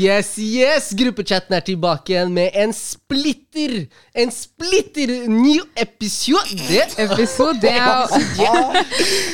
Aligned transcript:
yes, 0.00 0.38
yes! 0.38 0.90
Gruppechatten 0.96 1.54
er 1.56 1.64
tilbake 1.64 2.14
igjen 2.14 2.32
med 2.34 2.56
en 2.56 2.72
splitter 2.76 3.86
En 4.14 4.32
splitter 4.32 5.28
ny 5.28 5.58
episode! 5.76 6.80
Episode. 6.98 7.70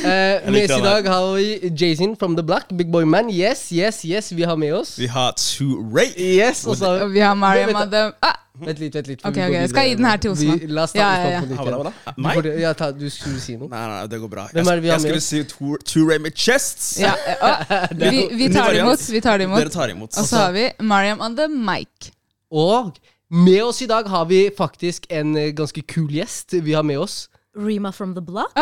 Eh, 0.06 0.52
med 0.52 0.70
oss 0.70 0.78
i 0.78 0.82
dag 0.84 1.06
har 1.08 1.24
vi 1.34 1.70
Jason 1.80 2.14
from 2.16 2.36
the 2.36 2.42
Black, 2.46 2.68
Big 2.78 2.90
Boy 2.92 3.04
Man. 3.04 3.30
Yes, 3.30 3.68
yes, 3.72 4.02
yes, 4.06 4.30
vi 4.32 4.42
har 4.42 4.56
med 4.56 4.74
oss. 4.74 4.98
Vi 4.98 5.06
har 5.10 5.34
Touré. 5.40 6.06
Yes, 6.16 6.66
og 6.66 6.76
så 6.76 6.92
har 6.98 7.10
vi 7.10 7.20
har 7.20 7.34
Mariam 7.34 7.76
Adam 7.76 8.12
ah, 8.22 8.36
Vent 8.60 8.78
litt, 8.80 8.94
vent 8.94 9.08
litt. 9.10 9.20
Ok, 9.26 9.36
ok, 9.36 9.52
jeg 9.52 9.68
skal 9.72 9.82
jeg 9.84 9.90
gi 9.90 9.96
den 10.00 10.06
her 10.08 10.16
til 10.22 10.30
Osman? 10.32 10.60
Vi, 10.60 10.66
la 10.72 10.82
oss 10.86 10.92
ta 10.94 10.98
Ja, 11.00 11.08
ja, 11.20 11.30
ja. 11.34 11.40
på 11.40 11.46
nytt. 11.50 11.58
Hva 11.60 11.64
da, 11.66 11.76
igjen. 11.76 11.92
Du 12.16 12.22
Meg? 12.26 12.48
Ja, 12.62 12.70
ta, 12.78 12.90
du 12.96 13.06
skulle 13.12 13.40
si 13.42 13.56
noe. 13.60 13.68
Nei, 13.72 13.82
nei, 13.92 13.98
det 14.12 14.20
går 14.22 14.30
bra. 14.32 14.44
Hvem 14.54 14.70
er 14.72 14.80
det 14.80 14.84
vi 14.86 14.92
har 14.92 14.96
jeg 14.96 15.02
med 15.04 15.10
skulle 15.10 15.26
si 15.26 15.42
Tour- 15.52 15.82
Touré 15.90 16.18
med 16.22 16.32
chests. 16.46 16.86
ja, 17.02 17.12
eh, 17.32 17.44
ah, 17.44 17.86
vi, 17.92 18.28
vi 18.32 18.48
tar 18.54 18.72
det 18.72 18.80
imot. 18.84 19.00
Vi 19.12 19.20
tar 19.20 19.38
det 19.38 19.48
Dere 19.48 19.60
imot. 19.64 19.72
tar 19.76 19.88
imot. 19.92 20.16
Og 20.16 20.24
så 20.30 20.36
har 20.46 20.52
vi 20.56 20.70
Mariam 20.80 21.20
on 21.20 21.36
the 21.36 21.48
mic. 21.52 22.12
Og 22.50 22.92
med 23.30 23.62
oss 23.66 23.82
i 23.82 23.86
dag 23.90 24.08
har 24.08 24.24
vi 24.30 24.50
faktisk 24.56 25.06
en 25.10 25.36
eh, 25.36 25.50
ganske 25.56 25.82
kul 25.82 26.08
gjest. 26.14 26.54
Vi 26.62 26.72
har 26.72 26.82
med 26.86 26.98
oss 26.98 27.26
Rima 27.56 27.90
from 27.92 28.14
the 28.14 28.20
block. 28.20 28.52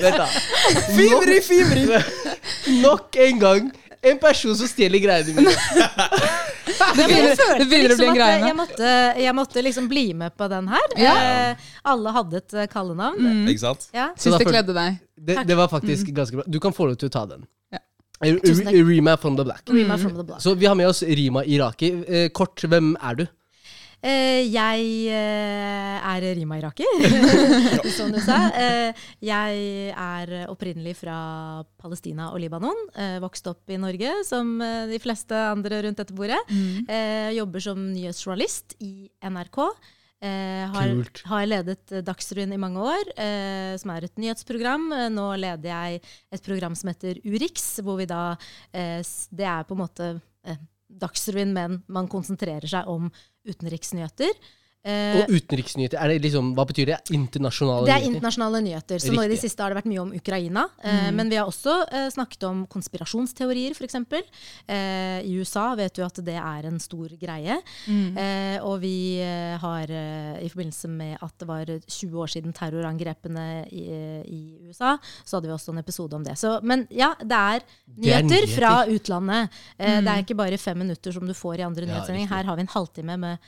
Vent 0.00 0.16
da. 0.18 0.26
Fibri, 0.90 1.40
fibri! 1.40 1.84
Nok 2.82 3.14
en 3.16 3.38
gang 3.38 3.68
en 4.02 4.18
person 4.18 4.56
som 4.58 4.68
stjeler 4.70 5.02
greiene 5.02 5.34
mine. 5.36 5.54
Det 6.66 7.06
begynner, 7.08 7.58
det 7.58 7.66
begynner 7.70 7.92
å 7.94 7.96
bli 7.96 8.06
en 8.06 8.12
Liksom 8.12 8.16
greie 8.16 8.40
jeg, 8.42 8.56
måtte, 8.58 8.88
jeg 9.22 9.34
måtte 9.36 9.62
liksom 9.64 9.86
bli 9.88 10.02
med 10.18 10.34
på 10.36 10.48
den 10.50 10.66
her. 10.68 10.94
Ja. 11.00 11.14
Eh, 11.22 11.68
alle 11.88 12.12
hadde 12.12 12.40
et 12.42 12.56
kallenavn. 12.72 13.22
Mm. 13.22 13.44
Ikke 13.52 13.62
sant? 13.62 13.86
Ja. 13.96 14.10
Syns 14.18 14.36
det 14.42 14.48
kledde 14.48 14.74
deg. 14.76 14.98
Det, 15.16 15.38
det 15.48 15.56
var 15.56 15.70
faktisk 15.72 16.10
ganske 16.16 16.40
bra. 16.40 16.44
Du 16.46 16.58
kan 16.62 16.74
få 16.76 16.90
lov 16.90 16.98
til 17.00 17.08
å 17.08 17.14
ta 17.14 17.24
den. 17.30 17.46
Ja. 17.72 17.80
Eh, 18.28 18.36
Rima 18.84 19.16
from 19.20 19.38
the 19.38 19.46
Black. 19.46 19.62
Rima 19.72 19.96
from 19.98 20.18
the 20.18 20.26
block. 20.26 20.42
Så 20.42 20.54
vi 20.58 20.68
har 20.68 20.76
med 20.78 20.90
oss 20.90 21.02
Rima 21.02 21.44
Iraki. 21.44 21.92
Eh, 22.04 22.28
kort, 22.34 22.60
hvem 22.66 22.92
er 23.00 23.22
du? 23.22 23.26
Eh, 24.06 24.46
jeg 24.52 24.82
eh, 25.10 25.96
er 25.98 26.24
Rima 26.38 26.60
Iraki, 26.60 26.86
som 27.96 28.12
du 28.14 28.20
sa. 28.22 28.38
Eh, 28.54 29.06
jeg 29.24 29.90
er 29.90 30.34
opprinnelig 30.46 30.94
fra 31.00 31.16
Palestina 31.80 32.28
og 32.30 32.38
Libanon. 32.42 32.78
Eh, 32.94 33.16
vokst 33.24 33.48
opp 33.50 33.66
i 33.72 33.80
Norge, 33.82 34.12
som 34.28 34.56
de 34.62 35.00
fleste 35.02 35.34
andre 35.34 35.82
rundt 35.88 35.98
dette 35.98 36.14
bordet. 36.14 36.38
Eh, 36.52 37.34
jobber 37.34 37.64
som 37.66 37.82
nyhetsjournalist 37.90 38.76
i 38.84 39.08
NRK. 39.26 39.60
Eh, 40.22 40.62
har, 40.72 40.94
Kult. 40.94 41.24
har 41.28 41.48
ledet 41.50 41.98
Dagsrevyen 42.06 42.54
i 42.54 42.60
mange 42.62 42.86
år, 42.86 43.10
eh, 43.18 43.74
som 43.80 43.90
er 43.96 44.06
et 44.06 44.22
nyhetsprogram. 44.22 44.86
Nå 45.16 45.26
leder 45.42 45.72
jeg 45.72 46.00
et 46.32 46.46
program 46.46 46.78
som 46.78 46.94
heter 46.94 47.18
Urix, 47.26 47.66
hvor 47.82 47.98
vi 47.98 48.06
da 48.06 48.36
Det 48.70 49.44
er 49.50 49.66
på 49.66 49.74
en 49.74 49.82
måte 49.82 50.14
Dagsrevyen, 50.96 51.52
men 51.56 51.80
man 51.92 52.08
konsentrerer 52.10 52.66
seg 52.70 52.88
om 52.90 53.10
utenriksnyheter. 53.46 54.32
Eh, 54.86 55.16
Og 55.24 55.32
utenriksnyheter. 55.34 55.98
Er 55.98 56.12
det 56.12 56.20
liksom, 56.22 56.52
hva 56.54 56.62
betyr 56.68 56.86
det? 56.92 56.98
Internasjonale 57.16 57.82
nyheter? 57.82 57.90
det 57.90 57.94
er 57.96 58.00
nyheter? 58.04 58.16
internasjonale 58.16 58.60
nyheter. 58.62 59.02
Så 59.02 59.12
nå 59.16 59.24
i 59.26 59.30
det 59.32 59.38
siste 59.42 59.62
har 59.64 59.72
det 59.74 59.80
vært 59.80 59.88
mye 59.90 60.02
om 60.04 60.12
Ukraina. 60.14 60.66
Mm. 60.84 61.16
men 61.16 61.30
vi 61.32 61.36
har 61.40 61.48
også 61.50 61.74
eh, 61.90 62.06
snakket 62.14 62.44
om 62.46 62.60
konspirasjonsteorier, 62.70 63.74
f.eks. 63.74 63.96
Eh, 64.68 65.20
I 65.26 65.32
USA 65.40 65.74
vet 65.78 65.94
du 65.98 66.04
at 66.06 66.20
det 66.24 66.36
er 66.38 66.68
en 66.70 66.78
stor 66.82 67.08
greie. 67.18 67.56
Mm. 67.86 68.16
og 68.62 68.80
vi 68.82 69.18
eh, 69.22 69.56
har 69.62 69.90
eh, 69.90 70.38
i 70.44 70.48
forbindelse 70.52 70.88
med 70.88 71.18
at 71.22 71.34
det 71.40 71.48
var 71.48 71.66
20 71.66 72.22
år 72.22 72.30
siden 72.32 72.54
terrorangrepene 72.56 73.66
i, 73.72 73.84
i 74.30 74.40
USA, 74.68 74.96
så 75.24 75.36
hadde 75.38 75.50
vi 75.50 75.56
også 75.56 75.74
en 75.74 75.82
episode 75.82 76.16
om 76.16 76.24
det. 76.26 76.36
Så, 76.38 76.60
men 76.62 76.86
ja, 76.90 77.12
det 77.20 77.36
er 77.36 77.56
er 77.56 77.62
nyheter, 77.96 78.28
nyheter. 78.28 78.54
fra 78.56 78.72
utlandet. 78.90 79.50
Mm. 79.78 80.04
Det 80.06 80.12
er 80.14 80.22
ikke 80.24 80.36
bare 80.38 80.58
fem 80.60 80.78
minutter 80.78 81.12
som 81.14 81.26
du 81.26 81.34
får 81.34 81.60
i 81.60 81.66
andre 81.66 81.86
Ja, 81.86 81.92
nyhetssendinger. 81.94 82.26
riktig. 82.26 82.36
Her 82.36 82.44
har 82.50 82.56
vi 82.56 82.64
en 82.66 82.74
halvtime 82.74 83.16
med 83.16 83.38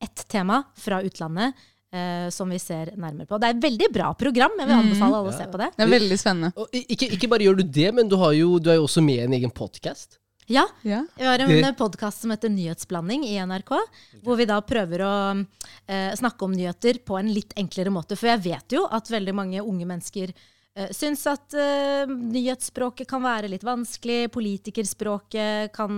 ett 0.00 0.24
tema 0.28 0.62
fra 0.76 1.02
utlandet. 1.02 1.54
eh, 1.92 2.28
som 2.30 2.46
vi 2.48 2.58
ser 2.62 2.92
nærmere 2.94 3.26
på. 3.26 3.34
Det 3.42 3.48
er 3.48 3.54
et 3.56 3.62
veldig 3.64 3.86
bra 3.92 4.12
program. 4.14 4.52
Jeg 4.60 4.68
vil 4.68 4.76
anbefale 4.76 5.16
alle 5.18 5.32
å 5.32 5.34
se 5.36 5.46
på 5.50 5.58
det. 5.58 5.66
Det 5.74 5.82
er 5.82 5.88
veldig 5.90 6.18
spennende. 6.20 6.50
Og 6.56 6.68
ikke, 6.78 7.08
ikke 7.16 7.28
bare 7.32 7.42
gjør 7.48 7.56
du 7.58 7.62
det, 7.66 7.88
men 7.96 8.06
du, 8.08 8.14
har 8.20 8.30
jo, 8.38 8.60
du 8.62 8.68
er 8.70 8.76
jo 8.78 8.84
også 8.86 9.02
med 9.02 9.16
i 9.18 9.24
en 9.24 9.34
egen 9.34 9.50
podkast. 9.50 10.14
Ja, 10.46 10.68
Ja. 10.86 11.00
Vi 11.18 11.24
har 11.26 11.38
en 11.42 11.48
Det- 11.50 11.76
podkast 11.78 12.20
som 12.22 12.30
heter 12.30 12.48
Nyhetsblanding 12.48 13.24
i 13.26 13.34
NRK, 13.42 13.74
hvor 14.22 14.36
vi 14.38 14.44
da 14.46 14.60
prøver 14.62 15.02
å 15.02 15.46
eh, 15.88 16.14
snakke 16.14 16.42
om 16.46 16.52
nyheter 16.54 17.02
på 17.02 17.18
en 17.18 17.34
litt 17.34 17.52
enklere 17.58 17.90
måte. 17.90 18.14
For 18.16 18.28
jeg 18.28 18.38
vet 18.46 18.68
jo 18.78 18.86
at 18.86 19.10
veldig 19.10 19.34
mange 19.34 19.58
unge 19.60 19.84
mennesker 19.84 20.30
syns 20.96 21.22
at 21.30 21.54
uh, 21.56 22.10
nyhetsspråket 22.10 23.08
kan 23.10 23.22
være 23.24 23.48
litt 23.52 23.64
vanskelig. 23.66 24.30
Politikerspråket 24.32 25.72
kan, 25.76 25.92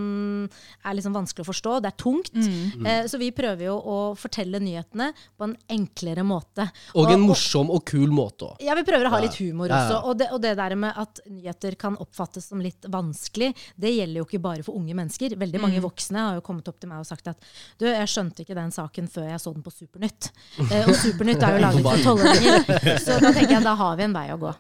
er 0.85 0.97
liksom 0.97 1.15
vanskelig 1.17 1.45
å 1.45 1.49
forstå. 1.51 1.75
Det 1.85 1.91
er 1.93 1.99
tungt. 2.01 2.33
Mm. 2.35 2.87
Uh, 2.87 3.03
så 3.11 3.21
vi 3.21 3.31
prøver 3.35 3.67
jo 3.69 3.77
å 3.79 3.97
fortelle 4.19 4.61
nyhetene 4.63 5.11
på 5.39 5.47
en 5.49 5.55
enklere 5.73 6.25
måte. 6.27 6.69
Og 6.99 7.11
en 7.13 7.25
morsom 7.27 7.71
og 7.75 7.85
kul 7.89 8.11
måte 8.15 8.51
òg. 8.53 8.63
Ja, 8.65 8.77
vi 8.79 8.85
prøver 8.89 9.09
å 9.09 9.15
ha 9.17 9.21
litt 9.25 9.39
humor 9.41 9.69
Ja, 9.71 9.79
ja. 9.79 9.85
også. 9.89 10.01
Og 10.11 10.19
det, 10.21 10.31
og 10.35 10.43
det 10.45 10.55
der 10.59 10.77
med 10.79 10.99
at 10.99 11.23
nyheter 11.31 11.77
kan 11.81 11.97
oppfattes 12.03 12.49
som 12.53 12.61
litt 12.63 12.87
vanskelig, 12.93 13.53
det 13.81 13.95
gjelder 13.95 14.23
jo 14.23 14.27
ikke 14.29 14.43
bare 14.43 14.67
for 14.67 14.79
unge 14.79 14.97
mennesker. 14.99 15.37
Veldig 15.39 15.61
mange 15.63 15.71
Mm. 15.73 15.85
voksne 15.87 16.21
har 16.21 16.35
jo 16.37 16.43
kommet 16.45 16.67
opp 16.69 16.77
til 16.83 16.91
meg 16.91 17.01
og 17.01 17.07
sagt 17.09 17.27
at 17.31 17.39
du, 17.81 17.87
jeg 17.89 18.09
skjønte 18.13 18.43
ikke 18.45 18.55
den 18.59 18.71
saken 18.75 19.07
før 19.11 19.25
jeg 19.31 19.41
så 19.41 19.53
den 19.55 19.63
på 19.65 19.71
Supernytt. 19.73 20.29
Uh, 20.59 20.83
og 20.85 20.93
Supernytt 21.01 21.43
er 21.43 21.57
jo 21.57 21.63
laget 21.67 21.87
for 21.87 22.03
tolvåringer. 22.05 22.67
Så 23.07 23.17
da 23.23 23.31
tenker 23.33 23.55
jeg 23.57 23.65
da 23.65 23.73
har 23.79 23.97
vi 23.99 24.05
en 24.05 24.15
vei 24.15 24.27
å 24.35 24.37
gå. 24.43 24.53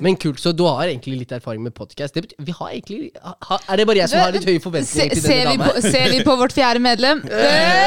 Men 0.00 0.16
kult, 0.20 0.40
så 0.40 0.52
du 0.56 0.62
har 0.66 0.86
egentlig 0.88 1.18
litt 1.22 1.32
erfaring 1.36 1.62
med 1.64 1.74
podkast. 1.76 2.16
Vi 2.38 2.52
har 2.56 2.68
egentlig 2.70 3.10
Er 3.18 3.76
det 3.80 3.86
bare 3.88 3.98
jeg 4.02 4.08
som 4.12 4.18
har 4.22 4.32
litt 4.34 4.46
høye 4.48 4.58
Se, 4.58 4.64
forventninger 4.66 5.14
til 5.14 5.22
ser, 5.22 5.28
denne 5.28 5.50
vi 5.50 5.56
dama? 5.58 5.70
på, 5.74 5.80
ser 5.90 6.08
vi 6.14 6.20
på 6.26 6.36
vårt 6.40 6.54
fjerde 6.56 6.80
medlem? 6.84 7.22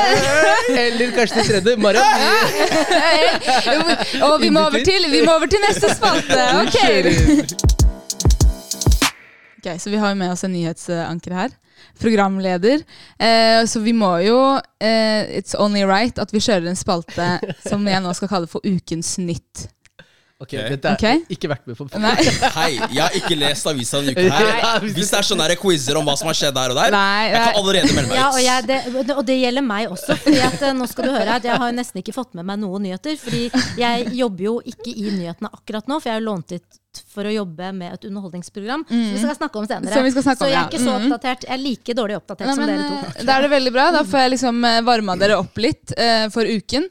Eller 0.84 1.12
kanskje 1.16 1.36
det 1.42 1.46
tredje? 1.50 1.76
Mariam? 1.84 2.04
Og 4.30 4.38
vi 4.44 4.50
må 4.54 4.66
over 4.68 4.84
til, 4.86 5.10
vi 5.12 5.22
må 5.26 5.32
over 5.40 5.48
til 5.52 5.62
neste 5.68 5.94
spalte. 5.96 6.42
Ok. 6.64 6.78
Ok, 9.64 9.68
Så 9.80 9.90
vi 9.90 9.98
har 10.02 10.10
jo 10.12 10.18
med 10.20 10.32
oss 10.34 10.44
en 10.44 10.52
nyhetsanker 10.54 11.34
her. 11.38 11.54
Programleder. 12.02 12.82
Eh, 13.20 13.64
så 13.70 13.80
vi 13.84 13.94
må 13.96 14.10
jo 14.26 14.38
eh, 14.82 15.38
It's 15.40 15.56
only 15.60 15.84
right 15.88 16.18
at 16.20 16.34
vi 16.34 16.42
kjører 16.44 16.68
en 16.72 16.80
spalte 16.80 17.28
som 17.68 17.86
jeg 17.88 18.02
nå 18.04 18.12
skal 18.18 18.32
kalle 18.32 18.50
for 18.52 18.66
Ukens 18.66 19.16
nytt. 19.22 19.68
Ok, 20.44 20.54
dette 20.74 20.90
er 20.92 20.98
Ok. 21.00 21.28
ikke 21.36 21.50
vært 21.54 21.68
med 21.70 21.78
på 21.80 21.88
Nei, 22.04 22.14
Hei, 22.58 22.72
jeg 22.92 23.02
har 23.04 23.16
ikke 23.20 23.38
lest 23.40 23.68
avisa 23.72 24.02
denne 24.04 24.14
uka 24.18 24.40
her. 24.44 24.84
Hvis 24.98 25.10
det 25.14 25.20
er 25.22 25.28
sånne 25.30 25.48
quizer 25.62 26.00
om 26.02 26.06
hva 26.10 26.18
som 26.20 26.28
har 26.32 26.36
skjedd 26.40 26.54
der 26.58 26.74
og 26.76 26.80
der, 26.82 26.92
Nei, 26.96 27.24
jeg 27.32 27.40
kan 27.48 27.60
allerede 27.64 27.96
melde 27.96 28.12
meg 28.12 28.20
Ja, 28.20 28.28
ut. 28.28 28.36
og, 28.36 28.44
jeg, 28.44 28.68
det, 28.68 29.16
og 29.18 29.24
det 29.32 29.40
gjelder 29.40 29.68
meg 29.72 29.90
også. 29.96 30.20
Fordi 30.28 30.44
at, 30.50 30.62
eh, 30.68 30.76
nå 30.78 30.88
skal 30.92 31.08
du 31.10 31.16
høre 31.16 31.40
at 31.40 31.48
Jeg 31.48 31.60
har 31.64 31.72
nesten 31.80 32.04
ikke 32.04 32.14
fått 32.20 32.36
med 32.36 32.46
meg 32.52 32.60
noen 32.62 32.84
nyheter. 32.90 33.16
Fordi 33.24 33.44
jeg 33.80 34.12
jobber 34.20 34.44
jo 34.50 34.56
ikke 34.76 34.92
i 34.94 35.10
nyhetene 35.16 35.50
akkurat 35.54 35.88
nå, 35.88 35.98
for 36.04 36.12
jeg 36.12 36.20
har 36.20 36.26
lånt 36.28 36.52
ut 36.60 36.80
for 37.10 37.26
å 37.26 37.32
jobbe 37.34 37.72
med 37.74 37.96
et 37.96 38.04
underholdningsprogram. 38.06 38.84
Som 38.86 39.00
vi 39.16 39.22
skal 39.24 39.34
snakke 39.40 39.58
om 39.58 39.66
senere. 39.66 39.96
Som 39.96 40.06
vi 40.06 40.12
skal 40.14 40.26
snakke 40.28 40.44
så 40.44 40.50
jeg 40.52 40.60
er 40.60 40.68
ikke 40.70 40.82
så 40.84 40.92
Mhm. 40.94 41.08
oppdatert. 41.08 41.48
Jeg 41.48 41.54
er 41.56 41.62
like 41.64 41.96
dårlig 41.98 42.18
oppdatert 42.20 42.52
Nei, 42.52 42.54
som 42.60 42.68
dere 42.70 42.86
to. 42.92 43.00
eh, 43.18 43.26
Da 43.26 43.38
er 43.40 43.42
det 43.48 43.52
veldig 43.56 43.74
bra. 43.74 43.86
Da 43.96 44.04
får 44.04 44.20
jeg 44.26 44.32
liksom 44.36 44.64
eh, 44.70 44.82
varma 44.86 45.16
dere 45.18 45.40
opp 45.42 45.58
litt 45.58 45.94
uh, 45.98 46.28
for 46.30 46.44
uken. 46.46 46.86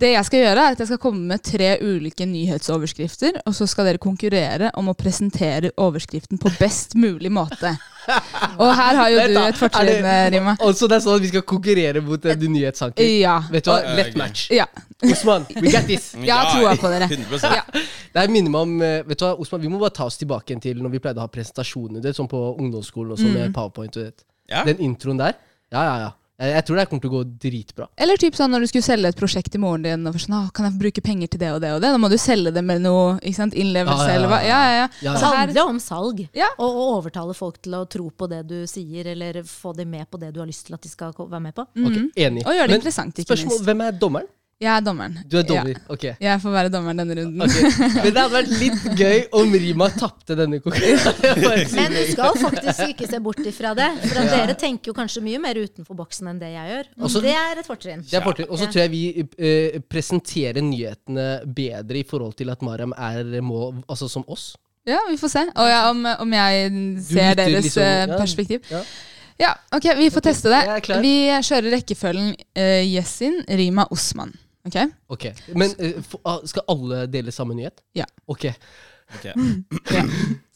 Det 0.00 0.10
jeg 0.14 0.24
skal 0.24 0.40
gjøre 0.40 0.62
er 0.64 0.74
at 0.74 0.80
jeg 0.80 0.88
skal 0.88 0.98
komme 1.02 1.20
med 1.28 1.42
tre 1.44 1.66
ulike 1.84 2.24
nyhetsoverskrifter, 2.26 3.40
og 3.46 3.52
så 3.56 3.66
skal 3.68 3.84
dere 3.90 4.00
konkurrere 4.00 4.70
om 4.80 4.88
å 4.88 4.94
presentere 4.96 5.70
overskriften 5.76 6.40
på 6.40 6.52
best 6.60 6.94
mulig 6.96 7.28
måte. 7.32 7.74
Og 8.62 8.70
her 8.74 8.96
har 8.96 9.10
jo 9.12 9.18
du 9.28 9.36
et 9.42 9.58
fortrinn, 9.60 10.06
er 10.08 10.30
Rima. 10.32 10.54
Og 10.64 10.72
så 10.74 10.88
det 10.88 10.96
er 10.96 11.02
sånn 11.04 11.18
at 11.18 11.22
vi 11.22 11.28
skal 11.30 11.42
konkurrere 11.46 12.00
mot 12.02 12.24
en 12.32 12.40
nyhetsanker? 12.54 13.04
Ja. 13.20 13.34
Vet 13.52 13.66
du 13.66 13.70
hva? 13.70 13.76
Og- 13.84 13.98
Lett 14.00 14.16
match. 14.18 14.46
Ja. 14.56 14.64
Osman, 15.04 15.44
we 15.60 15.68
got 15.72 15.84
this. 15.86 16.08
Jeg 16.16 16.32
har 16.32 16.48
troa 16.54 16.72
på 16.80 16.90
dere. 16.92 17.10
Ja. 17.58 17.62
Det 18.12 18.22
her 18.24 18.32
minner 18.32 18.50
meg 18.50 18.64
om 18.66 18.72
eh, 18.82 19.02
Vet 19.06 19.20
du 19.20 19.26
hva, 19.28 19.34
Osman, 19.38 19.60
Vi 19.62 19.68
må 19.70 19.78
bare 19.78 19.94
ta 20.00 20.08
oss 20.08 20.16
tilbake 20.18 20.50
igjen 20.50 20.64
til 20.64 20.80
når 20.82 20.96
vi 20.96 21.02
pleide 21.04 21.20
å 21.22 21.26
ha 21.28 21.30
presentasjoner. 21.30 22.00
Det, 22.02 22.16
sånn 22.16 22.28
på 22.32 22.40
ungdomsskolen 22.56 23.14
og 23.14 23.20
sånn 23.20 23.36
med 23.36 23.52
powerpoint. 23.54 24.00
og 24.00 24.08
det. 24.08 24.26
Ja. 24.50 24.64
Den 24.66 24.80
introen 24.88 25.20
der. 25.20 25.36
Ja, 25.70 25.84
ja, 25.86 25.94
ja. 26.06 26.10
Jeg, 26.40 26.54
jeg 26.56 26.64
tror 26.64 26.78
det 26.80 26.84
kommer 26.88 27.02
til 27.04 27.10
å 27.10 27.14
gå 27.18 27.22
dritbra. 27.44 27.86
Eller 28.00 28.16
typ 28.20 28.36
sånn 28.38 28.50
når 28.54 28.64
du 28.64 28.68
skulle 28.70 28.86
selge 28.86 29.10
et 29.12 29.18
prosjekt 29.18 29.52
til 29.52 29.60
moren 29.60 29.82
din, 29.84 30.06
og 30.08 30.16
sånn, 30.22 30.36
«Å, 30.38 30.42
kan 30.56 30.64
jeg 30.64 30.72
få 30.72 30.80
bruke 30.86 31.02
penger 31.04 31.28
til 31.34 31.42
det 31.42 31.50
og 31.52 31.60
det 31.60 31.72
og 31.76 31.82
det? 31.84 31.90
Da 31.92 32.00
må 32.00 32.08
du 32.08 32.16
selge 32.20 32.52
det 32.56 32.62
med 32.64 32.80
noe 32.86 33.18
ikke 33.20 33.36
sant? 33.36 33.56
innlevelse 33.60 34.06
Ja, 34.06 34.08
ja, 34.08 34.08
ja. 34.08 34.16
eller 34.16 34.32
hva. 34.32 34.40
Ja, 34.48 34.60
ja, 34.64 34.72
ja. 34.78 34.86
Ja, 35.04 35.14
Det 35.20 35.32
handler 35.36 35.74
om 35.74 35.80
salg. 35.84 36.22
Ja. 36.36 36.48
Og 36.56 36.80
å 36.80 36.86
overtale 36.96 37.36
folk 37.36 37.60
til 37.60 37.76
å 37.76 37.84
tro 37.92 38.08
på 38.10 38.30
det 38.32 38.40
du 38.48 38.58
sier, 38.70 39.12
eller 39.12 39.42
få 39.44 39.74
dem 39.76 39.90
med 39.92 40.08
på 40.10 40.18
det 40.22 40.32
du 40.32 40.40
har 40.40 40.48
lyst 40.48 40.66
til 40.70 40.78
at 40.78 40.82
de 40.82 40.88
skal 40.88 41.12
være 41.20 41.44
med 41.50 41.54
på. 41.54 41.68
Ok, 41.76 41.98
Enig. 42.16 42.46
og 42.46 42.56
gjøre 42.56 42.66
det 42.66 42.72
Men 42.72 42.80
interessant, 42.80 43.20
ikke 43.20 43.28
spørsmål, 43.34 43.56
minst. 43.58 43.68
hvem 43.68 43.84
er 43.86 43.92
dommeren? 44.00 44.30
Jeg 44.60 44.68
er 44.74 44.82
dommeren. 44.84 45.14
Du 45.24 45.38
er 45.40 45.44
dommer. 45.48 45.70
Ja. 45.72 45.80
Ok. 45.88 46.02
Jeg 46.20 46.40
får 46.42 46.52
være 46.52 46.68
dommeren 46.72 46.98
denne 47.00 47.14
runden. 47.16 47.44
Okay. 47.46 47.86
Men 47.94 48.10
det 48.12 48.20
hadde 48.20 48.34
vært 48.34 48.50
litt 48.60 48.82
gøy 48.98 49.22
om 49.40 49.54
Rima 49.62 49.86
tapte 49.94 50.36
denne 50.36 50.58
konkurransen. 50.64 51.78
Men 51.78 51.94
du 51.96 52.00
skal 52.10 52.36
faktisk 52.42 52.82
ikke 52.90 53.08
se 53.08 53.20
bort 53.24 53.40
ifra 53.48 53.70
det. 53.78 53.86
For 54.02 54.20
ja. 54.20 54.26
dere 54.34 54.56
tenker 54.60 54.92
jo 54.92 54.96
kanskje 54.98 55.22
mye 55.24 55.40
mer 55.40 55.56
utenfor 55.62 55.96
boksen 56.02 56.28
enn 56.34 56.42
det 56.42 56.50
jeg 56.52 56.74
gjør. 56.74 56.90
Og 56.98 57.06
Også- 57.08 57.22
det 57.24 57.32
er 57.40 57.62
et 57.62 57.70
fortrinn. 57.70 58.02
Det 58.04 58.18
er 58.20 58.26
fortrinn. 58.26 58.50
Og 58.52 58.60
så 58.60 58.68
tror 58.68 58.82
jeg 58.84 58.92
vi 58.92 59.02
uh, 59.24 59.78
presenterer 59.88 60.60
nyhetene 60.66 61.28
bedre 61.56 62.02
i 62.02 62.04
forhold 62.12 62.36
til 62.36 62.52
at 62.52 62.60
Mariam 62.60 62.92
er 62.98 63.40
må, 63.40 63.70
altså 63.88 64.10
som 64.12 64.28
oss. 64.28 64.50
Ja, 64.84 65.00
vi 65.08 65.16
får 65.16 65.32
se. 65.38 65.46
Og 65.56 65.70
ja, 65.72 65.80
om, 65.88 66.04
om 66.04 66.36
jeg 66.36 66.68
ser 67.08 67.32
lytter 67.32 67.40
deres 67.46 67.64
liksom, 67.70 67.82
eh, 67.88 68.04
ja. 68.12 68.20
perspektiv. 68.20 68.68
Ja. 68.68 68.84
Ja, 69.40 69.54
ok, 69.72 69.88
vi 69.96 70.10
får 70.12 70.28
teste 70.28 70.52
det. 70.52 71.00
Vi 71.00 71.14
kjører 71.48 71.72
rekkefølgen 71.78 72.34
uh, 72.36 72.84
Yesin, 72.84 73.40
Rima, 73.48 73.88
Osman. 73.88 74.36
Ok? 74.66 74.76
Ok, 75.08 75.24
Men 75.56 75.72
eh, 75.78 75.96
ah, 76.28 76.40
skal 76.46 76.62
alle 76.68 77.06
dele 77.08 77.32
samme 77.32 77.54
nyhet? 77.56 77.80
Ja. 77.96 78.04
Ok, 78.26 78.50
Ok. 79.14 79.24
Ja. 79.90 80.04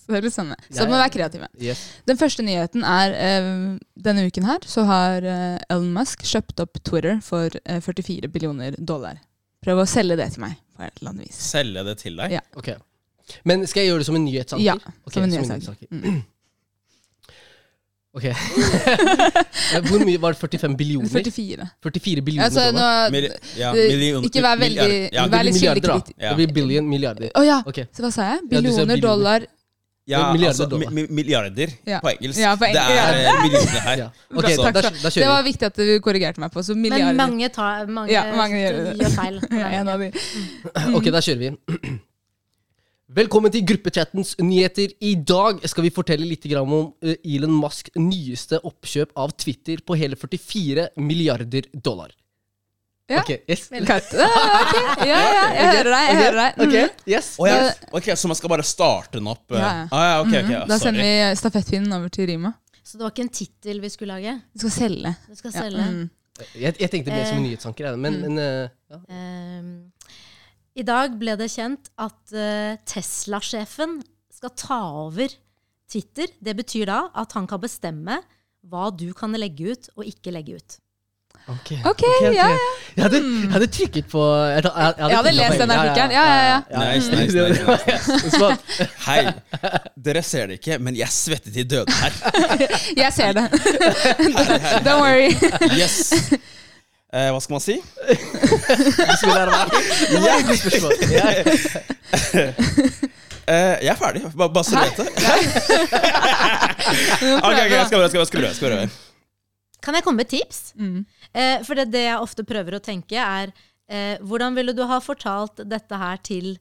Så 0.04 0.12
det 0.12 0.18
er 0.18 0.24
litt 0.26 0.34
spennende. 0.34 0.56
Så 0.68 0.82
Ja, 0.82 0.84
må 0.90 0.98
ja. 0.98 1.00
være 1.00 1.12
kreative. 1.14 1.46
yes. 1.64 1.80
Den 2.06 2.18
første 2.20 2.44
nyheten 2.44 2.84
er 2.84 3.14
eh, 3.16 3.78
denne 4.04 4.26
uken 4.28 4.44
her 4.44 4.58
så 4.68 4.84
har 4.84 5.24
eh, 5.24 5.56
Elon 5.72 5.88
Musk 5.96 6.22
kjøpt 6.28 6.60
opp 6.60 6.76
Twitter 6.84 7.22
for 7.24 7.48
eh, 7.64 7.80
44 7.80 8.28
billioner 8.28 8.76
dollar. 8.78 9.16
Prøv 9.64 9.80
å 9.80 9.86
selge 9.88 10.18
det 10.20 10.28
til 10.34 10.44
meg 10.44 10.58
på 10.76 10.84
et 10.84 11.00
eller 11.00 11.14
annet 11.14 11.30
vis. 11.30 11.40
Selge 11.48 11.86
det 11.88 11.96
til 12.04 12.20
deg? 12.20 12.36
Ja. 12.36 12.42
Ok. 12.60 12.74
Men 13.48 13.64
skal 13.66 13.80
jeg 13.86 13.94
gjøre 13.94 14.04
det 14.04 14.06
som 14.10 14.18
en 14.20 14.26
nyhetssaker? 14.28 14.62
Ja, 14.62 14.74
Ok, 14.76 15.14
som 15.16 15.22
en 15.24 15.32
som 15.32 15.40
en 15.40 15.48
nyhetsanker. 15.48 15.88
nyhetsanker. 15.88 16.12
Mm. 16.12 16.22
Ok. 18.14 18.25
Hvor 19.88 20.05
mye 20.06 20.20
var 20.22 20.37
det? 20.37 20.38
45 20.38 20.76
billioner? 20.78 21.08
44. 21.11 21.64
44 21.82 22.22
billioner 22.22 22.44
Altså, 22.46 22.69
nå, 22.70 22.78
dollar? 22.78 23.11
Mil 23.11 23.26
ja, 23.58 23.72
million, 23.75 24.25
ikke 24.28 24.44
vær 24.44 24.61
veldig. 24.61 24.87
Ja, 25.16 25.25
Vær 25.32 25.43
litt 25.49 25.56
milliarder, 25.58 25.88
da. 25.90 26.14
Ja. 26.14 26.31
Det 26.31 26.37
blir 26.44 26.52
billion, 26.61 26.87
milliarder. 26.87 27.32
Å 27.34 27.43
ja! 27.43 27.58
Okay. 27.66 27.88
Så 27.90 28.05
hva 28.06 28.12
sa 28.14 28.28
jeg? 28.31 28.44
Ja, 28.44 28.49
Billioner 28.55 29.02
dollar. 29.02 29.49
ja, 30.06 30.20
Milliarder 30.37 30.62
altså, 30.69 30.78
mi 30.78 30.87
mi 30.94 31.06
milliarder 31.22 31.75
Ja. 31.90 31.99
på 32.05 32.12
engelsk. 32.12 32.38
Ja, 32.44 32.55
på 32.61 32.69
engelsk, 32.69 32.87
det 32.94 33.02
er 33.02 33.20
ja. 33.25 33.34
eh, 33.34 33.43
millioner 33.49 33.84
her. 33.88 33.99
Ja. 34.05 34.08
Okay, 34.31 34.56
da, 34.62 34.70
da, 34.78 34.82
da 35.02 35.10
Det 35.19 35.28
var 35.34 35.43
viktig 35.50 35.70
at 35.72 35.82
du 35.82 35.94
korrigerte 36.06 36.44
meg 36.44 36.55
på. 36.55 36.62
Så 36.62 36.78
Men 36.78 37.17
mange, 37.17 37.49
tar, 37.49 37.87
mange, 37.90 38.12
Ja, 38.14 38.28
mange 38.37 38.62
gjør 38.62 38.93
gjør 39.02 39.14
feil. 39.19 39.43
Er 39.64 39.78
en 39.81 39.88
av 39.96 39.99
de. 40.06 40.12
Ok, 40.94 41.10
da 41.10 41.19
kjører 41.25 41.49
vi. 41.49 41.55
Velkommen 43.14 43.52
til 43.55 43.62
gruppechattens 43.69 44.32
nyheter. 44.43 44.90
I 45.06 45.12
dag 45.28 45.61
skal 45.70 45.84
vi 45.87 45.90
fortelle 45.94 46.26
litt 46.26 46.46
om 46.58 46.72
eh, 47.05 47.14
Elon 47.37 47.52
Musks 47.61 47.93
nyeste 48.00 48.58
oppkjøp 48.66 49.12
av 49.22 49.31
Twitter 49.38 49.78
på 49.87 49.94
hele 50.00 50.16
44 50.19 50.88
milliarder 50.99 51.69
dollar. 51.84 52.11
Ja. 53.06 53.20
Ok, 53.20 53.31
yes. 53.46 53.69
Cut. 53.90 54.11
Ah. 54.19 54.72
Ja, 55.05 55.20
ja, 55.20 55.44
jeg 55.52 55.70
hører 55.76 55.90
deg. 55.93 56.08
Jeg 56.08 56.19
hører 56.22 56.40
deg. 56.40 56.58
Ok, 56.64 56.75
Mhm. 56.75 57.06
yes. 57.12 57.28
Oh, 57.38 57.46
ja. 57.46 57.70
Ok, 57.94 58.08
Så 58.16 58.26
man 58.32 58.38
skal 58.40 58.50
bare 58.55 58.64
starte 58.66 59.19
den 59.20 59.28
opp? 59.31 59.44
eh. 59.52 59.60
Ja, 59.60 59.70
ja. 59.84 59.87
Ah, 59.93 60.05
ja, 60.08 60.20
okay, 60.25 60.40
okay. 60.43 60.58
Mhm. 60.64 60.69
Da 60.72 60.78
sender 60.82 61.05
vi 61.05 61.14
stafettpinnen 61.38 61.93
over 62.00 62.08
til 62.08 62.26
Rima. 62.32 62.55
Så 62.82 62.99
det 62.99 63.05
var 63.06 63.12
ikke 63.14 63.28
en 63.28 63.34
tittel 63.37 63.81
vi 63.81 63.88
skulle 63.94 64.17
lage? 64.17 64.40
Du 64.56 64.64
skal 64.67 64.75
selge. 64.81 65.14
Du 65.31 65.34
skal 65.38 65.52
Ja. 65.55 65.60
selge. 65.69 65.87
mm. 65.93 66.10
Jeg, 66.58 66.75
jeg 66.81 66.90
tenkte 66.90 67.12
mer 67.14 67.25
som 67.28 67.37
en 67.38 67.44
Eh, 67.44 67.50
nyhetsanker, 67.52 67.96
men, 67.96 68.14
mm. 68.19 68.22
men 68.26 68.38
uh, 68.43 68.69
ja. 68.90 68.99
Ehm, 69.14 69.69
I 70.74 70.82
dag 70.86 71.12
ble 71.20 71.36
det 71.38 71.46
kjent 71.54 71.90
at 72.02 72.32
uh, 72.34 72.74
Tesla-sjefen 72.90 74.00
skal 74.34 74.50
ta 74.58 74.78
over 75.06 75.30
Twitter. 75.90 76.26
Det 76.42 76.56
betyr 76.58 76.88
da 76.90 77.02
at 77.14 77.34
han 77.38 77.46
kan 77.50 77.62
bestemme 77.62 78.16
hva 78.64 78.88
du 78.96 79.10
kan 79.14 79.34
legge 79.38 79.74
ut 79.76 79.90
og 79.94 80.08
ikke 80.08 80.32
legge 80.34 80.56
ut. 80.58 80.80
Ok, 81.50 81.74
Ok, 81.84 82.00
ja, 82.22 82.30
ja. 82.32 82.44
Jeg 82.96 83.02
hadde, 83.04 83.18
jeg 83.20 83.50
hadde 83.52 83.66
trykket 83.74 84.06
på 84.08 84.20
Jeg, 84.24 84.62
hadde- 84.64 84.70
jeg, 84.80 84.94
Jeg 85.10 85.16
hadde 85.18 85.32
lest 85.34 85.58
den 85.60 85.72
artikkelen. 85.74 86.14
Ja, 86.14 86.22
ja, 86.24 86.44
ja. 86.48 86.60
Nice, 86.94 87.10
nice, 87.12 87.34
nice, 87.36 88.38
nice. 88.38 88.86
Hei, 89.06 89.18
dere 90.08 90.22
ser 90.24 90.46
det 90.48 90.56
ikke, 90.62 90.78
men 90.80 90.96
jeg 90.96 91.12
svettet 91.12 91.58
i 91.60 91.66
døde 91.68 91.92
her. 92.00 92.16
Jeg 93.02 93.12
ser 93.12 93.36
det. 93.36 93.44
Don't 94.86 95.02
worry. 95.02 95.34
Yes. 95.76 96.32
Eh, 97.14 97.28
hva 97.31 97.38
skal 97.43 97.55
man 97.55 97.62
si? 97.62 97.76
Bismillahirrahmanirrahim. 97.78 99.70
Det 100.11 100.19
var 100.25 100.34
et 100.34 100.46
godt 100.49 100.62
spørsmål. 100.64 100.93
Ja. 101.14 101.26
Eh, 103.44 103.76
jeg 103.84 103.90
er 103.93 103.99
ferdig. 104.00 104.22
Bare, 104.40 104.49
bare 104.55 104.64
så 104.64 104.72
du 104.72 104.81
vet 104.81 104.96
det. 104.96 105.05
Ok, 107.44 107.52
ok, 107.52 107.72
jeg 107.75 107.84
skal 107.90 107.99
prøve. 107.99 108.08
Jeg 108.08 108.08
skal 108.08 108.25
prøve, 108.40 108.49
jeg 108.49 108.56
skal 108.56 108.69
prøve. 108.70 108.88
Kan 109.84 109.93
jeg 109.99 110.05
komme 110.06 110.16
med 110.22 110.25
et 110.25 110.32
tips? 110.38 110.61
Mm. 110.81 111.00
Eh, 111.37 111.58
for 111.66 111.72
det, 111.76 111.84
det 111.93 112.05
jeg 112.06 112.22
ofte 112.25 112.40
prøver 112.49 112.72
å 112.78 112.81
tenke, 112.81 113.20
er 113.20 113.52
eh, 113.84 114.17
hvordan 114.25 114.56
ville 114.56 114.72
du 114.72 114.81
ha 114.88 114.96
fortalt 115.05 115.60
dette 115.69 115.93
her 116.00 116.17
til 116.25 116.55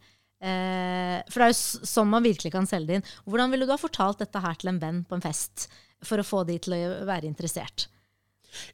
eh, 0.44 1.24
For 1.32 1.40
det 1.40 1.46
er 1.48 1.54
jo 1.54 1.60
s- 1.62 1.80
sånn 1.94 2.12
man 2.12 2.28
virkelig 2.28 2.52
kan 2.58 2.68
selge 2.68 2.88
det 2.92 2.98
inn. 3.00 3.08
Hvordan 3.32 3.48
ville 3.56 3.64
du 3.70 3.72
ha 3.72 3.80
fortalt 3.80 4.20
dette 4.26 4.44
her 4.44 4.56
til 4.60 4.68
en 4.74 4.82
venn 4.84 5.00
på 5.08 5.16
en 5.16 5.24
fest 5.24 5.70
for 6.04 6.20
å 6.20 6.28
få 6.28 6.44
de 6.52 6.60
til 6.68 6.76
å 6.76 7.08
være 7.08 7.32
interessert? 7.32 7.88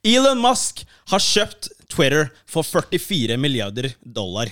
Elon 0.05 0.41
Musk 0.41 0.83
har 1.11 1.23
kjøpt 1.23 1.71
Twitter 1.89 2.29
for 2.49 2.65
44 2.67 3.37
milliarder 3.41 3.91
dollar. 4.03 4.51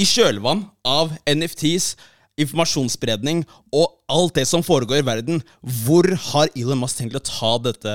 I 0.00 0.06
kjølvann 0.08 0.64
av 0.86 1.12
NFTs, 1.28 1.92
informasjonsspredning 2.40 3.42
og 3.76 3.98
alt 4.10 4.38
det 4.38 4.46
som 4.48 4.64
foregår 4.64 5.02
i 5.02 5.06
verden, 5.06 5.42
hvor 5.84 6.06
har 6.30 6.50
Elon 6.56 6.80
Musk 6.80 7.02
tenkt 7.02 7.18
å 7.18 7.24
ta 7.26 7.52
dette 7.60 7.94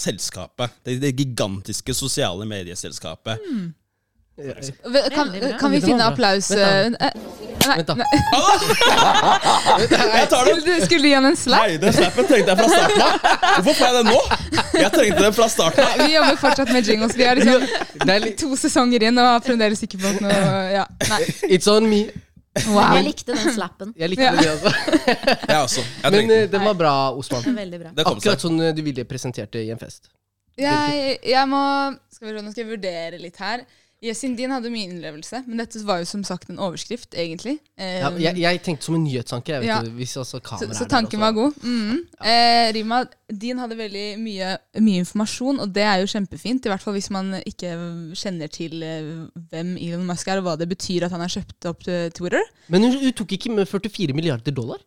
selskapet? 0.00 0.74
Det, 0.82 0.98
det 1.02 1.14
gigantiske 1.14 1.94
sosiale 1.94 2.48
medieselskapet. 2.48 3.42
Kan, 5.14 5.28
kan 5.60 5.70
vi 5.70 5.78
finne 5.84 6.04
applaus 6.10 6.48
Vent 6.50 6.96
Vent 7.64 7.86
da. 7.86 7.94
nei. 7.94 8.06
Jeg 10.18 10.26
tar 10.28 10.44
den! 10.44 10.58
Skulle, 10.60 10.74
du- 10.74 10.84
skulle 10.84 11.02
du 11.02 11.08
gi 11.08 11.12
han 11.14 11.28
en 11.28 11.36
slap? 11.38 11.62
Nei, 11.64 11.76
den 11.80 11.94
slappen 11.96 12.26
trengte 12.28 12.50
jeg 12.52 12.58
fra 12.58 12.66
starten 12.72 13.04
av. 13.04 13.12
Hvorfor 13.54 13.78
får 13.78 13.86
jeg 13.86 13.94
den 13.96 14.10
nå? 14.10 14.18
Jeg 14.82 14.90
trengte 14.96 15.22
den 15.22 15.36
fra 15.38 15.46
starten 15.52 15.86
av. 15.86 16.02
Vi 16.02 16.08
jobber 16.16 16.36
fortsatt 16.42 16.72
med 16.74 16.90
jingles. 16.90 17.14
Vi 17.16 17.24
er 17.30 17.40
liksom 17.40 18.10
er 18.10 18.26
to 18.42 18.50
sesonger 18.60 19.06
inn 19.08 19.22
og 19.22 19.28
har 19.30 19.44
fremdeles 19.46 19.84
ikke 19.86 20.00
fått 20.02 20.20
noe 20.24 20.34
ja. 20.74 20.82
Nei. 21.12 21.20
It's 21.56 21.70
on 21.72 21.88
me. 21.88 22.02
Wow. 22.68 22.92
Jeg 22.98 23.06
likte 23.08 23.34
den 23.38 23.54
slappen. 23.56 23.94
Jeg 23.98 24.12
likte 24.12 24.26
Ja. 24.28 24.34
det, 24.36 24.50
altså. 24.50 24.74
Jeg 25.54 25.56
også. 25.62 25.80
Jeg 25.86 26.04
Men 26.04 26.12
trengte 26.18 26.34
eh, 26.34 26.42
den. 26.44 26.52
den 26.58 26.66
var 26.68 26.76
bra, 26.82 26.92
Osman. 27.18 27.48
Er 27.64 27.78
bra. 27.80 27.94
Akkurat 28.12 28.44
sånn 28.44 28.60
eh, 28.62 28.74
du 28.76 28.82
ville 28.86 29.06
presentert 29.10 29.50
det 29.56 29.64
i 29.66 29.72
en 29.74 29.80
fest. 29.80 30.10
Jeg, 30.60 31.16
jeg 31.26 31.48
må 31.50 31.62
skal 32.14 32.28
vi, 32.28 32.36
se, 32.36 32.42
Nå 32.44 32.52
skal 32.52 32.62
jeg 32.66 32.70
vurdere 32.76 33.18
litt 33.18 33.40
her. 33.42 33.64
Yesin 34.04 34.34
din 34.36 34.52
hadde 34.52 34.68
mye 34.72 34.84
innlevelse, 34.90 35.40
men 35.46 35.60
dette 35.62 35.80
var 35.88 36.02
jo 36.02 36.08
som 36.10 36.22
sagt 36.26 36.50
en 36.52 36.58
overskrift, 36.60 37.14
egentlig. 37.16 37.54
Eh, 37.78 38.00
Ja, 38.02 38.10
jeg, 38.20 38.36
jeg 38.42 38.60
tenkte 38.66 38.84
som 38.84 38.98
en 38.98 39.04
nyhetsanke. 39.06 39.54
Jeg 39.54 39.64
vet 39.64 39.70
Ja. 39.70 39.78
du, 39.82 39.90
hvis 39.96 40.12
så, 40.12 40.24
så 40.28 40.40
tanken 40.90 41.20
var 41.22 41.32
god. 41.32 41.56
Mm. 41.64 42.02
Eh, 42.20 42.72
Rima, 42.76 43.00
din 43.32 43.58
hadde 43.62 43.78
veldig 43.78 44.06
mye, 44.20 44.54
mye 44.84 45.02
informasjon, 45.04 45.60
og 45.64 45.72
det 45.74 45.86
er 45.88 46.02
jo 46.04 46.10
kjempefint. 46.12 46.66
I 46.66 46.72
hvert 46.74 46.84
fall 46.84 46.98
hvis 46.98 47.10
man 47.14 47.34
ikke 47.44 47.72
kjenner 48.20 48.52
til 48.52 48.82
eh, 48.84 49.12
hvem 49.50 49.76
Elon 49.80 50.04
Musk 50.06 50.28
er, 50.28 50.42
og 50.42 50.50
hva 50.50 50.58
det 50.60 50.68
betyr 50.68 51.06
at 51.08 51.14
han 51.16 51.24
har 51.24 51.32
kjøpt 51.32 51.70
opp 51.72 51.88
eh, 51.88 52.10
Twitter. 52.14 52.44
Men 52.68 52.84
hun, 52.84 52.98
hun 53.00 53.12
tok 53.16 53.32
ikke 53.38 53.54
med 53.56 53.68
44 53.70 54.12
milliarder 54.16 54.52
dollar? 54.52 54.84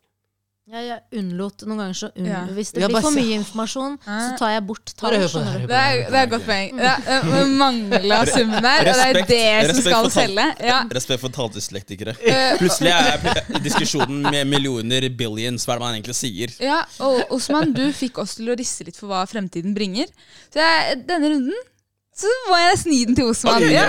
Ja, 0.68 0.80
jeg 0.84 1.20
unnlot 1.22 1.62
noen 1.64 1.78
ganger 1.80 1.96
så 1.96 2.08
unn 2.12 2.26
Ja. 2.28 2.42
Hvis 2.52 2.74
det 2.76 2.82
Ja, 2.82 2.88
blir 2.92 3.00
for 3.00 3.14
mye 3.16 3.38
informasjon, 3.38 3.94
så 4.04 4.34
tar 4.36 4.50
jeg 4.52 4.64
bort 4.68 4.90
tall. 5.00 5.14
det. 5.16 5.28
Det 5.30 5.78
er, 5.78 6.10
det 6.10 6.18
er 6.18 6.26
et 6.26 6.32
godt 6.34 6.44
poeng. 6.44 6.76
Det 6.76 7.46
mangla 7.62 8.18
summen 8.28 8.62
der, 8.66 8.90
og 8.90 9.00
det 9.30 9.38
er 9.38 9.62
det 9.64 9.76
som 9.78 9.80
skal 9.86 10.10
selge. 10.12 10.44
Ja. 10.68 10.82
Respekt 10.92 11.22
for 11.24 11.32
talldyslektikere. 11.32 12.14
Eh, 12.20 12.58
Plutselig 12.60 12.92
er 12.92 13.08
jeg 13.16 13.46
i 13.56 13.62
diskusjonen 13.64 14.20
med 14.28 14.44
millioner, 14.52 15.08
billions, 15.08 15.64
hva 15.64 15.78
er 15.78 15.80
det 15.80 15.86
man 15.86 15.96
egentlig 15.96 16.18
sier? 16.20 16.52
Ja, 16.60 16.82
og 17.00 17.32
Osman, 17.38 17.72
du 17.72 17.86
fikk 17.96 18.20
oss 18.20 18.36
til 18.36 18.52
å 18.52 18.58
risse 18.60 18.84
litt 18.84 19.00
for 19.00 19.08
hva 19.08 19.24
fremtiden 19.30 19.72
bringer. 19.74 20.12
Så 20.52 20.60
jeg, 20.60 21.00
denne 21.08 21.32
runden 21.32 21.56
så 22.18 22.26
må 22.50 22.56
jeg 22.58 22.70
nesten 22.74 22.92
gi 22.96 23.00
den 23.06 23.14
til 23.18 23.28
Osman. 23.30 23.62
Ja. 23.70 23.84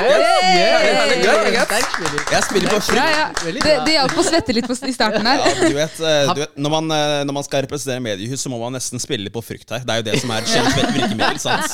Jeg 2.29 2.43
spiller 2.45 2.69
på 2.69 2.79
fri. 2.85 2.97
ja, 2.99 3.05
ja. 3.09 3.25
Det, 3.41 3.53
bra. 3.63 3.75
det 3.87 3.93
hjalp 3.95 4.13
å 4.21 4.25
svette 4.27 4.53
litt 4.55 4.67
på, 4.69 4.75
i 4.85 4.93
starten 4.93 5.25
Ja, 5.25 5.33
her. 5.41 5.61
du 5.69 5.75
vet, 5.77 5.95
eh, 6.05 6.29
du 6.35 6.41
vet 6.43 6.59
når, 6.61 6.73
man, 6.75 6.91
eh, 6.93 7.15
når 7.25 7.37
man 7.39 7.45
skal 7.47 7.63
representere 7.65 8.03
mediehus, 8.03 8.43
så 8.45 8.51
må 8.53 8.59
man 8.61 8.75
nesten 8.77 9.01
spille 9.01 9.25
litt 9.25 9.33
på 9.35 9.41
frykt 9.45 9.73
her. 9.73 9.81
Det 9.87 9.95
er 9.95 10.03
jo 10.03 10.05
det 10.11 10.19
som 10.21 10.33
er 10.35 10.45
kjent 10.49 10.77
virkemiddel, 10.93 11.39
sant? 11.41 11.73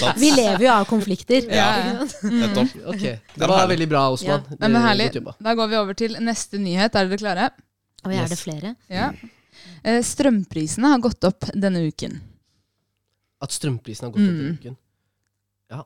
Sant? 0.00 0.18
Vi 0.18 0.32
lever 0.34 0.66
jo 0.66 0.72
av 0.74 0.88
konflikter. 0.90 1.46
Ja. 1.54 1.68
Nettopp. 2.26 2.74
Ok, 2.94 3.04
Den 3.06 3.20
Det 3.38 3.50
var 3.52 3.70
veldig 3.70 3.88
bra, 3.94 4.02
Osman. 4.16 4.42
Men 4.58 4.80
herlig. 4.82 5.12
Da 5.38 5.54
går 5.58 5.70
vi 5.72 5.78
over 5.84 5.94
til 5.98 6.18
neste 6.24 6.58
nyhet. 6.62 6.98
Er 6.98 7.06
dere 7.12 7.20
klare? 7.22 7.48
Og 8.06 8.14
er 8.14 8.26
det 8.30 8.38
flere? 8.40 8.74
Ja. 8.90 9.12
Eh, 9.84 10.02
Strømprisene 10.06 10.90
har 10.96 11.00
gått 11.02 11.22
opp 11.26 11.48
denne 11.54 11.86
uken. 11.86 12.18
At 13.42 13.54
strømprisene 13.54 14.08
har 14.08 14.14
gått 14.16 14.22
opp 14.22 14.34
denne 14.34 14.50
Mm. 14.50 14.58
uken. 14.58 14.76
Ja, 15.68 15.82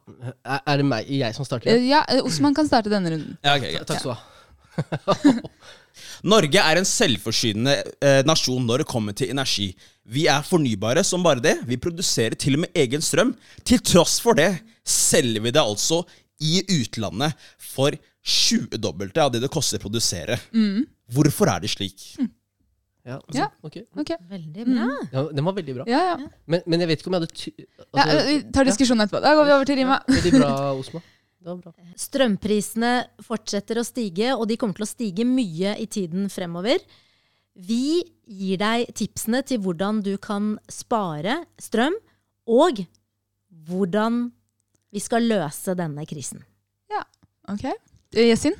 er, 0.60 0.78
det 0.78 0.86
meg, 0.86 1.08
jeg 1.10 1.34
som 1.34 1.46
starter? 1.46 1.74
Ja, 1.82 2.04
Osman 2.22 2.54
kan 2.54 2.68
starte 2.68 2.92
denne 2.92 3.10
runden. 3.14 3.38
Ja, 3.42 3.56
okay, 3.56 3.74
greit. 3.74 3.88
Takk 3.88 4.02
skal 4.02 4.14
du 4.14 4.18
ha. 4.18 5.46
Norge 6.32 6.62
er 6.62 6.78
en 6.78 6.86
selvforsynende 6.88 7.74
eh, 8.00 8.20
nasjon 8.26 8.62
når 8.66 8.82
det 8.82 8.88
kommer 8.90 9.16
til 9.16 9.32
energi. 9.34 9.72
Vi 10.08 10.28
er 10.30 10.46
fornybare 10.46 11.02
som 11.06 11.24
bare 11.24 11.42
det. 11.42 11.56
Vi 11.68 11.80
produserer 11.82 12.38
til 12.38 12.56
og 12.58 12.64
med 12.64 12.78
egen 12.84 13.02
strøm. 13.04 13.34
Til 13.66 13.82
tross 13.82 14.18
for 14.22 14.38
det 14.38 14.50
selger 14.86 15.42
vi 15.44 15.52
det 15.54 15.62
altså 15.62 16.02
i 16.42 16.60
utlandet 16.80 17.34
for 17.58 17.94
20-dobbelte 18.22 19.22
av 19.22 19.34
det 19.34 19.42
det 19.42 19.50
koster 19.52 19.80
å 19.80 19.84
produsere. 19.84 20.38
Hvorfor 21.12 21.50
er 21.50 21.62
det 21.62 21.72
slik? 21.74 22.06
Ja, 23.04 23.18
Ja. 23.34 23.48
Okay. 23.66 23.82
Ok. 23.98 24.12
Veldig 24.30 24.64
bra. 24.68 24.88
ja, 25.12 25.22
den 25.34 25.44
var 25.44 25.56
veldig 25.56 25.74
bra. 25.74 25.84
Ja, 25.90 26.02
ja. 26.12 26.28
Men, 26.46 26.62
men 26.66 26.84
jeg 26.84 26.88
vet 26.92 27.00
ikke 27.02 27.10
om 27.10 27.16
jeg 27.16 27.24
hadde 27.24 27.34
ty 27.34 27.50
ja 27.58 28.04
altså, 28.04 28.20
Vi 28.28 28.36
tar 28.54 28.68
diskusjonen 28.68 29.06
etterpå. 29.06 29.22
Da 29.24 29.32
går 29.34 29.48
vi 29.48 29.54
over 29.56 29.70
til 29.70 29.80
Rima. 29.80 29.96
ja, 30.06 30.14
Veldig 30.14 30.32
bra, 30.38 31.56
bra. 31.64 31.72
Strømprisene 31.98 32.92
fortsetter 33.26 33.80
å 33.80 33.86
stige, 33.86 34.36
og 34.36 34.46
de 34.50 34.58
kommer 34.60 34.78
til 34.78 34.86
å 34.86 34.92
stige 34.92 35.26
mye 35.26 35.74
i 35.82 35.88
tiden 35.90 36.28
fremover. 36.30 36.78
Vi 37.58 38.00
gir 38.24 38.60
deg 38.62 38.94
tipsene 38.96 39.42
til 39.44 39.58
hvordan 39.64 39.98
du 40.06 40.14
kan 40.22 40.54
spare 40.70 41.42
strøm, 41.60 41.98
og 42.46 42.84
hvordan 43.66 44.24
vi 44.92 45.02
skal 45.02 45.26
løse 45.26 45.74
denne 45.76 46.06
krisen. 46.08 46.44
Ok. 47.50 47.64
Eh, 48.14 48.28
Yasin? 48.30 48.54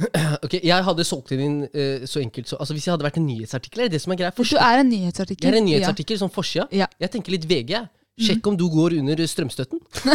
Ok, 0.44 0.54
Jeg 0.64 0.84
hadde 0.86 1.04
solgt 1.04 1.28
den 1.34 1.40
inn 1.44 1.56
eh, 1.74 2.06
så 2.08 2.20
enkelt 2.22 2.48
så 2.48 2.56
Altså 2.60 2.72
Hvis 2.76 2.86
jeg 2.88 2.92
hadde 2.94 3.04
vært 3.04 3.18
en 3.20 3.26
nyhetsartikkel, 3.28 3.80
er 3.84 3.88
det 3.90 3.98
det 3.98 4.02
som 4.04 4.12
er 4.14 4.20
greia? 4.22 4.32
Du 4.36 4.56
er 4.56 4.80
en 4.84 4.88
nyhetsartikkel. 4.90 5.44
Jeg 5.48 5.52
er 5.54 5.58
en 5.60 5.66
nyhetsartikkel 5.68 6.18
som 6.22 6.30
forsida. 6.32 6.66
Ja. 6.72 6.86
Jeg 7.00 7.10
tenker 7.16 7.32
litt 7.36 7.44
VG. 7.50 7.74
jeg. 7.76 7.88
Sjekk 8.20 8.46
om 8.50 8.56
du 8.58 8.66
går 8.68 8.98
under 8.98 9.16
strømstøtten. 9.24 9.78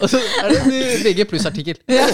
Og 0.00 0.08
så 0.08 0.18
er 0.40 0.48
det 0.52 0.60
en 0.62 0.70
VG 1.04 1.26
pluss-artikkel. 1.28 1.76
Ja. 1.92 2.06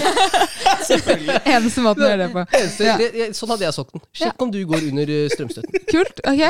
Eneste 1.59 1.83
måten 1.85 2.05
å 2.05 2.09
gjøre 2.09 2.23
det 2.23 2.29
på. 2.33 2.43
Eneste- 2.57 2.85
Ja. 2.87 2.97
det- 2.99 3.13
det- 3.13 3.37
Sånn 3.37 3.51
hadde 3.51 3.65
jeg 3.67 3.75
solgt 3.77 3.93
den. 3.93 4.01
Sjekk 4.17 4.43
om 4.43 4.51
du 4.51 4.59
går 4.67 4.83
under 4.89 5.11
eh, 5.11 5.29
strømstøtten. 5.33 5.85
Kult. 5.91 6.21
Ok. 6.25 6.43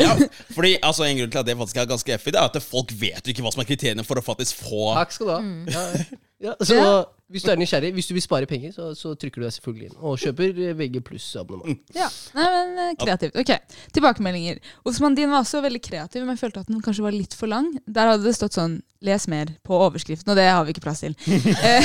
Ja, 0.00 0.16
fordi 0.54 0.76
altså, 0.82 1.04
En 1.08 1.16
grunn 1.18 1.30
til 1.30 1.40
at 1.40 1.46
det 1.46 1.56
faktisk 1.56 1.76
er 1.76 1.86
ganske 1.86 2.12
effig, 2.14 2.32
det 2.32 2.40
er 2.40 2.44
at 2.50 2.62
folk 2.62 2.92
vet 2.92 3.24
jo 3.26 3.32
ikke 3.32 3.42
hva 3.46 3.52
som 3.54 3.62
er 3.62 3.68
kriteriene 3.70 4.04
for 4.04 4.16
å 4.20 4.22
faktisk 4.24 4.54
få 4.62 4.94
Takk 4.94 5.12
skal 5.12 5.26
du 5.26 5.32
ha. 5.32 5.40
Ja, 5.74 5.84
ja. 5.96 6.04
Så 6.40 6.74
Ja. 6.74 7.04
hvis 7.30 7.44
du 7.44 7.50
er 7.52 7.56
nysgjerrig, 7.60 7.92
hvis 7.94 8.08
du 8.08 8.14
vil 8.16 8.22
spare 8.24 8.46
penger, 8.46 8.72
så, 8.72 8.90
så 8.96 9.12
trykker 9.14 9.40
du 9.42 9.46
deg 9.46 9.52
selvfølgelig 9.54 9.90
inn. 9.90 9.96
Og 10.00 10.18
kjøper 10.18 10.62
eh, 10.68 10.74
VG 10.78 11.00
pluss-abonnement. 11.04 11.78
Ja, 11.94 12.08
Nei, 12.34 12.46
men 12.56 12.78
eh, 12.88 12.94
kreativt. 12.98 13.36
Ok, 13.36 13.52
Tilbakemeldinger. 13.92 14.58
Osman 14.88 15.14
din 15.18 15.30
var 15.30 15.44
også 15.44 15.60
veldig 15.62 15.82
kreativ, 15.84 16.24
men 16.24 16.34
jeg 16.36 16.44
følte 16.46 16.60
at 16.64 16.70
den 16.72 16.80
kanskje 16.84 17.04
var 17.06 17.12
litt 17.16 17.34
for 17.36 17.46
lang. 17.52 17.70
Der 17.86 18.14
hadde 18.14 18.24
det 18.24 18.34
stått 18.38 18.56
sånn 18.56 18.80
'les 19.00 19.24
mer' 19.32 19.54
på 19.64 19.72
overskriften, 19.80 20.28
og 20.28 20.36
det 20.36 20.44
har 20.44 20.62
vi 20.64 20.74
ikke 20.74 20.82
plass 20.84 21.00
til. 21.00 21.14
Eh, 21.64 21.84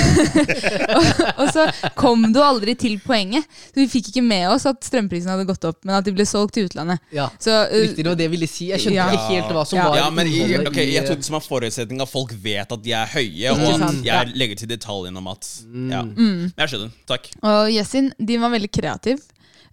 og, 0.97 1.05
og 1.39 1.47
så 1.53 1.63
kom 1.95 2.25
du 2.33 2.41
aldri 2.43 2.73
til 2.75 2.97
poenget. 2.99 3.43
Så 3.71 3.79
Vi 3.79 3.87
fikk 3.87 4.09
ikke 4.11 4.23
med 4.25 4.49
oss 4.51 4.65
at 4.67 4.83
strømprisen 4.83 5.29
hadde 5.31 5.45
gått 5.47 5.63
opp, 5.63 5.77
men 5.87 5.95
at 5.95 6.03
de 6.03 6.11
ble 6.11 6.25
solgt 6.27 6.53
til 6.57 6.67
utlandet. 6.67 6.99
Ja. 7.15 7.29
Så 7.39 7.51
uh, 7.51 7.71
Viktig 7.85 8.03
det 8.03 8.09
var 8.11 8.15
det 8.19 8.27
jeg 8.27 8.31
ville 8.35 8.47
si. 8.51 8.67
Jeg 8.71 8.79
skjønte 8.83 8.95
Ja. 8.99 9.07
ikke 9.15 9.31
helt 9.31 9.51
hva 9.55 9.63
som 9.65 9.77
Ja. 9.79 9.87
var 9.89 9.97
Ja, 9.97 10.09
men 10.09 10.27
i, 10.27 10.41
okay, 10.43 10.65
ok, 10.67 10.75
Jeg 10.75 10.95
eh, 11.03 11.05
trodde 11.07 11.21
det 11.23 11.25
som 11.25 11.35
en 11.35 11.41
forutsetning 11.41 12.01
at 12.01 12.09
folk 12.09 12.33
vet 12.43 12.71
at 12.71 12.83
de 12.83 12.91
er 12.91 13.05
høye, 13.07 13.51
og 13.51 13.59
at 13.81 14.03
jeg 14.03 14.31
legger 14.35 14.44
til 14.53 14.69
detaljene, 14.69 15.17
om 15.17 15.27
at 15.27 15.47
Ja. 15.89 16.03
mm. 16.05 16.51
Jeg 16.57 16.69
skjønner. 16.69 16.91
Takk. 17.07 17.31
Og 17.41 17.73
Jessin, 17.73 18.11
din 18.21 18.41
var 18.41 18.49
veldig 18.53 18.69
kreativ, 18.71 19.17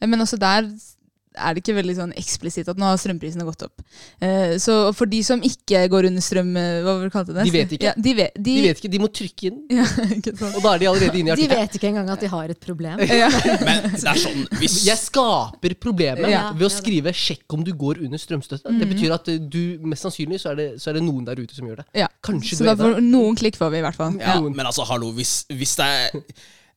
eh, 0.00 0.08
men 0.08 0.20
også 0.20 0.38
der 0.40 0.70
er 1.34 1.54
det 1.54 1.62
ikke 1.64 1.74
veldig 1.78 1.94
sånn 1.96 2.12
eksplisitt 2.18 2.68
at 2.68 2.76
nå 2.76 2.84
har 2.84 2.96
strømprisene 3.00 3.44
gått 3.46 3.62
opp. 3.66 3.82
Eh, 4.20 4.56
Så 4.58 4.92
for 4.94 5.06
de 5.06 5.22
som 5.22 5.40
ikke 5.42 5.88
går 5.88 6.06
under 6.10 6.20
strøm, 6.24 6.50
eh, 6.56 6.82
hva 6.84 6.94
var 6.96 7.00
det 7.02 7.10
du 7.10 7.14
kalte 7.16 7.34
det? 7.36 7.44
De 7.44 7.50
vet 7.54 7.72
ikke. 7.76 7.84
Ja, 7.88 7.94
de 7.96 8.14
vet, 8.14 8.34
de, 8.36 8.54
De 8.56 8.62
vet 8.68 8.78
ikke, 8.82 8.90
de 8.92 8.98
må 9.02 9.08
trykke 9.12 9.48
inn, 9.50 9.58
Ja, 9.70 9.84
ikke 10.18 10.36
sant. 10.36 10.54
og 10.56 10.62
da 10.62 10.74
er 10.74 10.78
de 10.78 10.86
allerede 10.92 11.18
inne 11.22 11.32
i 11.32 11.40
De 11.42 11.48
vet 11.48 11.76
ikke 11.78 11.88
engang 11.92 12.10
at 12.10 12.20
de 12.20 12.28
har 12.28 12.50
et 12.50 12.60
problem. 12.60 12.98
Ja. 13.22 13.28
Men 13.62 13.90
det 13.92 14.04
er 14.08 14.18
sånn 14.20 14.46
hvis 14.60 14.78
Jeg 14.86 14.98
skaper 14.98 15.74
problemet 15.80 16.28
Ja. 16.30 16.52
ved 16.52 16.66
å 16.68 16.72
skrive 16.72 17.12
'sjekk 17.12 17.52
om 17.56 17.62
du 17.64 17.72
går 17.72 18.02
under 18.04 18.18
strømstøtte'. 18.18 18.78
Det 18.78 18.88
betyr 18.88 19.12
at 19.14 19.24
du, 19.50 19.78
mest 19.84 20.02
sannsynlig 20.04 20.40
så 20.40 20.50
er, 20.52 20.56
det, 20.56 20.68
så 20.82 20.90
er 20.90 20.94
det 21.00 21.02
noen 21.04 21.24
der 21.24 21.36
ute 21.40 21.54
som 21.54 21.66
gjør 21.68 21.76
det. 21.82 21.86
Ja. 21.94 22.08
Kanskje 22.22 22.56
Så 22.56 22.64
du 22.64 22.70
er 22.70 22.76
der. 22.76 23.00
noen 23.00 23.36
klikk 23.36 23.56
får 23.56 23.70
vi, 23.70 23.78
i 23.78 23.84
hvert 23.86 23.96
fall. 23.96 24.16
Ja. 24.20 24.40
Men 24.40 24.66
altså, 24.66 24.84
hallo, 24.86 25.12
hvis, 25.12 25.44
hvis 25.50 25.76
det 25.76 25.86
er 25.86 26.10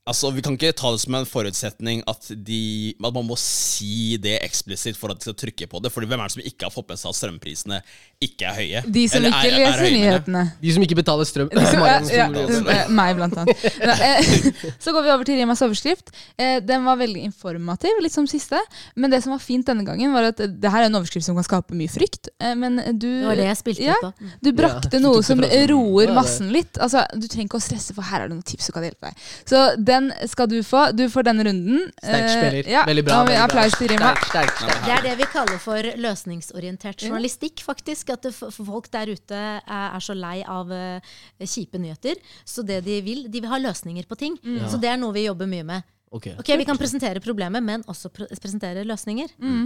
Altså, 0.05 0.29
Vi 0.35 0.41
kan 0.45 0.53
ikke 0.53 0.69
ta 0.77 0.91
det 0.93 0.99
som 1.01 1.15
en 1.17 1.25
forutsetning 1.25 2.03
at, 2.05 2.27
de, 2.45 2.93
at 3.01 3.13
man 3.15 3.25
må 3.25 3.33
si 3.41 4.17
det 4.21 4.35
eksplisitt 4.45 4.99
for 4.99 5.09
at 5.09 5.17
de 5.17 5.25
skal 5.25 5.33
trykke 5.33 5.65
på 5.71 5.79
det. 5.81 5.89
Fordi 5.89 6.05
hvem 6.11 6.21
er 6.21 6.29
det 6.29 6.35
som 6.35 6.43
ikke 6.45 6.67
har 6.67 6.73
fått 6.75 6.91
med 6.91 6.99
seg 7.01 7.09
at 7.09 7.17
strømprisene 7.17 7.79
ikke 8.21 8.45
er 8.45 8.53
høye? 8.59 8.83
De 8.85 9.05
som 9.09 9.17
Eller 9.17 9.33
ikke 9.33 9.49
er- 9.49 9.55
er 9.55 9.63
leser 9.63 9.81
høye, 9.81 9.95
nyhetene. 9.97 10.43
De 10.61 10.73
som 10.75 10.85
ikke 10.85 10.97
betaler 10.99 11.25
strøm. 11.25 11.49
De 11.49 11.63
som, 11.65 11.81
ja, 11.89 11.95
ja, 12.13 12.83
meg, 12.93 13.15
blant 13.17 13.33
annet. 13.41 13.65
Eh, 13.81 14.29
Så 14.85 14.93
går 14.93 15.07
vi 15.07 15.11
over 15.15 15.25
til 15.25 15.39
Rimas 15.41 15.63
overskrift. 15.65 16.13
Eh, 16.37 16.59
Den 16.61 16.85
var 16.85 17.01
veldig 17.01 17.23
informativ, 17.25 17.97
litt 18.05 18.13
som 18.13 18.29
siste. 18.29 18.61
Men 18.95 19.09
det 19.09 19.23
som 19.25 19.33
var 19.33 19.41
fint 19.41 19.65
denne 19.65 19.87
gangen, 19.89 20.13
var 20.13 20.29
at 20.29 20.37
det 20.37 20.69
her 20.69 20.85
er 20.85 20.91
en 20.91 20.99
overskrift 21.01 21.25
som 21.25 21.33
kan 21.41 21.47
skape 21.49 21.73
mye 21.73 21.89
frykt. 21.89 22.29
Eh, 22.39 22.53
Men 22.53 22.77
du 22.93 23.07
Det 23.09 23.25
var 23.31 23.41
det 23.41 23.49
jeg 23.49 23.57
spilte 23.63 23.89
Ja. 23.89 23.97
på. 24.05 24.13
Du 24.45 24.51
brakte 24.53 24.93
Ja, 24.93 25.01
noe 25.01 25.25
som 25.25 25.41
roer 25.41 26.13
massen 26.13 26.53
litt. 26.53 26.77
Altså, 26.77 27.01
Du 27.17 27.25
trenger 27.25 27.49
ikke 27.49 27.57
å 27.57 27.65
stresse, 27.71 27.89
for 27.97 28.05
her 28.05 28.21
er 28.21 28.27
det 28.29 28.37
noen 28.37 28.45
tips 28.45 28.69
som 28.69 28.77
kan 28.77 28.83
hjelpe 28.85 29.09
deg. 29.09 29.17
Så 29.49 29.65
den 29.95 30.11
skal 30.31 30.49
du 30.51 30.57
få. 30.65 30.85
Du 30.95 31.05
får 31.11 31.27
denne 31.29 31.45
runden. 31.47 31.85
Sterk 31.97 32.25
Eh, 32.27 32.35
spiller. 32.37 32.69
Ja, 32.75 32.83
Veldig 32.87 33.05
bra. 33.07 33.21
veldig 33.23 33.39
applaus 33.45 33.77
til 33.79 33.89
Rima. 33.93 34.11
Sterk, 34.13 34.27
sterk, 34.29 34.53
sterk. 34.61 34.85
Det 34.85 34.93
er 34.97 35.01
det 35.09 35.15
vi 35.23 35.29
kaller 35.33 35.59
for 35.63 35.89
løsningsorientert 36.05 37.05
journalistikk, 37.05 37.63
faktisk. 37.65 38.13
At 38.15 38.21
det, 38.27 38.33
for 38.35 38.51
for 38.55 38.65
folk 38.65 38.91
der 38.93 39.11
ute 39.15 39.41
er, 39.65 39.99
så 40.05 40.15
lei 40.17 40.37
av 40.43 40.71
eh, 40.71 40.99
kjipe 41.45 41.79
nyheter. 41.81 42.15
Så 42.45 42.63
det 42.65 42.83
de 42.85 43.01
vil, 43.05 43.25
de 43.31 43.41
vil 43.41 43.49
ha 43.51 43.57
løsninger 43.61 44.05
på 44.07 44.17
ting. 44.19 44.37
Ja. 44.43 44.67
Så 44.69 44.79
det 44.81 44.89
er 44.93 44.97
noe 45.01 45.13
vi 45.15 45.25
jobber 45.27 45.47
mye 45.49 45.63
med. 45.65 45.83
Okay. 46.15 46.35
Ok, 46.39 46.47
Vi 46.57 46.63
kan 46.67 46.77
presentere 46.79 47.19
problemet, 47.19 47.63
men 47.65 47.81
også 47.91 48.07
pre 48.13 48.27
presentere 48.39 48.85
løsninger. 48.87 49.27
Mm. 49.41 49.65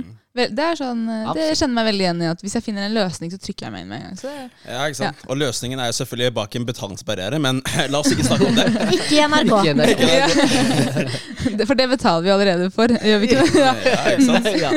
Det 0.55 0.65
er 0.65 0.77
sånn, 0.79 1.01
eh, 1.11 1.31
det 1.37 1.47
kjenner 1.59 1.75
meg 1.79 1.89
veldig 1.89 2.05
igjen 2.05 2.23
i 2.23 2.29
at 2.31 2.43
hvis 2.43 2.55
jeg 2.57 2.65
finner 2.65 2.87
en 2.87 2.95
løsning, 2.95 3.31
så 3.33 3.39
trykker 3.41 3.67
jeg 3.67 3.73
meg 3.75 3.85
inn 3.85 3.91
med 3.91 3.99
en 3.99 4.07
gang. 4.07 4.19
Så, 4.19 4.33
Ja, 4.65 4.85
ikke 4.87 4.99
sant? 5.01 5.23
Og 5.27 5.39
løsningen 5.39 5.81
er 5.81 5.91
jo 5.91 5.97
selvfølgelig 5.99 6.35
bak 6.37 6.55
en 6.59 6.67
betalingsbarriere, 6.69 7.41
men 7.43 7.61
la 7.93 8.01
oss 8.01 8.11
ikke 8.13 8.27
snakke 8.27 8.49
om 8.49 8.59
det. 8.59 8.67
Ikke 8.99 9.17
i 9.17 9.23
NRK! 9.29 9.53
Ikke 9.59 9.75
NRK. 9.79 10.05
Ja. 10.09 11.65
for 11.69 11.79
det 11.79 11.89
betaler 11.91 12.25
vi 12.25 12.33
allerede 12.33 12.69
for, 12.73 12.91
gjør 12.93 13.21
vi 13.21 13.29
ikke 13.29 13.43
det? 13.43 13.59
Ja. 13.59 13.73
Ja, 13.85 13.99
ikke 14.13 14.27
sant? 14.27 14.49
Ja. 14.59 14.71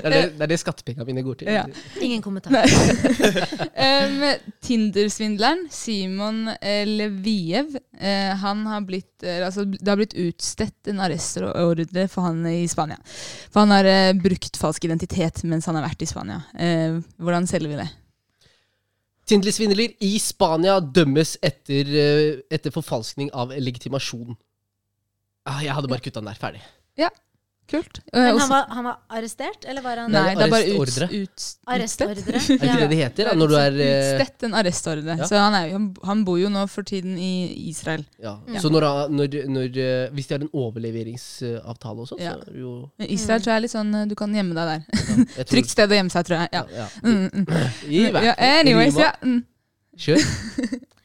Det 0.00 0.08
er 0.08 0.14
det, 0.14 0.22
det, 0.36 0.44
er 0.46 0.50
det 0.52 0.60
skattepengene 0.60 1.06
mine 1.08 1.24
går 1.26 1.40
til. 1.40 1.50
Ja. 1.52 1.64
Ingen 2.00 2.22
kommentar. 2.24 2.56
Um, 3.74 4.24
Tinder-svindleren 4.64 5.66
Simon 5.74 6.48
eh, 6.60 6.86
Leviev 6.88 7.76
eh, 7.98 8.36
han 8.36 8.66
har 8.66 8.80
blitt, 8.80 9.22
eh, 9.22 9.46
altså, 9.46 9.64
Det 9.64 9.88
har 9.88 9.96
blitt 9.96 10.14
utstedt 10.14 10.88
en 10.88 11.00
arrestordre 11.00 12.06
for 12.08 12.28
han 12.28 12.46
i 12.46 12.68
Spania. 12.68 12.98
For 13.50 13.64
han 13.64 13.74
har 13.74 13.84
eh, 13.88 14.12
brukt 14.14 14.56
falsk 14.60 14.69
identitet 14.86 15.42
mens 15.48 15.66
han 15.66 15.74
har 15.78 15.88
vært 15.88 16.04
i 16.04 16.08
Spania. 16.08 16.42
Eh, 16.54 17.00
hvordan 17.18 17.48
selger 17.50 17.72
vi 17.72 17.80
det? 17.80 17.88
Tindler-svindler 19.30 19.94
i 20.02 20.18
Spania 20.18 20.80
dømmes 20.80 21.36
etter, 21.42 21.86
eh, 21.86 22.40
etter 22.50 22.74
forfalskning 22.74 23.30
av 23.34 23.50
legitimasjon. 23.54 24.36
Ah, 25.46 25.60
jeg 25.62 25.74
hadde 25.74 25.88
bare 25.88 26.02
kutta 26.02 26.20
den 26.20 26.30
der. 26.30 26.38
Ferdig. 26.38 26.62
Kult. 27.70 28.00
Eh, 28.10 28.18
Men 28.18 28.38
han 28.40 28.48
var, 28.50 28.64
han 28.74 28.84
var 28.88 28.96
arrestert, 29.14 29.64
eller 29.70 29.82
var 29.84 30.00
han 30.02 30.10
Nei, 30.10 30.32
det 30.34 30.42
er 30.48 30.50
bare 30.50 30.66
ut, 30.66 30.88
ut, 30.90 31.04
utstedt. 31.20 31.60
Arrestordre? 31.70 32.24
Er 32.40 32.48
det 32.48 32.56
ikke 32.66 32.78
det 32.80 32.88
det 32.90 32.98
heter? 32.98 33.28
Da, 33.30 33.34
når 33.38 33.52
du 33.52 33.54
er 33.60 33.76
eh, 33.84 33.90
Utstedt 34.16 34.46
en 34.48 34.56
arrestordre. 34.58 35.16
Ja. 35.20 35.28
Så 35.30 35.38
han, 35.38 35.54
er, 35.54 35.68
han, 35.76 35.86
han 36.08 36.24
bor 36.26 36.40
jo 36.42 36.50
nå 36.50 36.64
for 36.72 36.82
tiden 36.90 37.14
i 37.14 37.30
Israel. 37.70 38.02
ja. 38.18 38.32
Mm. 38.48 38.58
Så 38.64 38.72
når, 38.74 38.88
når, 39.14 39.36
når, 39.54 39.78
eh, 39.84 40.08
hvis 40.18 40.26
de 40.26 40.34
har 40.34 40.42
en 40.48 40.50
overleveringsavtale 40.64 42.06
også, 42.08 42.18
Ja. 42.18 42.34
så 42.34 42.42
er 42.48 42.52
det 42.58 42.60
jo 42.64 42.74
Men 42.98 43.10
Israel 43.14 43.40
tror 43.44 43.52
jeg 43.54 43.60
er 43.60 43.66
litt 43.68 43.76
sånn 43.76 43.94
Du 44.10 44.14
kan 44.18 44.34
gjemme 44.34 44.54
deg 44.58 44.72
der. 44.74 44.82
tror- 45.38 45.50
Trygt 45.54 45.70
sted 45.76 45.94
å 45.94 46.00
gjemme 46.00 46.10
seg, 46.14 46.26
tror 46.26 46.42
jeg. 46.42 46.48
Ja. 46.52 46.64
Ja, 46.74 46.84
ja. 46.84 46.88
Mm, 47.06 47.30
mm. 47.30 47.46
I 47.86 48.04
hvert 48.10 48.26
ja, 48.32 48.34
anyways, 48.60 48.98
ja. 48.98 49.12
Mm. 49.22 49.44
Kjør. 50.00 50.26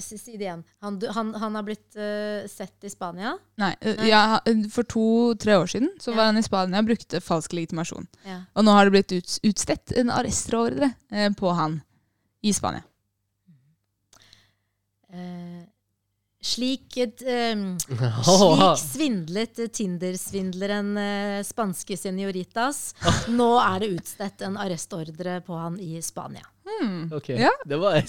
Si, 0.00 0.18
si 0.18 0.36
det 0.36 0.44
igjen. 0.44 0.64
Han, 0.84 0.98
han, 1.14 1.34
han 1.34 1.54
har 1.54 1.62
blitt 1.66 1.96
uh, 1.96 2.46
sett 2.50 2.84
i 2.84 2.90
Spania. 2.90 3.36
Nei, 3.60 3.72
eh, 3.80 3.94
Nei. 3.96 4.08
ja, 4.10 4.40
For 4.72 4.84
to-tre 4.84 5.56
år 5.56 5.70
siden 5.70 5.90
så 6.00 6.10
Ja. 6.10 6.16
var 6.16 6.30
han 6.30 6.38
i 6.40 6.42
Spania 6.44 6.82
og 6.82 6.90
brukte 6.90 7.20
falsk 7.24 7.52
legitimasjon. 7.56 8.06
Ja. 8.26 8.42
Og 8.54 8.66
nå 8.66 8.74
har 8.76 8.84
det 8.88 8.96
blitt 8.96 9.14
ut, 9.16 9.38
utstedt 9.50 9.94
en 9.96 10.10
arrestordre 10.12 10.92
eh, 11.12 11.30
på 11.32 11.52
han 11.56 11.80
i 12.42 12.52
Spania. 12.52 12.84
Uh, 15.16 15.62
slik, 16.42 16.96
et, 17.00 17.22
um, 17.54 17.78
slik 18.26 18.82
svindlet 18.82 19.60
Tinder-svindleren 19.72 20.90
uh, 20.98 21.38
spanske 21.46 21.96
senioritas. 21.96 22.90
Nå 23.38 23.48
er 23.62 23.80
det 23.80 23.94
utstedt 23.96 24.44
en 24.46 24.58
arrestordre 24.60 25.40
på 25.46 25.56
han 25.56 25.80
i 25.80 26.02
Spania. 26.04 26.44
Hmm. 26.66 27.04
Ok, 27.14 27.28
Ja. 27.38 27.50
det 27.64 27.76
var 27.78 27.94
jeg 28.00 28.02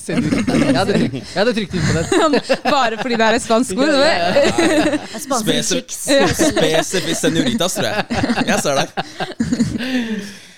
hadde, 0.73 0.93
trykt, 0.97 1.13
jeg 1.13 1.37
hadde 1.37 1.53
trykt 1.53 1.75
ut 1.77 1.83
på 1.85 1.93
den. 1.93 2.37
Bare 2.65 2.97
fordi 2.97 3.15
det 3.21 3.25
er 3.27 3.37
et 3.37 3.43
spansk 3.45 3.77
ord? 3.77 3.91
Ja, 3.93 4.07
ja, 4.17 4.27
Eh, 4.57 5.05
Spesif- 5.21 5.93
Spesifikt 5.93 7.19
senoritas, 7.21 7.75
tror 7.77 7.91
jeg. 7.91 8.23
Jeg 8.49 8.59
ser 8.65 8.81
det. 8.81 8.87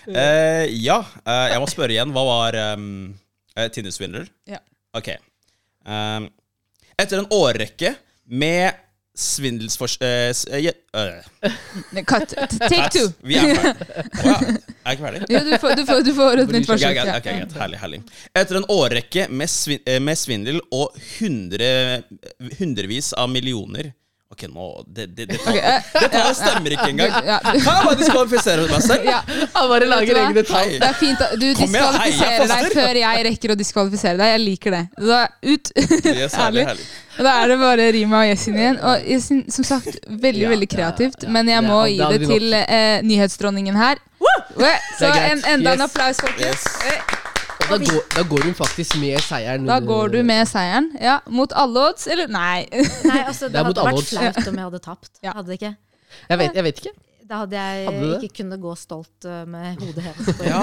Uh, 0.10 0.66
ja, 0.88 1.00
uh, 1.04 1.48
jeg 1.52 1.60
må 1.62 1.68
spørre 1.70 1.94
igjen. 1.98 2.14
Hva 2.16 2.24
var 2.30 2.58
um, 2.80 2.86
Tinder-svindler? 3.76 4.30
Ja. 4.50 4.62
Ok. 4.96 5.12
Um, 5.86 6.30
etter 7.00 7.20
en 7.22 7.28
årrekke 7.36 7.94
med 8.30 8.80
svindelsfors... 9.20 9.98
Uh, 10.02 10.68
øh, 10.96 12.04
Cut. 12.08 12.34
Take 12.60 12.90
two. 12.94 13.12
Vi 13.22 13.38
er. 13.38 13.60
Å 13.60 14.34
er 14.34 14.94
jeg 14.94 14.96
ikke 14.96 15.06
ferdig? 15.06 15.22
Ja, 15.30 15.44
du 15.46 15.54
får, 15.62 15.76
du 15.80 15.86
får, 15.86 16.04
du 16.08 16.12
får 16.18 16.44
et 16.44 16.54
nytt 16.56 16.70
forsøk. 16.70 16.98
Ja. 16.98 17.18
Okay. 17.20 17.46
Herlig, 17.60 17.80
herlig. 17.84 18.02
Etter 18.34 18.62
en 18.62 18.68
årrekke 18.72 19.28
eh, 19.28 20.00
med 20.04 20.20
svindel 20.20 20.62
og 20.72 20.98
hundre, 21.20 21.70
hundrevis 22.60 23.14
av 23.18 23.32
millioner 23.32 23.94
Ok, 24.32 24.44
nå 24.54 24.84
Det, 24.88 25.08
det, 25.18 25.26
det, 25.26 25.40
Ok, 25.42 25.56
eh, 25.58 25.88
dette 25.96 26.20
her 26.22 26.34
stemmer 26.38 26.74
ikke 26.76 26.90
engang. 26.92 27.16
Ja. 27.26 27.40
Kan 27.42 27.56
jeg 27.66 27.86
bare 27.88 27.96
diskvalifisere 27.98 28.68
meg 28.70 28.84
selv? 28.86 29.08
ja. 29.10 29.22
Han 29.56 29.70
bare 29.72 29.88
lager 29.90 30.20
egne 30.22 30.44
tall. 30.46 30.76
Det 30.76 30.86
er 30.86 30.98
fint. 31.00 31.24
at 31.26 31.34
Du 31.42 31.48
diskvalifiserer 31.58 32.52
deg 32.52 32.68
før 32.76 33.00
jeg 33.02 33.24
rekker 33.30 33.54
å 33.56 33.58
diskvalifisere 33.58 34.20
deg. 34.22 34.34
Jeg 34.36 34.44
liker 34.44 34.76
det. 34.78 34.84
Da, 35.02 35.24
ut. 35.50 35.72
Yes, 36.14 36.38
herlig, 36.38 36.68
herlig. 36.70 36.90
Da 37.20 37.34
er 37.42 37.50
det 37.52 37.58
bare 37.60 37.86
Rima 37.92 38.22
og 38.24 38.30
Yesin 38.30 38.56
igjen. 38.62 38.78
Og 38.86 39.10
Yesin, 39.12 39.42
som 39.52 39.66
sagt, 39.68 39.98
veldig 40.08 40.46
Ja, 40.46 40.52
veldig 40.54 40.70
kreativt. 40.72 41.26
ja. 41.26 41.32
Men 41.36 41.50
jeg 41.52 41.66
må 41.66 41.82
gi 41.90 41.98
det 42.00 42.22
det 42.22 42.30
til 42.30 42.54
eh, 42.62 43.02
nyhetsdronningen 43.04 43.76
her. 43.82 44.00
Så 45.00 45.10
en, 45.10 45.42
enda 45.56 45.74
en 45.74 45.88
applaus, 45.90 46.22
folkens. 46.22 46.70
Yes. 46.86 47.19
Eh, 47.70 47.78
da 47.78 47.92
går, 47.92 48.02
da 48.16 48.24
går 48.30 48.48
hun 48.50 48.56
faktisk 48.58 48.96
med 49.02 49.20
seieren. 49.22 49.66
Da 49.70 49.80
går 49.80 50.10
du 50.16 50.24
med 50.24 50.48
seieren. 50.50 50.92
Ja, 51.02 51.20
Mot 51.30 51.54
alle 51.54 51.90
odds, 51.90 52.08
eller? 52.08 52.28
Nei. 52.28 52.66
Nei, 52.72 53.20
altså, 53.26 53.46
Det 53.50 53.54
det, 53.60 53.66
hadde 53.66 53.86
vært 53.92 54.02
odds. 54.02 54.10
flaut 54.16 54.48
om 54.48 54.56
jeg 54.58 54.66
hadde 54.72 54.80
tapt. 54.90 55.12
Ja. 55.24 55.36
Hadde 55.38 55.48
det 55.54 55.60
ikke? 55.62 55.76
Jeg 56.30 56.38
vet, 56.42 56.56
jeg 56.58 56.64
vet 56.66 56.82
ikke. 56.84 56.96
Da 57.30 57.44
hadde 57.44 57.54
jeg 57.54 57.84
Hadde 57.86 58.08
ikke 58.26 58.38
kunnet 58.40 58.58
gå 58.64 58.72
stolt 58.74 59.26
uh, 59.30 59.44
med 59.46 59.78
hodet 59.78 60.02
hevet. 60.02 60.40
Ja. 60.50 60.62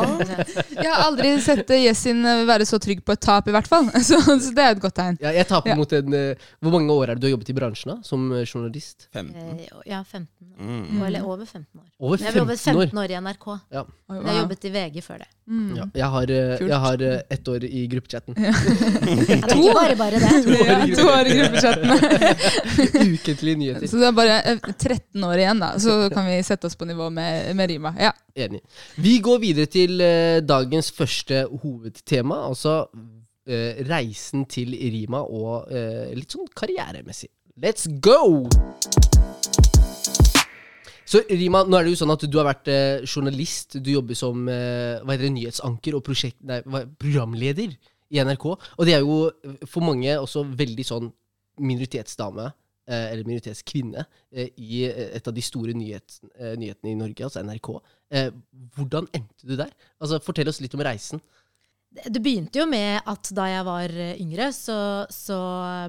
Jeg 0.82 0.88
har 0.90 1.04
aldri 1.04 1.28
sett 1.44 1.68
Jessin 1.70 2.24
eh, 2.26 2.40
være 2.48 2.66
så 2.66 2.80
trygg 2.82 3.04
på 3.06 3.14
et 3.14 3.20
tap, 3.22 3.46
i 3.46 3.54
hvert 3.54 3.68
fall. 3.70 3.86
Så, 4.08 4.18
så 4.18 4.50
det 4.50 4.64
er 4.64 4.74
et 4.74 4.80
godt 4.82 4.96
tegn. 4.98 5.14
Ja, 5.22 5.30
jeg 5.30 5.46
taper 5.46 5.70
Ja. 5.70 5.76
mot 5.78 5.92
en 5.94 6.16
eh, 6.18 6.34
Hvor 6.58 6.74
mange 6.74 6.90
år 6.96 7.04
er 7.04 7.14
det 7.14 7.22
du 7.22 7.28
har 7.28 7.36
jobbet 7.36 7.52
i 7.54 7.56
bransjen 7.60 7.92
da, 7.94 7.96
som 8.02 8.26
eh, 8.34 8.42
journalist? 8.50 9.06
15. 9.14 9.30
Eh, 9.38 9.70
Ja, 9.92 10.02
15 10.02 10.26
år. 10.26 10.58
Mm. 10.58 11.02
Eller 11.06 11.22
over 11.30 11.46
15 11.46 11.62
år. 11.78 11.86
Over 12.02 12.18
Jeg 12.18 12.32
har 12.32 12.40
jobbet 12.42 12.58
15 12.58 12.82
år. 12.98 13.02
år 13.04 13.14
i 13.14 13.20
NRK. 13.28 13.46
Ja. 13.78 13.86
Jeg 14.10 14.26
har 14.26 14.40
jobbet 14.42 14.66
i 14.66 14.74
VG 14.80 15.02
før 15.06 15.22
det. 15.22 15.30
Mm. 15.46 15.76
Ja, 15.78 15.84
jeg 15.94 16.06
har, 16.10 16.30
eh, 16.34 16.62
jeg 16.66 16.78
har 16.82 17.02
eh, 17.06 17.20
ett 17.30 17.48
år 17.48 17.64
i 17.64 17.84
gruppechatten. 17.86 18.34
Ja, 18.34 18.52
to 19.52 19.60
år, 19.70 19.74
bare 19.78 19.96
bare 20.00 20.18
det. 20.18 20.96
To 20.98 21.06
år 21.06 21.30
i 21.30 21.36
gruppechatten. 21.38 21.90
Ukentlige 23.14 23.56
nyheter. 23.60 23.86
Så 23.86 24.00
det 24.00 24.08
er 24.08 24.16
bare 24.16 24.40
eh, 24.42 24.58
13 24.74 25.24
år 25.28 25.42
igjen, 25.44 25.62
da. 25.62 25.70
Så 25.78 26.10
kan 26.10 26.26
vi 26.26 26.40
sette 26.46 26.66
oss 26.66 26.74
på 26.74 26.88
nivå 26.90 27.06
med, 27.14 27.54
med 27.56 27.70
Rima. 27.70 27.94
Ja. 28.00 28.10
Enig. 28.34 28.60
Vi 28.98 29.18
går 29.22 29.38
videre 29.40 29.70
til 29.70 30.02
uh, 30.02 30.42
dagens 30.44 30.90
første 30.92 31.46
hovedtema, 31.62 32.42
altså 32.50 32.82
uh, 32.90 33.86
reisen 33.88 34.44
til 34.50 34.74
Rima 34.76 35.22
og 35.22 35.70
uh, 35.70 36.10
litt 36.12 36.34
sånn 36.34 36.50
karrieremessig. 36.58 37.30
Let's 37.56 37.86
go! 38.04 38.44
Så 41.06 41.22
Rima, 41.30 41.62
nå 41.62 41.78
er 41.78 41.86
det 41.86 41.92
jo 41.94 42.00
sånn 42.00 42.14
at 42.16 42.24
du 42.26 42.38
har 42.40 42.48
vært 42.48 42.70
eh, 42.72 43.04
journalist. 43.06 43.78
Du 43.78 43.92
jobber 43.92 44.18
som 44.18 44.48
eh, 44.50 44.98
hva 45.02 45.14
heter 45.14 45.28
det, 45.28 45.36
nyhetsanker 45.36 45.94
og 45.94 46.02
prosjekt, 46.06 46.40
nei, 46.46 46.58
hva, 46.66 46.82
programleder 46.98 47.76
i 48.10 48.22
NRK. 48.26 48.46
Og 48.50 48.82
det 48.88 48.96
er 48.96 49.06
jo 49.06 49.20
eh, 49.30 49.62
for 49.70 49.86
mange 49.86 50.16
også 50.18 50.42
veldig 50.58 50.86
sånn 50.86 51.12
minoritetsdame, 51.62 52.48
eh, 52.90 53.06
eller 53.12 53.28
minoritetskvinne, 53.28 54.06
eh, 54.32 54.50
i 54.58 54.82
eh, 54.88 55.14
et 55.16 55.28
av 55.30 55.34
de 55.36 55.44
store 55.44 55.76
nyhet, 55.78 56.18
nyhetene 56.58 56.92
i 56.92 56.98
Norge, 56.98 57.24
altså 57.24 57.44
NRK. 57.46 57.72
Hvordan 58.76 59.08
endte 59.16 59.48
du 59.48 59.56
der? 59.58 59.72
Altså, 60.00 60.20
Fortell 60.22 60.50
oss 60.50 60.60
litt 60.62 60.74
om 60.76 60.84
reisen. 60.86 61.22
Det 62.04 62.20
begynte 62.20 62.60
jo 62.60 62.66
med 62.68 63.00
at 63.08 63.30
da 63.36 63.46
jeg 63.48 63.66
var 63.66 63.92
eh, 63.94 64.18
yngre, 64.20 64.50
så, 64.52 64.78
så 65.12 65.38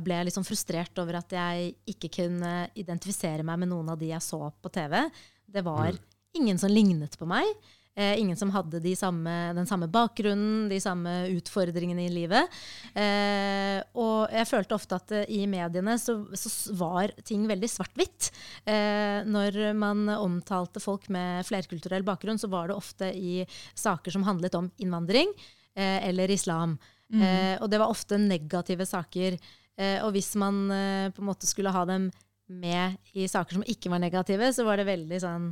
ble 0.04 0.20
jeg 0.20 0.30
litt 0.30 0.38
sånn 0.38 0.48
frustrert 0.48 1.02
over 1.04 1.20
at 1.20 1.34
jeg 1.36 1.74
ikke 1.96 2.12
kunne 2.22 2.54
identifisere 2.80 3.44
meg 3.48 3.60
med 3.64 3.74
noen 3.74 3.92
av 3.92 4.00
de 4.00 4.14
jeg 4.14 4.24
så 4.24 4.40
på 4.62 4.72
TV. 4.72 5.02
Det 5.48 5.64
var 5.66 5.98
ingen 6.38 6.60
som 6.62 6.72
lignet 6.72 7.18
på 7.20 7.28
meg. 7.28 7.50
Eh, 7.98 8.14
ingen 8.22 8.38
som 8.38 8.52
hadde 8.54 8.80
de 8.80 8.92
samme, 8.96 9.34
den 9.58 9.66
samme 9.66 9.88
bakgrunnen, 9.90 10.68
de 10.70 10.78
samme 10.80 11.16
utfordringene 11.34 12.06
i 12.06 12.14
livet. 12.14 12.60
Eh, 12.94 13.82
og 13.98 14.30
jeg 14.30 14.50
følte 14.52 14.78
ofte 14.78 15.00
at 15.02 15.14
eh, 15.18 15.32
i 15.34 15.48
mediene 15.50 15.98
så, 15.98 16.20
så 16.38 16.78
var 16.78 17.16
ting 17.26 17.48
veldig 17.50 17.72
svart-hvitt. 17.74 18.30
Eh, 18.70 19.26
når 19.26 19.60
man 19.74 20.06
omtalte 20.14 20.84
folk 20.84 21.10
med 21.10 21.42
flerkulturell 21.50 22.06
bakgrunn, 22.06 22.38
så 22.38 22.52
var 22.54 22.70
det 22.70 22.78
ofte 22.78 23.10
i 23.18 23.42
saker 23.74 24.14
som 24.14 24.28
handlet 24.30 24.56
om 24.62 24.70
innvandring 24.78 25.34
eller 25.78 26.32
islam. 26.34 26.78
Eh, 27.14 27.56
og 27.62 27.70
det 27.72 27.80
var 27.80 27.92
ofte 27.92 28.20
negative 28.20 28.86
saker. 28.88 29.38
Eh, 29.78 30.00
og 30.04 30.12
hvis 30.16 30.34
man 30.40 30.66
eh, 30.74 31.10
på 31.14 31.24
en 31.24 31.30
måte 31.30 31.48
skulle 31.48 31.74
ha 31.74 31.86
dem 31.88 32.10
med 32.48 32.98
i 33.14 33.28
saker 33.28 33.58
som 33.58 33.66
ikke 33.68 33.92
var 33.92 34.02
negative, 34.04 34.52
så 34.56 34.66
var 34.68 34.80
det 34.80 34.88
veldig 34.90 35.20
sånn 35.24 35.52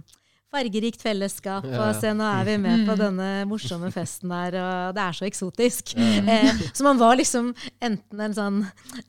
fargerikt 0.56 1.04
fellesskap. 1.04 1.66
Ja, 1.68 1.76
ja. 1.76 1.84
Og 1.90 2.00
se, 2.00 2.12
nå 2.16 2.26
er 2.26 2.48
vi 2.48 2.56
med 2.62 2.86
på 2.88 2.96
denne 3.00 3.30
morsomme 3.50 3.92
festen 3.94 4.32
der, 4.32 4.58
og 4.62 4.96
det 4.98 5.04
er 5.04 5.18
så 5.20 5.28
eksotisk. 5.28 5.96
Eh, 6.00 6.62
så 6.74 6.86
man 6.86 7.00
var 7.00 7.18
liksom 7.20 7.52
enten 7.84 8.22
en 8.26 8.36
sånn 8.36 8.60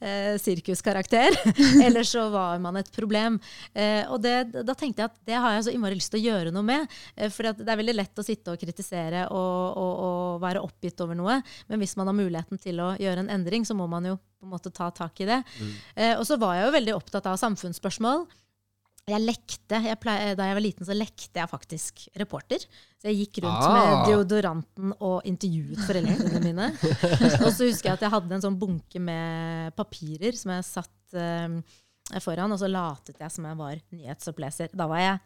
eh, 0.01 0.35
sirkuskarakter, 0.43 1.37
eller 1.87 2.07
så 2.07 2.27
var 2.35 2.61
man 2.63 2.81
et 2.81 2.91
problem. 2.95 3.39
Eh, 3.73 4.03
og 4.11 4.21
det, 4.25 4.37
da 4.67 4.75
tenkte 4.77 5.05
jeg 5.05 5.13
at 5.13 5.19
det 5.29 5.39
har 5.41 5.57
jeg 5.57 5.67
så 5.69 5.75
innmari 5.75 5.99
lyst 5.99 6.13
til 6.13 6.23
å 6.23 6.27
gjøre 6.27 6.55
noe 6.55 6.67
med. 6.67 6.97
Eh, 7.17 7.31
for 7.33 7.49
det 7.49 7.67
er 7.67 7.83
veldig 7.83 7.97
lett 7.97 8.23
å 8.23 8.27
sitte 8.27 8.55
og 8.55 8.61
kritisere 8.61 9.27
og, 9.31 9.77
og, 9.77 9.93
og 10.09 10.41
være 10.45 10.65
oppgitt 10.67 11.01
over 11.05 11.19
noe. 11.19 11.41
Men 11.71 11.83
hvis 11.83 11.97
man 11.99 12.11
har 12.11 12.19
muligheten 12.19 12.61
til 12.63 12.83
å 12.83 12.95
gjøre 13.01 13.25
en 13.25 13.33
endring, 13.39 13.67
så 13.69 13.77
må 13.79 13.89
man 13.91 14.11
jo 14.11 14.19
på 14.41 14.47
en 14.47 14.53
måte 14.53 14.73
ta 14.75 14.91
tak 14.95 15.21
i 15.25 15.29
det. 15.29 15.43
Eh, 15.95 16.15
og 16.17 16.27
så 16.29 16.39
var 16.41 16.59
jeg 16.59 16.67
jo 16.69 16.75
veldig 16.77 16.97
opptatt 16.99 17.31
av 17.31 17.39
samfunnsspørsmål. 17.41 18.27
Jeg 19.07 19.23
lekte, 19.23 19.79
jeg 19.87 19.99
pleie, 20.03 20.33
Da 20.35 20.49
jeg 20.49 20.57
var 20.59 20.65
liten, 20.65 20.87
så 20.89 20.95
lekte 20.97 21.39
jeg 21.39 21.47
faktisk 21.51 22.01
reporter. 22.19 22.59
Så 22.99 23.07
jeg 23.07 23.21
gikk 23.21 23.45
rundt 23.45 23.63
Ah. 23.63 23.77
med 23.77 24.09
deodoranten 24.11 24.95
og 24.99 25.23
intervjuet 25.31 25.79
foreldrene 25.87 26.41
mine. 26.43 26.67
og 27.47 27.53
så 27.55 27.69
husker 27.69 27.93
jeg 27.93 27.95
at 28.01 28.03
jeg 28.03 28.11
hadde 28.17 28.35
en 28.35 28.43
sånn 28.49 28.59
bunke 28.59 28.99
med 28.99 29.77
papirer 29.79 30.35
som 30.35 30.51
jeg 30.57 30.67
satt 30.67 31.15
eh, 31.23 32.19
foran, 32.19 32.51
og 32.51 32.59
så 32.59 32.67
latet 32.67 33.23
jeg 33.23 33.31
som 33.31 33.47
jeg 33.47 33.57
var 33.63 33.79
nyhetsoppleser. 33.95 34.75
Da 34.75 34.89
var 34.91 34.99
jeg 35.05 35.21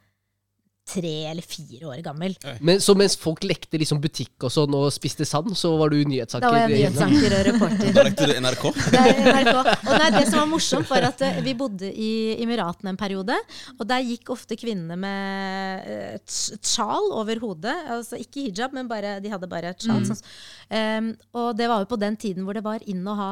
tre 0.90 1.14
eller 1.30 1.46
fire 1.46 1.92
år 1.92 2.04
gammel. 2.04 2.36
Men, 2.60 2.82
så 2.82 2.96
mens 2.98 3.16
folk 3.20 3.44
lekte 3.46 3.80
liksom 3.80 4.00
butikk 4.02 4.48
og 4.48 4.54
sånn 4.54 4.76
og 4.76 4.88
spiste 4.94 5.26
sand, 5.28 5.52
så 5.58 5.72
var 5.80 5.94
du 5.94 6.00
nyhetsanker? 6.02 6.46
Da 6.46 6.52
var 6.54 6.64
jeg 6.66 6.76
nyhetssanker 6.76 7.10
nyhetsanker 7.10 7.36
og 7.38 7.46
reporter. 7.48 7.92
Da 7.96 8.06
lekte 8.06 8.28
du 8.28 8.34
NRK. 8.40 8.64
Det 8.90 9.04
NRK. 9.30 9.60
Og 9.90 9.92
nei, 9.94 10.10
det 10.16 10.24
som 10.28 10.38
var 10.40 10.48
morsomt, 10.50 10.90
var 10.90 11.08
at 11.10 11.24
eh, 11.26 11.40
vi 11.44 11.56
bodde 11.58 11.90
i 11.90 12.10
Emiratene 12.42 12.94
en 12.94 13.00
periode. 13.00 13.36
Og 13.78 13.84
der 13.88 14.04
gikk 14.06 14.32
ofte 14.34 14.58
kvinnene 14.60 14.98
med 15.00 16.20
tsjal 16.26 16.60
et 16.60 16.70
sjal 16.70 17.12
over 17.16 17.40
hodet. 17.42 17.76
Altså 17.96 18.20
ikke 18.20 18.48
hijab, 18.48 18.74
men 18.76 18.88
bare, 18.90 19.18
de 19.22 19.32
hadde 19.32 19.50
bare 19.50 19.74
et 19.74 19.86
sjal. 19.86 20.02
Sånn. 20.08 20.24
Um, 20.70 21.12
og 21.40 21.52
det 21.58 21.68
var 21.70 21.84
jo 21.84 21.90
på 21.90 22.00
den 22.00 22.18
tiden 22.20 22.46
hvor 22.46 22.56
det 22.56 22.64
var 22.66 22.84
inn 22.88 23.06
å 23.06 23.16
ha 23.18 23.30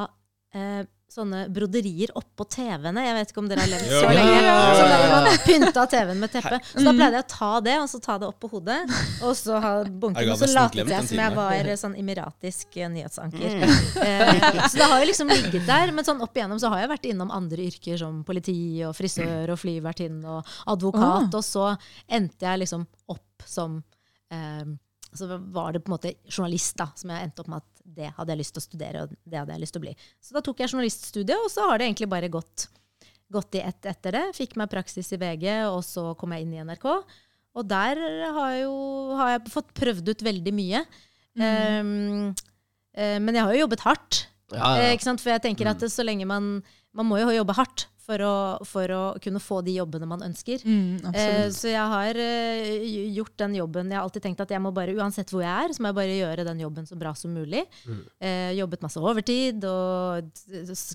eh, 0.55 0.85
sånne 1.09 1.47
broderier 1.49 2.11
oppå 2.19 2.45
TV-ene. 2.53 3.03
Jeg 3.07 3.15
vet 3.17 3.31
ikke 3.33 3.41
om 3.41 3.47
dere 3.49 3.65
har 3.65 3.71
levd 3.73 3.93
så 3.95 4.11
lenge. 4.13 4.41
Så 4.77 4.89
da 4.91 4.99
man 5.13 5.29
pynta 5.47 5.85
TV-en 5.89 6.21
med 6.21 6.33
teppe. 6.35 6.59
Så 6.69 6.85
da 6.85 6.93
pleide 6.93 7.17
jeg 7.17 7.25
å 7.25 7.29
ta 7.33 7.51
det, 7.65 7.77
og 7.81 7.89
så 7.89 8.01
ta 8.05 8.17
det 8.21 8.29
opp 8.29 8.37
på 8.45 8.51
hodet. 8.53 8.77
Og 9.25 9.33
så 9.39 9.61
ha 9.65 9.73
bunken, 9.89 10.33
og 10.35 10.43
så 10.43 10.51
latet 10.53 10.93
jeg 10.93 11.09
som 11.09 11.23
jeg 11.23 11.35
var 11.39 11.71
eh, 11.73 11.79
sånn 11.81 11.97
emiratisk 11.99 12.77
eh, 12.77 12.91
nyhetsanker. 12.93 13.57
Eh, 13.99 14.43
så 14.69 14.75
det 14.77 14.91
har 14.91 15.01
jo 15.01 15.09
liksom 15.09 15.33
ligget 15.33 15.65
der. 15.69 15.95
Men 15.97 16.07
sånn 16.07 16.21
opp 16.25 16.37
igjennom 16.37 16.61
så 16.61 16.71
har 16.75 16.85
jeg 16.85 16.93
vært 16.93 17.09
innom 17.09 17.33
andre 17.35 17.65
yrker 17.71 17.99
som 18.01 18.21
politi 18.29 18.59
og 18.87 18.93
frisør 18.99 19.55
og 19.55 19.61
flyvertinne 19.63 20.37
og 20.37 20.53
advokat. 20.75 21.33
Og 21.33 21.45
så 21.45 21.71
endte 22.05 22.47
jeg 22.51 22.67
liksom 22.67 22.85
opp 23.15 23.49
som 23.49 23.81
eh, 24.35 24.69
Så 25.17 25.33
var 25.57 25.73
det 25.73 25.81
på 25.81 25.89
en 25.89 25.97
måte 25.97 26.15
journalist 26.29 26.77
da, 26.77 26.91
som 26.99 27.17
jeg 27.17 27.31
endte 27.31 27.43
opp 27.43 27.53
med 27.55 27.65
at 27.65 27.78
det 27.97 28.11
hadde 28.17 28.35
jeg 28.35 28.41
lyst 28.43 28.55
til 28.57 28.63
å 28.63 28.67
studere, 28.67 29.05
og 29.05 29.15
det 29.25 29.41
hadde 29.41 29.55
jeg 29.55 29.63
lyst 29.63 29.75
til 29.77 29.83
å 29.83 29.87
bli. 29.87 29.95
Så 30.25 30.37
da 30.37 30.43
tok 30.45 30.61
jeg 30.63 30.73
journaliststudiet, 30.73 31.39
og 31.39 31.53
så 31.53 31.69
har 31.71 31.81
det 31.81 31.89
egentlig 31.89 32.11
bare 32.13 32.31
gått, 32.33 32.69
gått 33.33 33.59
i 33.59 33.65
ett 33.65 33.89
etter 33.89 34.17
det. 34.19 34.25
Fikk 34.37 34.57
meg 34.61 34.71
praksis 34.73 35.11
i 35.15 35.21
VG, 35.21 35.49
og 35.71 35.81
så 35.87 36.13
kom 36.21 36.35
jeg 36.37 36.47
inn 36.47 36.57
i 36.57 36.65
NRK. 36.69 36.89
Og 37.59 37.67
der 37.67 38.01
har, 38.37 38.57
jo, 38.61 38.75
har 39.19 39.35
jeg 39.35 39.55
fått 39.55 39.73
prøvd 39.77 40.13
ut 40.13 40.27
veldig 40.29 40.55
mye. 40.55 40.83
Um, 41.39 42.35
uh, 42.99 43.19
men 43.23 43.33
jeg 43.35 43.45
har 43.45 43.55
jo 43.55 43.65
jobbet 43.65 43.87
hardt. 43.87 44.21
Ja, 44.53 44.59
ja. 44.59 44.85
Eh, 44.89 44.95
ikke 44.97 45.09
sant? 45.09 45.23
For 45.23 45.35
jeg 45.35 45.45
tenker 45.45 45.69
at 45.71 45.83
så 45.93 46.05
lenge 46.07 46.29
man 46.29 46.59
Man 46.97 47.07
må 47.07 47.19
jo 47.21 47.29
jobbe 47.35 47.55
hardt 47.59 47.87
for 48.09 48.23
å, 48.25 48.35
for 48.65 48.89
å 48.89 49.01
kunne 49.21 49.41
få 49.45 49.59
de 49.67 49.75
jobbene 49.77 50.07
man 50.09 50.23
ønsker. 50.25 50.63
Mm, 50.65 51.13
Eh, 51.13 51.51
så 51.53 51.69
jeg 51.69 51.91
har 51.93 52.17
eh, 52.17 52.87
gjort 53.13 53.35
den 53.37 53.55
jobben. 53.59 53.91
Jeg 53.93 53.99
har 53.99 54.07
alltid 54.07 54.25
tenkt 54.25 54.41
at 54.41 54.51
jeg 54.55 54.63
må 54.65 54.73
bare, 54.73 54.95
uansett 54.97 55.29
hvor 55.29 55.43
jeg 55.45 55.53
er, 55.69 55.75
så 55.77 55.85
må 55.85 55.91
jeg 55.91 55.99
bare 55.99 56.17
gjøre 56.17 56.47
den 56.49 56.63
jobben 56.65 56.89
så 56.89 56.97
bra 56.97 57.13
som 57.15 57.35
mulig. 57.37 57.67
Eh, 58.19 58.55
jobbet 58.57 58.81
masse 58.87 58.97
overtid, 59.03 59.63
og 59.69 60.33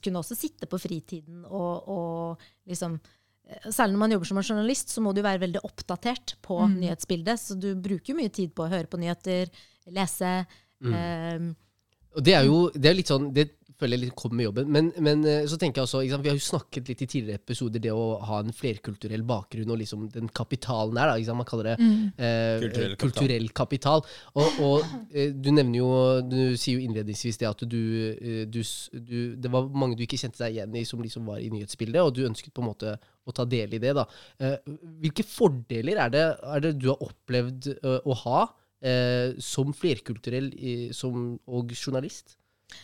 kunne 0.01 0.23
også 0.23 0.35
sitte 0.39 0.65
på 0.65 0.81
fritiden 0.81 1.45
og, 1.45 1.87
og 1.93 2.47
liksom 2.67 2.97
eh, 2.97 3.69
Særlig 3.69 3.93
når 3.93 4.01
man 4.07 4.15
jobber 4.17 4.31
som 4.33 4.41
en 4.41 4.49
journalist, 4.49 4.89
så 4.89 5.05
må 5.05 5.13
du 5.13 5.21
være 5.21 5.43
veldig 5.45 5.61
oppdatert 5.69 6.37
på 6.41 6.57
nyhetsbildet. 6.79 7.37
Så 7.45 7.59
du 7.61 7.75
bruker 7.77 8.17
mye 8.17 8.33
tid 8.33 8.55
på 8.57 8.65
å 8.65 8.71
høre 8.73 8.89
på 8.89 8.97
nyheter, 8.97 9.53
lese. 9.93 10.33
eh, 10.81 11.51
Og 12.17 12.23
det 12.25 12.33
er 12.37 12.45
jo 12.49 12.69
det 12.73 12.89
er 12.89 12.97
litt 12.97 13.09
sånn 13.13 13.29
det 13.33 13.51
føler 13.83 13.97
jeg 13.99 14.05
litt 14.07 14.15
kommer 14.17 14.39
med 14.39 14.47
jobben. 14.47 14.71
Men, 14.73 14.89
men 15.03 15.23
eh, 15.29 15.43
så 15.51 15.59
tenker 15.59 15.81
jeg 15.81 15.89
også, 15.89 16.01
ikke 16.03 16.15
sant, 16.15 16.25
vi 16.25 16.31
har 16.31 16.39
jo 16.39 16.45
snakket 16.47 16.91
litt 16.91 17.03
i 17.03 17.09
tidligere 17.11 17.41
episoder 17.43 17.83
det 17.83 17.93
å 17.93 18.05
ha 18.29 18.39
en 18.41 18.55
flerkulturell 18.55 19.25
bakgrunn 19.27 19.73
og 19.75 19.81
liksom 19.83 20.07
den 20.13 20.31
kapitalen 20.31 20.97
der. 20.97 21.11
Da, 21.11 21.17
ikke 21.19 21.29
sant? 21.29 21.41
Man 21.43 21.49
kaller 21.51 21.71
det 21.71 21.75
eh, 21.77 22.63
Kulturell 22.63 22.95
kapital. 22.95 23.03
kulturell 23.03 23.49
kapital. 23.61 24.05
Og, 24.33 24.59
og 24.65 24.95
eh, 25.11 25.33
du 25.35 25.51
nevner 25.53 25.81
jo, 25.81 25.91
du 26.25 26.39
sier 26.57 26.79
jo 26.79 26.87
innledningsvis 26.87 27.41
det 27.43 27.49
at 27.51 27.65
du, 27.69 27.81
eh, 28.15 28.43
du, 28.49 28.61
du 28.97 29.17
Det 29.43 29.51
var 29.53 29.69
mange 29.69 29.99
du 29.99 30.05
ikke 30.07 30.19
kjente 30.21 30.41
deg 30.45 30.57
igjen 30.57 30.79
i 30.79 30.85
som 30.87 31.03
liksom 31.03 31.27
var 31.29 31.43
i 31.43 31.51
nyhetsbildet, 31.53 32.01
og 32.01 32.15
du 32.15 32.23
ønsket 32.27 32.55
på 32.55 32.63
en 32.63 32.71
måte 32.71 32.97
å 33.23 33.35
ta 33.35 33.45
del 33.47 33.75
i 33.75 33.81
det. 33.81 33.93
da. 33.97 34.05
Eh, 34.39 34.57
hvilke 35.03 35.25
fordeler 35.27 36.01
er 36.05 36.13
det, 36.13 36.25
er 36.55 36.63
det 36.63 36.75
du 36.81 36.89
har 36.91 37.03
opplevd 37.03 37.71
eh, 37.75 37.99
å 38.03 38.17
ha 38.25 38.39
eh, 38.83 39.35
som 39.43 39.73
flerkulturell 39.75 40.51
i, 40.55 40.75
som, 40.95 41.35
og 41.47 41.73
journalist? 41.77 42.37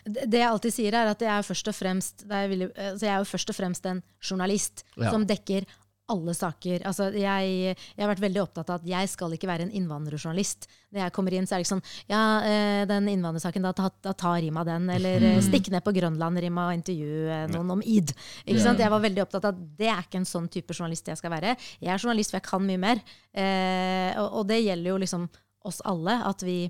Det 0.06 0.40
jeg 0.40 0.48
alltid 0.50 0.74
sier, 0.76 0.94
er 0.94 1.12
at 1.12 1.20
jeg 1.22 1.32
er, 1.34 1.46
først 1.48 1.68
og 1.72 1.76
fremst, 1.76 2.26
veldig- 2.28 2.72
altså 2.76 3.06
jeg 3.06 3.14
er 3.14 3.22
jo 3.24 3.30
først 3.34 3.50
og 3.50 3.56
fremst 3.56 3.86
en 3.86 4.02
journalist 4.22 4.84
Ja. 4.98 5.12
som 5.12 5.26
dekker 5.26 5.66
alle 6.10 6.34
saker. 6.34 6.82
Altså 6.90 7.12
jeg, 7.14 7.76
jeg 7.78 8.02
har 8.02 8.10
vært 8.10 8.24
veldig 8.24 8.42
opptatt 8.42 8.70
av 8.74 8.80
at 8.80 8.88
jeg 8.90 9.10
skal 9.12 9.36
ikke 9.36 9.46
være 9.46 9.68
en 9.68 9.74
innvandrerjournalist. 9.78 10.66
Når 10.90 11.04
jeg 11.04 11.14
kommer 11.14 11.36
inn, 11.38 11.46
så 11.46 11.54
er 11.54 11.62
det 11.62 11.68
ikke 11.68 11.76
sånn 11.76 11.84
Ja, 12.10 12.22
eh, 12.42 12.86
den 12.90 13.12
innvandrersaken, 13.12 13.62
da, 13.68 13.90
da 14.02 14.14
tar 14.18 14.40
Rima 14.42 14.64
den. 14.66 14.90
Eller 14.90 15.22
mm. 15.22 15.42
stikk 15.50 15.70
ned 15.70 15.86
på 15.86 15.94
Grønland, 15.94 16.42
Rima, 16.42 16.70
og 16.72 16.80
intervju 16.80 17.30
noen 17.54 17.76
om 17.78 17.84
id. 17.86 18.16
Ikke 18.48 18.64
sant? 18.66 18.82
Jeg 18.82 18.90
var 18.90 19.06
veldig 19.06 19.22
opptatt 19.22 19.46
av 19.46 19.54
at 19.54 19.62
det 19.78 19.92
er 19.94 20.02
ikke 20.02 20.24
en 20.24 20.26
sånn 20.26 20.50
type 20.50 20.74
journalist 20.74 21.06
jeg 21.14 21.22
skal 21.22 21.30
være. 21.36 21.54
Jeg 21.80 21.94
er 21.94 22.02
journalist, 22.02 22.34
for 22.34 22.40
jeg 22.42 22.50
kan 22.50 22.66
mye 22.66 22.82
mer. 22.82 23.04
Eh, 23.38 24.18
og, 24.18 24.42
og 24.42 24.48
det 24.50 24.64
gjelder 24.64 24.90
jo 24.96 24.98
liksom 25.06 25.30
oss 25.70 25.82
alle. 25.86 26.18
At 26.26 26.42
vi 26.42 26.64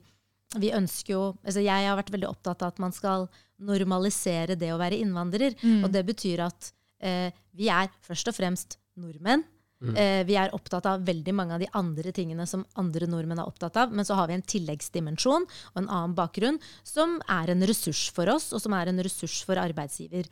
vi 0.58 0.72
ønsker 0.74 1.14
jo, 1.14 1.24
altså 1.46 1.62
Jeg 1.62 1.86
har 1.86 1.98
vært 2.00 2.12
veldig 2.14 2.30
opptatt 2.32 2.64
av 2.66 2.74
at 2.74 2.82
man 2.82 2.94
skal 2.96 3.28
normalisere 3.62 4.56
det 4.58 4.72
å 4.74 4.80
være 4.82 4.98
innvandrer. 4.98 5.54
Og 5.84 5.92
det 5.94 6.06
betyr 6.08 6.46
at 6.48 6.72
eh, 7.04 7.30
vi 7.54 7.70
er 7.70 7.92
først 8.02 8.32
og 8.32 8.38
fremst 8.40 8.80
nordmenn. 8.98 9.44
Eh, 9.96 10.26
vi 10.28 10.36
er 10.36 10.52
opptatt 10.52 10.86
av 10.92 11.06
veldig 11.08 11.34
mange 11.38 11.56
av 11.56 11.62
de 11.62 11.70
andre 11.78 12.12
tingene 12.12 12.44
som 12.50 12.66
andre 12.76 13.08
nordmenn 13.08 13.40
er 13.40 13.48
opptatt 13.48 13.78
av. 13.80 13.94
Men 13.94 14.04
så 14.08 14.18
har 14.18 14.28
vi 14.28 14.36
en 14.36 14.44
tilleggsdimensjon 14.44 15.46
og 15.46 15.80
en 15.80 15.88
annen 15.88 16.16
bakgrunn 16.18 16.60
som 16.84 17.22
er 17.30 17.54
en 17.54 17.64
ressurs 17.64 18.10
for 18.12 18.28
oss, 18.34 18.50
og 18.52 18.60
som 18.64 18.76
er 18.76 18.92
en 18.92 19.00
ressurs 19.06 19.38
for 19.48 19.60
arbeidsgiver. 19.62 20.28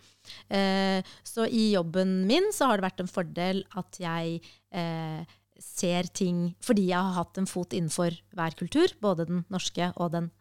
Eh, 0.49 0.99
så 1.23 1.47
i 1.47 1.73
jobben 1.77 2.25
min 2.27 2.51
så 2.55 2.67
har 2.67 2.77
det 2.77 2.89
vært 2.89 3.05
en 3.05 3.11
fordel 3.11 3.63
at 3.79 4.01
jeg 4.01 4.41
eh, 4.73 5.37
ser 5.63 6.09
ting 6.15 6.51
fordi 6.63 6.89
jeg 6.91 6.97
har 6.97 7.17
hatt 7.17 7.39
en 7.39 7.49
fot 7.49 7.75
innenfor 7.75 8.15
hver 8.37 8.57
kultur, 8.59 8.93
både 9.03 9.27
den 9.29 9.45
norske 9.53 9.91
og 9.95 10.13
den 10.15 10.31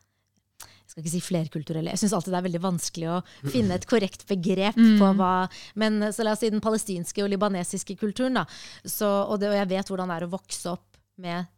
jeg 0.87 0.93
skal 0.93 1.03
ikke 1.03 1.11
si 1.17 1.21
flerkulturelle. 1.25 1.91
Jeg 1.91 1.99
syns 1.99 2.13
alltid 2.15 2.31
det 2.31 2.39
er 2.39 2.45
veldig 2.47 2.63
vanskelig 2.63 3.09
å 3.11 3.17
finne 3.51 3.75
et 3.75 3.89
korrekt 3.91 4.23
begrep 4.29 4.77
på 4.79 5.09
hva 5.19 5.49
Men 5.75 5.99
så 6.15 6.23
la 6.23 6.37
oss 6.37 6.45
si 6.45 6.51
den 6.53 6.63
palestinske 6.63 7.25
og 7.25 7.33
libanesiske 7.33 7.97
kulturen, 7.99 8.39
da. 8.39 8.45
Så, 8.85 9.09
og, 9.27 9.41
det, 9.43 9.51
og 9.51 9.59
jeg 9.59 9.71
vet 9.75 9.91
hvordan 9.91 10.13
det 10.13 10.21
er 10.21 10.27
å 10.29 10.31
vokse 10.37 10.71
opp 10.71 11.01
med 11.19 11.51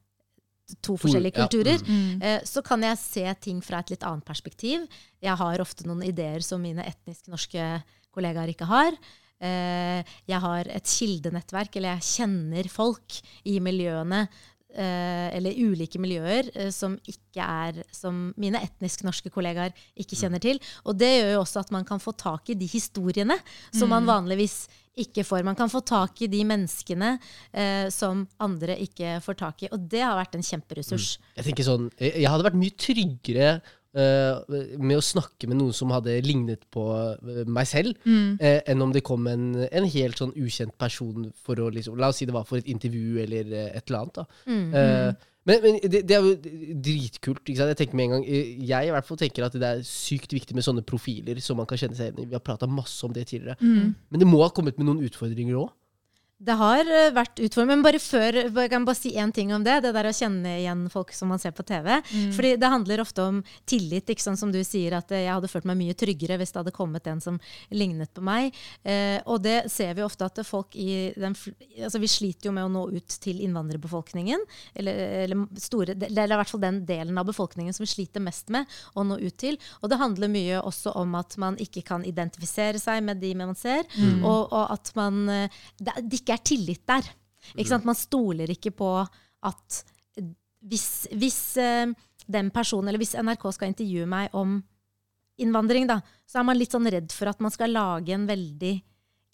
to 0.85 0.97
forskjellige 1.01 1.37
kulturer. 1.37 1.85
Mm. 1.85 2.25
Eh, 2.25 2.41
så 2.49 2.65
kan 2.65 2.83
jeg 2.85 3.01
se 3.01 3.25
ting 3.45 3.61
fra 3.65 3.83
et 3.83 3.93
litt 3.93 4.05
annet 4.07 4.27
perspektiv. 4.27 4.85
Jeg 5.25 5.37
har 5.41 5.65
ofte 5.65 5.87
noen 5.89 6.05
ideer 6.09 6.45
som 6.45 6.65
mine 6.65 6.85
etnisk 6.89 7.29
norske 7.33 7.69
kollegaer 8.15 8.53
ikke 8.53 8.69
har. 8.69 8.97
Eh, 9.41 10.03
jeg 10.29 10.43
har 10.45 10.71
et 10.75 10.95
kildenettverk, 10.99 11.77
eller 11.77 11.97
jeg 11.97 12.09
kjenner 12.19 12.71
folk 12.73 13.21
i 13.47 13.59
miljøene, 13.63 14.25
eh, 14.75 15.29
eller 15.37 15.59
ulike 15.59 16.01
miljøer, 16.03 16.51
eh, 16.55 16.71
som 16.71 16.99
ikke 17.07 17.45
er 17.45 17.85
Som 17.93 18.35
mine 18.37 18.59
etnisk 18.59 19.05
norske 19.05 19.31
kollegaer 19.31 19.73
ikke 19.97 20.17
kjenner 20.17 20.41
til. 20.41 20.59
Og 20.85 20.99
det 20.99 21.23
gjør 21.23 21.33
jo 21.37 21.41
også 21.45 21.61
at 21.61 21.71
man 21.71 21.85
kan 21.85 21.99
få 21.99 22.17
tak 22.17 22.51
i 22.51 22.55
de 22.55 22.67
historiene 22.67 23.39
som 23.73 23.89
man 23.89 24.07
vanligvis 24.07 24.67
ikke 24.99 25.25
får. 25.27 25.45
Man 25.47 25.57
kan 25.59 25.71
få 25.71 25.81
tak 25.87 26.23
i 26.23 26.29
de 26.31 26.41
menneskene 26.47 27.13
eh, 27.53 27.89
som 27.95 28.25
andre 28.43 28.77
ikke 28.83 29.19
får 29.23 29.39
tak 29.39 29.63
i. 29.63 29.71
Og 29.75 29.87
det 29.91 30.03
har 30.03 30.17
vært 30.19 30.35
en 30.35 30.43
kjemperessurs. 30.43 31.19
Jeg 31.37 31.47
tenker 31.47 31.67
sånn, 31.67 31.89
jeg 32.01 32.27
hadde 32.27 32.49
vært 32.49 32.59
mye 32.59 32.75
tryggere 32.75 33.53
med 34.79 34.97
å 34.99 35.05
snakke 35.05 35.49
med 35.51 35.59
noen 35.59 35.73
som 35.75 35.91
hadde 35.91 36.15
lignet 36.25 36.63
på 36.71 36.85
eh, 37.19 37.45
meg 37.47 37.67
selv, 37.67 37.97
eh, 38.41 38.61
enn 38.71 38.83
om 38.85 38.93
det 38.95 39.03
kom 39.07 39.27
en, 39.27 39.49
en 39.67 39.89
helt 39.91 40.19
sånn 40.21 40.33
ukjent 40.39 40.77
person 40.79 41.31
for 41.45 41.59
å 41.59 41.71
liksom 41.75 41.97
La 41.99 42.09
oss 42.13 42.21
si 42.23 42.27
det 42.29 42.35
var 42.37 42.45
for 42.47 42.59
et 42.61 42.69
intervju 42.71 43.19
eller 43.25 43.51
eh, 43.53 43.73
et 43.77 43.89
eller 43.91 44.05
annet. 44.05 44.15
da. 44.21 44.27
Eh, 44.79 45.13
men 45.49 45.63
men 45.65 45.79
det, 45.81 46.03
det 46.05 46.13
er 46.13 46.21
jo 46.21 46.35
dritkult. 46.77 47.41
ikke 47.47 47.57
sant? 47.57 47.71
Jeg 47.73 47.79
tenker 47.81 47.97
med 47.97 48.05
en 48.05 48.11
gang, 48.19 48.25
eh, 48.29 48.51
jeg 48.69 48.89
i 48.89 48.93
hvert 48.93 49.07
fall 49.09 49.17
tenker 49.17 49.47
at 49.47 49.55
det 49.57 49.65
er 49.69 49.81
sykt 49.87 50.35
viktig 50.37 50.55
med 50.55 50.67
sånne 50.67 50.85
profiler 50.85 51.41
som 51.41 51.57
man 51.57 51.67
kan 51.71 51.79
kjenne 51.81 51.97
seg 51.97 52.11
igjen 52.11 52.27
i. 52.27 52.29
Vi 52.29 52.37
har 52.37 52.45
prata 52.45 52.69
masse 52.69 53.01
om 53.07 53.15
det 53.17 53.27
tidligere. 53.31 53.57
Men 54.11 54.21
det 54.21 54.29
må 54.29 54.43
ha 54.45 54.51
kommet 54.53 54.77
med 54.79 54.87
noen 54.91 55.01
utfordringer 55.09 55.57
òg. 55.63 55.71
Det 56.39 56.55
har 56.55 56.87
eh, 56.87 57.09
vært 57.11 57.41
utfordrende, 57.43 57.75
men 57.75 57.83
bare 57.83 57.99
før 57.99 58.37
jeg 58.45 58.71
kan 58.71 58.85
bare 58.87 58.99
si 58.99 59.11
én 59.19 59.33
ting 59.35 59.51
om 59.55 59.65
det. 59.67 59.81
Det 59.83 59.91
der 59.95 60.07
å 60.07 60.15
kjenne 60.15 60.53
igjen 60.61 60.85
folk 60.93 61.11
som 61.17 61.33
man 61.33 61.41
ser 61.43 61.51
på 61.57 61.65
TV. 61.67 61.97
Fordi 62.37 62.53
det 62.63 62.71
handler 62.71 63.03
ofte 63.03 63.25
om 63.27 63.41
tillit, 63.67 64.07
ikke 64.07 64.23
sånn 64.23 64.39
som 64.39 64.53
du 64.55 64.61
sier 64.63 64.95
at 65.01 65.11
eh, 65.11 65.25
jeg 65.25 65.35
hadde 65.35 65.51
følt 65.51 65.67
meg 65.67 65.81
mye 65.81 65.97
tryggere 65.99 66.37
hvis 66.39 66.55
det 66.55 66.61
hadde 66.61 66.75
kommet 66.77 67.11
en 67.11 67.23
som 67.25 67.41
lignet 67.75 68.13
på 68.15 68.23
meg. 68.23 68.55
Eh, 68.87 69.19
og 69.27 69.43
det 69.43 69.65
ser 69.73 69.97
vi 69.99 70.05
ofte 70.07 70.29
at 70.29 70.39
folk 70.47 70.79
i 70.79 71.11
den 71.19 71.35
Altså 71.89 72.01
vi 72.01 72.09
sliter 72.11 72.49
jo 72.49 72.53
med 72.55 72.67
å 72.67 72.71
nå 72.71 72.85
ut 72.95 73.17
til 73.23 73.43
innvandrerbefolkningen. 73.43 74.45
Eller, 74.79 75.03
eller 75.25 75.43
store 75.59 75.97
Det 75.99 76.11
er 76.13 76.31
i 76.31 76.39
hvert 76.39 76.51
fall 76.53 76.63
den 76.63 76.81
delen 76.87 77.19
av 77.19 77.27
befolkningen 77.29 77.75
som 77.75 77.83
vi 77.83 77.91
sliter 77.91 78.23
mest 78.23 78.53
med 78.55 78.79
å 78.95 79.05
nå 79.07 79.19
ut 79.19 79.37
til. 79.41 79.59
Og 79.83 79.91
det 79.91 79.99
handler 79.99 80.31
mye 80.31 80.63
også 80.63 80.95
om 81.03 81.19
at 81.19 81.35
man 81.41 81.59
ikke 81.63 81.83
kan 81.91 82.07
identifisere 82.07 82.79
seg 82.83 83.03
med 83.07 83.19
de 83.23 83.35
man 83.39 83.55
ser, 83.59 83.87
og, 84.23 84.53
og 84.55 84.65
at 84.75 84.91
man 84.99 85.21
eh, 85.33 85.61
det, 85.83 85.95
det 86.07 86.23
ikke 86.29 86.37
er 86.37 86.45
tillit 86.53 86.85
der. 86.89 87.09
Ikke 87.57 87.73
sant? 87.73 87.89
Man 87.89 87.97
stoler 87.97 88.51
ikke 88.53 88.75
på 88.77 88.93
at 89.01 89.85
hvis, 90.69 91.07
hvis 91.15 91.41
eh, 91.63 91.87
den 92.29 92.51
personen, 92.55 92.91
eller 92.91 93.01
hvis 93.01 93.17
NRK 93.17 93.47
skal 93.55 93.73
intervjue 93.73 94.09
meg 94.11 94.35
om 94.37 94.59
innvandring, 95.39 95.87
da, 95.89 96.01
så 96.27 96.41
er 96.41 96.49
man 96.49 96.59
litt 96.59 96.75
sånn 96.75 96.89
redd 96.91 97.15
for 97.15 97.31
at 97.31 97.41
man 97.43 97.55
skal 97.55 97.73
lage 97.73 98.15
en 98.15 98.27
veldig 98.29 98.75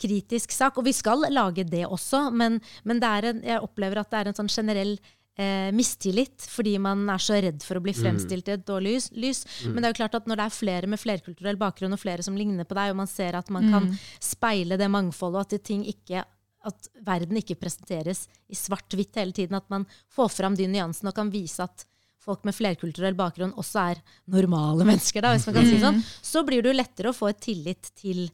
kritisk 0.01 0.53
sak. 0.55 0.79
Og 0.79 0.87
vi 0.87 0.95
skal 0.95 1.27
lage 1.33 1.65
det 1.67 1.87
også, 1.87 2.29
men, 2.35 2.61
men 2.85 3.03
det 3.03 3.11
er 3.11 3.29
en, 3.31 3.45
jeg 3.47 3.65
opplever 3.65 4.03
at 4.03 4.11
det 4.13 4.21
er 4.21 4.31
en 4.31 4.39
sånn 4.43 4.53
generell 4.53 4.99
eh, 5.41 5.71
mistillit 5.75 6.45
fordi 6.51 6.77
man 6.83 7.07
er 7.11 7.23
så 7.23 7.39
redd 7.41 7.65
for 7.65 7.79
å 7.79 7.85
bli 7.85 7.95
fremstilt 7.97 8.51
i 8.51 8.57
et 8.59 8.67
dårlig 8.69 8.99
lys. 8.99 9.09
lys. 9.17 9.43
Men 9.71 9.81
det 9.81 9.89
er 9.89 9.95
jo 9.95 10.01
klart 10.03 10.19
at 10.21 10.29
når 10.31 10.41
det 10.41 10.47
er 10.47 10.59
flere 10.59 10.91
med 10.91 11.01
flerkulturell 11.01 11.61
bakgrunn 11.61 11.97
og 11.97 12.03
flere 12.03 12.27
som 12.27 12.37
ligner 12.39 12.69
på 12.69 12.77
deg, 12.79 12.93
og 12.93 13.01
man 13.01 13.11
ser 13.11 13.39
at 13.39 13.51
man 13.55 13.71
kan 13.73 13.91
speile 14.23 14.79
det 14.81 14.91
mangfoldet, 14.93 15.41
og 15.41 15.47
at, 15.47 15.57
de 15.57 15.63
ting 15.73 15.87
ikke, 15.89 16.27
at 16.69 16.89
verden 17.07 17.41
ikke 17.41 17.59
presenteres 17.61 18.27
i 18.49 18.59
svart-hvitt 18.59 19.21
hele 19.21 19.37
tiden, 19.37 19.59
at 19.59 19.69
man 19.73 19.87
får 20.15 20.33
fram 20.37 20.57
de 20.59 20.69
nyansene 20.71 21.13
og 21.13 21.19
kan 21.19 21.33
vise 21.33 21.65
at 21.65 21.87
folk 22.25 22.47
med 22.49 22.57
flerkulturell 22.57 23.17
bakgrunn 23.19 23.53
også 23.61 23.83
er 23.91 24.01
normale 24.33 24.87
mennesker, 24.89 25.25
da, 25.25 25.35
hvis 25.35 25.45
man 25.51 25.59
kan 25.59 25.69
si 25.69 25.83
sånn, 25.83 26.01
så 26.25 26.45
blir 26.47 26.65
det 26.65 26.73
jo 26.73 26.79
lettere 26.79 27.13
å 27.13 27.17
få 27.17 27.29
et 27.33 27.43
tillit 27.45 27.93
til 28.01 28.25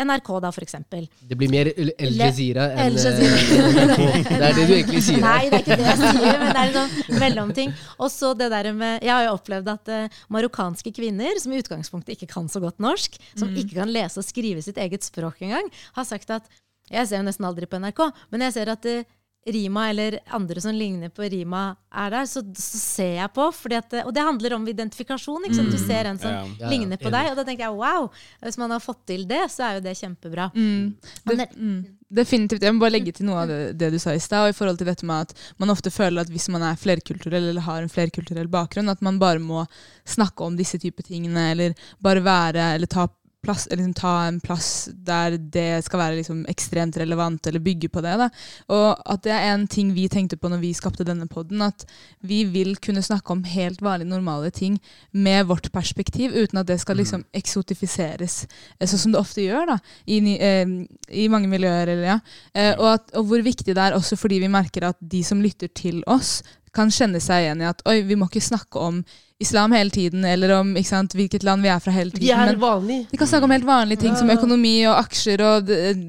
NRK, 0.00 0.28
da, 0.40 0.50
for 0.54 0.62
eksempel. 0.64 1.08
Det 1.28 1.36
blir 1.36 1.50
mer 1.50 1.68
El 1.74 2.14
Jazeera 2.14 2.68
enn 2.70 2.92
El 2.92 2.98
Jazeera. 3.00 3.40
eh, 3.42 3.80
NRK. 3.90 4.28
Det 4.28 4.38
er 4.38 4.54
det 4.54 4.66
du 4.68 4.74
egentlig 4.76 5.02
sier. 5.02 5.18
Nei, 5.24 5.50
det 5.50 5.58
er 5.58 5.64
ikke 5.64 5.78
det 5.80 5.88
jeg 5.88 5.98
sier, 6.00 6.38
men 6.38 6.46
det 6.46 6.62
er 6.62 6.62
en 6.62 6.76
sånn 6.78 7.20
mellomting. 7.24 7.74
Og 7.98 8.12
så 8.14 8.30
det 8.38 8.48
der 8.54 8.70
med 8.76 9.02
Jeg 9.02 9.12
har 9.12 9.26
jo 9.26 9.34
opplevd 9.34 9.72
at 9.74 9.92
uh, 9.92 10.22
marokkanske 10.32 10.94
kvinner, 10.94 11.42
som 11.42 11.52
i 11.52 11.60
utgangspunktet 11.60 12.14
ikke 12.16 12.30
kan 12.30 12.48
så 12.52 12.62
godt 12.62 12.78
norsk, 12.80 13.18
som 13.34 13.50
ikke 13.50 13.80
kan 13.82 13.92
lese 13.92 14.22
og 14.22 14.28
skrive 14.28 14.62
sitt 14.64 14.78
eget 14.80 15.04
språk 15.04 15.42
engang, 15.42 15.66
har 15.98 16.06
sagt 16.08 16.30
at 16.38 16.46
Jeg 16.90 17.08
ser 17.08 17.22
jo 17.22 17.26
nesten 17.28 17.46
aldri 17.48 17.68
på 17.70 17.80
NRK, 17.80 18.04
men 18.32 18.46
jeg 18.46 18.56
ser 18.58 18.72
at 18.72 18.88
uh, 18.90 19.16
Rima 19.46 19.86
eller 19.90 20.18
andre 20.26 20.60
som 20.60 20.74
ligner 20.74 21.08
på 21.08 21.22
Rima, 21.22 21.74
er 21.96 22.10
der, 22.12 22.26
så, 22.28 22.42
så 22.54 22.78
ser 22.78 23.14
jeg 23.16 23.32
på. 23.32 23.46
Fordi 23.56 23.78
at, 23.78 23.94
og 24.04 24.12
det 24.12 24.24
handler 24.24 24.54
om 24.58 24.66
identifikasjon. 24.68 25.46
Ikke 25.46 25.56
sant? 25.56 25.72
Du 25.72 25.80
ser 25.80 26.10
en 26.10 26.18
som 26.20 26.28
Ja. 26.30 26.42
Ja, 26.60 26.68
ligner 26.68 27.00
på 27.00 27.08
deg, 27.08 27.30
og 27.30 27.38
da 27.38 27.44
tenker 27.48 27.64
jeg 27.64 27.78
wow! 27.78 28.10
Hvis 28.44 28.58
man 28.60 28.74
har 28.74 28.82
fått 28.84 29.00
til 29.08 29.24
det, 29.28 29.40
så 29.48 29.64
er 29.64 29.78
jo 29.78 29.86
det 29.86 29.96
kjempebra. 29.96 30.50
Mm. 30.52 30.92
Men 31.24 31.40
Det, 31.40 31.46
mm, 31.56 31.78
definitivt. 32.20 32.66
Jeg 32.68 32.76
må 32.76 32.84
bare 32.84 32.94
legge 32.98 33.14
til 33.16 33.26
noe 33.30 33.46
av 33.46 33.48
det, 33.48 33.60
det 33.80 33.90
du 33.94 33.98
sa 34.02 34.12
i 34.12 34.20
stad. 34.20 34.44
og 34.44 34.52
i 34.52 34.58
forhold 34.58 34.78
til 34.78 34.90
dette 34.92 35.08
med 35.08 35.30
at 35.30 35.32
Man 35.58 35.72
ofte 35.72 35.90
føler 35.90 36.20
at 36.20 36.28
hvis 36.28 36.50
man 36.52 36.62
er 36.62 36.76
flerkulturell 36.76 37.48
eller 37.48 37.64
har 37.64 37.80
en 37.80 37.88
flerkulturell 37.88 38.48
bakgrunn, 38.48 38.92
at 38.92 39.00
man 39.00 39.18
bare 39.18 39.40
må 39.40 39.64
snakke 40.04 40.44
om 40.44 40.56
disse 40.56 40.78
typer 40.78 41.02
tingene, 41.02 41.50
eller 41.52 41.74
bare 41.98 42.20
være 42.20 42.74
eller 42.74 42.86
ta 42.86 43.08
plass, 43.42 43.66
liksom 43.70 43.94
ta 43.96 44.12
en 44.26 44.40
plass 44.40 44.88
der 44.92 45.36
det 45.38 45.84
skal 45.86 46.02
være 46.02 46.18
liksom 46.18 46.42
ekstremt 46.50 46.96
relevant, 47.00 47.46
eller 47.46 47.62
bygge 47.64 47.88
på 47.92 48.02
det. 48.04 48.16
Da. 48.20 48.28
Og 48.72 49.00
at 49.14 49.24
det 49.24 49.32
er 49.34 49.48
en 49.52 49.66
ting 49.70 49.92
vi 49.96 50.08
tenkte 50.12 50.38
på 50.40 50.50
når 50.52 50.62
vi 50.62 50.72
skapte 50.76 51.06
denne 51.06 51.28
poden, 51.30 51.62
at 51.64 51.86
vi 52.20 52.42
vil 52.44 52.76
kunne 52.82 53.04
snakke 53.04 53.32
om 53.32 53.44
helt 53.48 53.82
vanlige, 53.82 54.10
normale 54.10 54.50
ting 54.54 54.78
med 55.12 55.46
vårt 55.48 55.70
perspektiv, 55.72 56.34
uten 56.36 56.60
at 56.60 56.68
det 56.68 56.80
skal 56.82 57.00
liksom 57.00 57.24
eksotifiseres, 57.36 58.44
eh, 58.78 58.86
sånn 58.86 59.04
som 59.06 59.16
det 59.16 59.22
ofte 59.22 59.44
gjør 59.44 59.74
da, 59.74 59.80
i, 60.06 60.20
eh, 60.36 60.76
i 61.08 61.28
mange 61.32 61.50
miljøer. 61.50 61.88
Eller, 61.88 62.06
ja. 62.14 62.20
eh, 62.54 62.74
og, 62.76 62.88
at, 62.94 63.10
og 63.16 63.30
hvor 63.30 63.44
viktig 63.44 63.74
det 63.74 63.82
er 63.82 63.96
også 63.96 64.18
fordi 64.20 64.42
vi 64.44 64.52
merker 64.52 64.90
at 64.90 65.00
de 65.00 65.24
som 65.24 65.42
lytter 65.42 65.72
til 65.72 66.04
oss, 66.06 66.40
kan 66.76 66.92
kjenne 66.94 67.18
seg 67.18 67.44
igjen 67.44 67.64
i 67.64 67.66
at 67.66 67.80
oi, 67.90 67.96
vi 68.06 68.14
må 68.14 68.28
ikke 68.30 68.44
snakke 68.44 68.78
om 68.78 69.00
islam 69.40 69.72
hele 69.72 69.90
tiden, 69.90 70.24
eller 70.24 70.52
om 70.58 70.74
ikke 70.76 70.88
sant, 70.88 71.14
hvilket 71.16 71.44
land 71.46 71.64
vi 71.64 71.70
er 71.72 71.80
fra 71.80 71.92
hele 71.94 72.12
tiden. 72.12 72.26
Vi 72.26 72.32
er 72.52 72.58
vanlige. 72.60 73.06
vi 73.10 73.20
kan 73.20 73.28
snakke 73.30 73.48
om 73.48 73.54
helt 73.54 73.64
vanlige 73.68 74.02
ting 74.04 74.16
som 74.18 74.30
økonomi 74.30 74.74
og 74.84 74.98
aksjer 75.00 75.40
og 75.46 75.70
eh, 75.72 76.02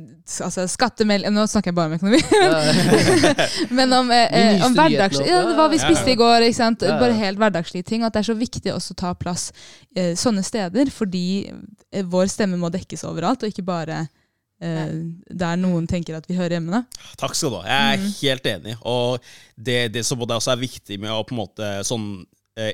altså, 0.44 0.66
skattemelding 0.70 1.34
Nå 1.36 1.46
snakker 1.50 1.72
jeg 1.72 1.78
bare 1.78 1.92
om 1.92 1.96
økonomi. 1.96 2.20
Ja. 2.36 3.48
Men 3.78 3.94
om, 3.96 4.12
eh, 4.12 4.28
De 4.32 4.42
eh, 4.58 4.66
om 4.66 4.76
hverdags, 4.76 5.20
ja, 5.24 5.42
Ja, 5.42 5.44
hva 5.58 5.70
vi 5.72 5.80
spiste 5.82 6.10
ja. 6.12 6.16
i 6.16 6.20
går. 6.20 6.48
Ikke 6.48 6.60
sant? 6.60 6.84
Ja, 6.84 6.96
ja. 6.96 7.00
Bare 7.02 7.18
helt 7.18 7.40
hverdagslige 7.42 7.88
ting. 7.88 8.04
At 8.04 8.16
det 8.16 8.24
er 8.24 8.32
så 8.32 8.38
viktig 8.40 8.74
også 8.74 8.96
å 8.96 9.00
ta 9.04 9.14
plass 9.18 9.52
eh, 9.96 10.12
sånne 10.20 10.44
steder, 10.46 10.92
fordi 10.94 11.28
eh, 11.48 12.04
vår 12.04 12.32
stemme 12.32 12.60
må 12.60 12.72
dekkes 12.74 13.06
overalt, 13.08 13.44
og 13.46 13.54
ikke 13.54 13.66
bare 13.68 14.02
eh, 14.62 14.98
der 15.30 15.62
noen 15.62 15.88
tenker 15.90 16.20
at 16.20 16.28
vi 16.30 16.36
hører 16.40 16.60
hjemme. 16.60 16.82
da. 16.82 17.08
Takk 17.22 17.38
skal 17.38 17.56
du 17.56 17.62
ha. 17.62 17.66
Jeg 17.72 17.96
er 17.96 18.20
helt 18.20 18.52
enig. 18.58 18.78
Og 18.84 19.34
det, 19.56 19.86
det 19.96 20.06
som 20.08 20.22
også 20.22 20.56
er 20.56 20.64
viktig 20.68 21.00
med 21.02 21.16
å 21.16 21.24
på 21.24 21.36
en 21.36 21.44
måte 21.46 21.74
sånn 21.88 22.12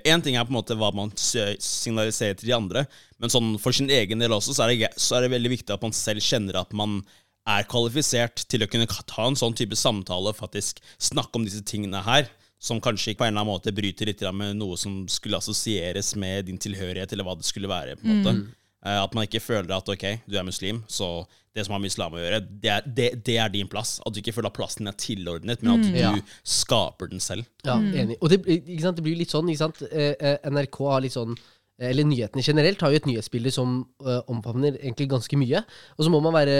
Én 0.08 0.24
ting 0.24 0.38
er 0.38 0.46
på 0.48 0.54
en 0.54 0.60
måte 0.60 0.78
hva 0.80 0.92
man 0.96 1.12
signaliserer 1.18 2.38
til 2.38 2.50
de 2.50 2.56
andre, 2.58 2.86
men 3.22 3.34
sånn 3.34 3.56
for 3.62 3.76
sin 3.76 3.90
egen 3.94 4.22
del 4.22 4.36
også, 4.36 4.56
så 4.58 4.66
er, 4.66 4.74
det, 4.76 4.92
så 5.02 5.18
er 5.18 5.26
det 5.26 5.34
veldig 5.36 5.54
viktig 5.58 5.74
at 5.76 5.86
man 5.86 5.96
selv 5.96 6.24
kjenner 6.26 6.60
at 6.62 6.76
man 6.78 7.00
er 7.48 7.68
kvalifisert 7.72 8.44
til 8.52 8.66
å 8.66 8.70
kunne 8.70 8.90
ta 8.90 9.28
en 9.28 9.38
sånn 9.40 9.56
type 9.56 9.78
samtale 9.80 10.34
faktisk 10.36 10.82
snakke 11.00 11.40
om 11.40 11.48
disse 11.48 11.64
tingene 11.68 12.02
her, 12.04 12.28
som 12.60 12.82
kanskje 12.84 13.16
på 13.16 13.24
en 13.24 13.32
eller 13.32 13.44
annen 13.44 13.54
måte 13.54 13.74
bryter 13.76 14.10
litt 14.10 14.24
med 14.34 14.58
noe 14.60 14.78
som 14.80 15.04
skulle 15.12 15.40
assosieres 15.40 16.16
med 16.20 16.50
din 16.50 16.60
tilhørighet, 16.60 17.14
eller 17.14 17.28
hva 17.28 17.38
det 17.38 17.48
skulle 17.48 17.70
være. 17.72 17.96
på 18.00 18.08
en 18.08 18.18
måte. 18.20 18.34
Eh, 18.34 18.67
At 18.88 19.14
man 19.18 19.28
ikke 19.28 19.42
føler 19.44 19.74
at 19.76 19.90
ok, 19.92 20.06
du 20.30 20.38
er 20.40 20.46
muslim, 20.48 20.84
så 20.88 21.26
det 21.58 21.66
som 21.66 21.74
har 21.74 21.82
med 21.82 21.90
islam 21.90 22.14
å 22.14 22.20
gjøre, 22.22 22.40
det 22.62 22.70
er, 22.70 22.84
det, 22.86 23.08
det 23.26 23.36
er 23.42 23.50
din 23.50 23.68
plass. 23.68 23.96
At 24.06 24.14
du 24.14 24.20
ikke 24.22 24.34
føler 24.36 24.52
at 24.52 24.58
plassen 24.60 24.84
din 24.86 24.92
er 24.92 24.98
tilordnet, 25.02 25.64
men 25.66 25.74
at 25.80 25.88
du 25.90 25.98
Ja. 25.98 26.12
skaper 26.46 27.10
den 27.10 27.20
selv. 27.24 27.48
Ja, 27.66 27.76
enig. 27.82 28.18
Og 28.22 28.30
det, 28.30 28.44
ikke 28.46 28.84
sant, 28.86 29.00
det 29.00 29.06
blir 29.08 29.18
litt 29.18 29.34
sånn, 29.34 29.50
ikke 29.50 29.64
sant? 29.66 29.82
Eh, 29.90 30.14
eh, 30.20 30.38
NRK 30.54 30.78
har 30.92 31.02
litt 31.04 31.16
sånn 31.18 31.34
eh, 31.34 31.90
eller 31.90 32.06
nyhetene 32.10 32.46
generelt 32.46 32.82
har 32.86 32.94
jo 32.94 33.02
et 33.02 33.10
nyhetsbilde 33.10 33.52
som 33.54 33.80
uh, 34.06 34.22
omfavner 34.30 34.78
egentlig 34.80 35.10
ganske 35.12 35.38
mye. 35.42 35.64
Og 35.98 36.06
så 36.06 36.14
må 36.14 36.22
man 36.26 36.34
være 36.38 36.56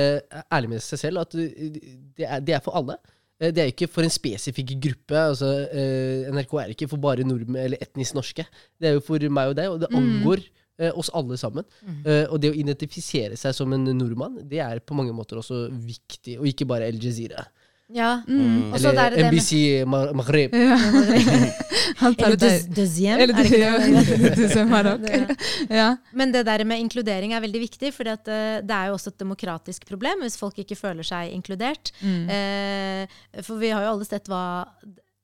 ærlig 0.54 0.74
med 0.76 0.84
seg 0.86 1.00
selv 1.06 1.24
at 1.24 1.38
eh, 1.38 1.78
det 2.18 2.26
er, 2.28 2.42
det 2.42 2.58
er 2.58 2.66
for 2.66 2.78
alle. 2.82 2.98
Eh, 3.40 3.52
Det 3.54 3.62
er 3.64 3.72
ikke 3.74 3.88
for 3.90 4.02
en 4.06 4.14
spesifikk 4.14 4.76
gruppe. 4.82 5.18
altså 5.30 5.54
uh, 5.70 6.30
NRK 6.34 6.54
er 6.64 6.74
ikke 6.74 6.90
for 6.90 6.98
bare 7.02 7.26
nordmenn 7.26 7.66
eller 7.70 7.82
etnisk 7.86 8.18
norske. 8.18 8.46
Det 8.82 8.90
er 8.90 8.98
jo 8.98 9.06
for 9.06 9.22
meg 9.30 9.54
og 9.54 9.60
deg, 9.62 9.70
og 9.74 9.80
det 9.86 9.94
angår 9.94 10.42
eh, 10.42 10.54
oss 10.96 11.10
alle 11.14 11.38
sammen. 11.38 11.66
Eh, 12.06 12.26
og 12.30 12.40
det 12.42 12.52
å 12.54 12.58
identifisere 12.58 13.38
seg 13.38 13.54
som 13.58 13.72
en 13.74 13.84
nordmann, 13.98 14.38
det 14.48 14.60
er 14.64 14.80
på 14.80 14.94
mange 14.98 15.14
måter 15.16 15.38
også 15.42 15.68
viktig, 15.72 16.40
og 16.40 16.46
ikke 16.52 16.68
bare 16.70 16.88
El 16.92 17.00
Jazeera. 17.02 17.46
Ja. 17.90 18.18
Og 18.28 18.76
så 18.84 18.90
Eller 18.90 19.00
er 19.00 19.10
det 19.14 19.18
det 19.18 19.24
med 19.24 19.34
NBC 19.34 19.60
Ma- 19.88 20.12
Maghreb. 20.20 20.52
Tar 21.98 22.14
Eller 22.28 22.36
døzjem. 22.76 23.22
Eller 23.24 23.38
er 23.40 23.48
er 24.84 24.90
ok. 24.92 25.06
Det- 25.08 25.38
Ja. 25.72 25.88
Men 26.14 26.32
det 26.36 26.44
der 26.46 26.64
med 26.68 26.80
inkludering 26.84 27.32
er 27.34 27.42
veldig 27.42 27.62
viktig, 27.64 27.94
for 27.96 28.04
det 28.04 28.20
er 28.28 28.88
jo 28.92 28.98
også 28.98 29.14
et 29.14 29.20
demokratisk 29.24 29.88
problem 29.88 30.20
hvis 30.22 30.38
folk 30.38 30.58
ikke 30.60 30.76
føler 30.76 31.04
seg 31.08 31.32
inkludert. 31.34 31.94
Eh, 32.04 33.08
for 33.42 33.56
vi 33.58 33.70
har 33.72 33.84
jo 33.88 33.94
alle 33.96 34.06
sett 34.06 34.28
hva 34.28 34.44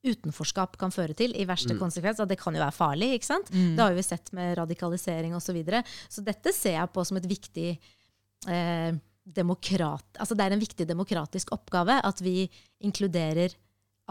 utenforskap 0.04 0.76
kan 0.80 0.92
føre 0.94 1.16
til 1.16 1.34
i 1.36 1.46
verste 1.48 1.76
konsekvens. 1.80 2.20
At 2.22 2.30
det 2.30 2.38
kan 2.40 2.54
jo 2.54 2.62
være 2.62 2.76
farlig. 2.76 3.14
ikke 3.16 3.30
sant? 3.30 3.50
Det 3.50 3.80
har 3.80 3.96
vi 3.96 4.04
sett 4.06 4.32
med 4.36 4.56
radikalisering 4.60 5.34
osv. 5.34 5.48
Så, 5.48 5.56
videre. 5.56 5.82
så 6.10 6.24
dette 6.24 6.52
ser 6.56 6.78
jeg 6.78 6.92
på 6.94 7.04
som 7.06 7.20
et 7.20 7.28
viktig 7.30 7.68
eh, 8.48 8.96
demokrat... 9.24 10.06
Altså 10.18 10.36
det 10.36 10.46
er 10.46 10.56
en 10.56 10.62
viktig 10.62 10.86
demokratisk 10.88 11.52
oppgave 11.56 12.00
at 12.04 12.20
vi 12.24 12.44
inkluderer 12.84 13.54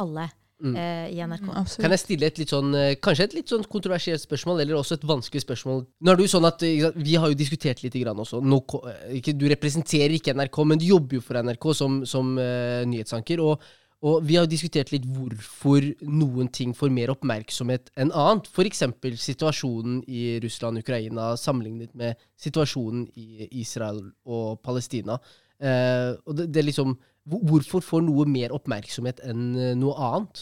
alle 0.02 0.30
eh, 0.64 1.12
i 1.14 1.20
NRK. 1.22 1.46
Absolutt. 1.52 1.84
Kan 1.84 1.94
jeg 1.94 2.02
stille 2.02 2.30
et 2.30 2.42
litt 2.42 2.54
sånn, 2.54 2.74
eh, 2.78 2.96
kanskje 3.04 3.28
et 3.28 3.38
litt 3.38 3.54
sånn 3.54 3.66
kontroversielt 3.70 4.24
spørsmål, 4.24 4.64
eller 4.64 4.80
også 4.80 4.98
et 4.98 5.06
vanskelig 5.08 5.44
spørsmål? 5.46 5.84
Nå 6.02 6.14
er 6.14 6.20
det 6.20 6.28
jo 6.28 6.34
sånn 6.34 6.50
at 6.50 6.64
Vi 6.64 7.16
har 7.20 7.30
jo 7.30 7.38
diskutert 7.38 7.84
litt 7.84 8.00
grann 8.00 8.20
også. 8.20 8.42
Nå, 8.42 8.64
eh, 8.90 9.20
ikke, 9.20 9.36
du 9.38 9.48
representerer 9.52 10.18
ikke 10.18 10.36
NRK, 10.38 10.64
men 10.66 10.82
du 10.82 10.88
jobber 10.90 11.20
jo 11.20 11.26
for 11.26 11.42
NRK 11.44 11.70
som, 11.78 12.02
som 12.10 12.36
uh, 12.40 12.82
nyhetsanker. 12.90 13.44
Og, 13.44 13.62
og 14.04 14.26
vi 14.28 14.36
har 14.36 14.44
jo 14.44 14.52
diskutert 14.52 14.92
litt 14.92 15.06
hvorfor 15.08 15.86
noen 16.04 16.50
ting 16.52 16.74
får 16.76 16.92
mer 16.92 17.14
oppmerksomhet 17.14 17.88
enn 17.96 18.12
annet. 18.12 18.50
F.eks. 18.52 18.84
situasjonen 19.24 20.02
i 20.12 20.42
Russland-Ukraina 20.44 21.30
sammenlignet 21.40 21.94
med 21.96 22.20
situasjonen 22.36 23.06
i 23.16 23.48
Israel 23.62 24.02
og 24.28 24.60
Palestina. 24.66 25.16
Eh, 25.56 26.12
og 26.28 26.36
det, 26.36 26.50
det 26.52 26.68
liksom, 26.68 26.98
Hvorfor 27.24 27.80
får 27.80 28.02
noe 28.04 28.26
mer 28.28 28.52
oppmerksomhet 28.52 29.22
enn 29.24 29.54
eh, 29.56 29.76
noe 29.80 29.94
annet? 29.96 30.42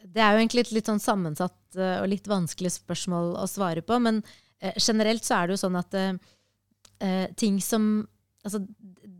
Det 0.00 0.22
er 0.24 0.32
jo 0.32 0.40
egentlig 0.40 0.62
et 0.64 0.76
litt 0.78 0.88
sånn 0.88 1.02
sammensatt 1.02 1.76
eh, 1.76 1.98
og 2.00 2.08
litt 2.08 2.30
vanskelig 2.30 2.72
spørsmål 2.78 3.34
å 3.36 3.44
svare 3.50 3.82
på. 3.84 3.98
Men 4.00 4.22
eh, 4.62 4.72
generelt 4.80 5.26
så 5.26 5.42
er 5.42 5.48
det 5.48 5.58
jo 5.58 5.64
sånn 5.66 5.76
at 5.76 5.98
eh, 6.00 7.26
ting 7.36 7.60
som 7.64 8.06
Altså, 8.46 8.60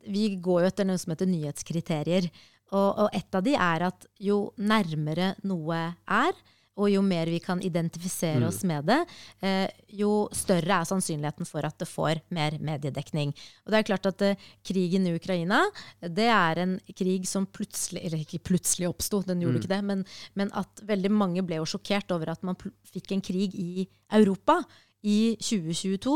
vi 0.09 0.38
går 0.41 0.62
jo 0.62 0.69
etter 0.71 0.87
noe 0.87 0.97
som 0.97 1.11
heter 1.12 1.29
nyhetskriterier. 1.29 2.29
Og, 2.68 2.88
og 3.07 3.16
et 3.16 3.35
av 3.35 3.44
de 3.44 3.57
er 3.57 3.88
at 3.88 4.07
jo 4.20 4.48
nærmere 4.61 5.35
noe 5.48 5.81
er, 6.04 6.38
og 6.78 6.90
jo 6.92 7.02
mer 7.02 7.26
vi 7.31 7.40
kan 7.42 7.61
identifisere 7.64 8.46
oss 8.46 8.61
med 8.68 8.87
det, 8.87 8.98
eh, 9.42 9.66
jo 9.98 10.28
større 10.35 10.78
er 10.78 10.88
sannsynligheten 10.88 11.48
for 11.48 11.66
at 11.66 11.78
det 11.81 11.88
får 11.90 12.20
mer 12.35 12.54
mediedekning. 12.62 13.33
Og 13.66 13.72
det 13.72 13.81
er 13.81 13.88
klart 13.88 14.07
at 14.11 14.22
eh, 14.22 14.44
krigen 14.66 15.09
i 15.09 15.14
Ukraina, 15.18 15.64
det 16.00 16.28
er 16.31 16.62
en 16.62 16.76
krig 16.94 17.26
som 17.26 17.48
plutselig 17.50 18.04
Eller 18.07 18.22
ikke 18.22 18.42
plutselig 18.52 18.88
oppsto, 18.88 19.22
den 19.26 19.42
gjorde 19.42 19.62
ikke 19.62 19.74
det, 19.74 19.83
men, 19.85 20.04
men 20.38 20.52
at 20.54 20.85
veldig 20.87 21.11
mange 21.11 21.42
ble 21.42 21.59
jo 21.59 21.66
sjokkert 21.66 22.14
over 22.14 22.31
at 22.31 22.44
man 22.46 22.59
fikk 22.92 23.12
en 23.12 23.24
krig 23.24 23.57
i 23.59 23.88
Europa 24.14 24.61
i 25.02 25.35
2022. 25.40 26.14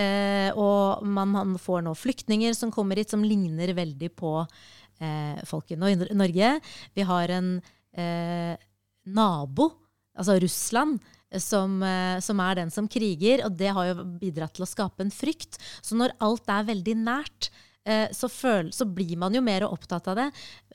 Eh, 0.00 0.50
og 0.58 1.06
man, 1.06 1.30
man 1.34 1.56
får 1.58 1.82
nå 1.86 1.94
flyktninger 1.98 2.54
som 2.54 2.70
kommer 2.74 2.98
hit, 2.98 3.10
som 3.14 3.24
ligner 3.26 3.74
veldig 3.76 4.10
på 4.18 4.34
eh, 5.00 5.40
folk 5.48 5.72
i 5.72 5.78
Norge. 5.80 6.52
Vi 6.94 7.06
har 7.06 7.32
en 7.36 7.54
eh, 7.96 8.54
nabo, 9.10 9.70
altså 10.16 10.38
Russland, 10.42 11.00
som, 11.38 11.82
eh, 11.82 12.18
som 12.20 12.40
er 12.40 12.54
den 12.58 12.70
som 12.70 12.88
kriger. 12.90 13.44
Og 13.46 13.56
det 13.56 13.72
har 13.74 13.90
jo 13.90 14.04
bidratt 14.20 14.54
til 14.56 14.66
å 14.66 14.70
skape 14.70 15.04
en 15.04 15.14
frykt. 15.14 15.60
Så 15.82 15.98
når 15.98 16.16
alt 16.20 16.48
er 16.50 16.68
veldig 16.72 16.96
nært, 17.04 17.50
eh, 17.84 18.08
så, 18.12 18.28
føl, 18.28 18.72
så 18.72 18.84
blir 18.86 19.16
man 19.16 19.34
jo 19.34 19.42
mer 19.44 19.66
opptatt 19.68 20.08
av 20.10 20.16
det. 20.18 20.30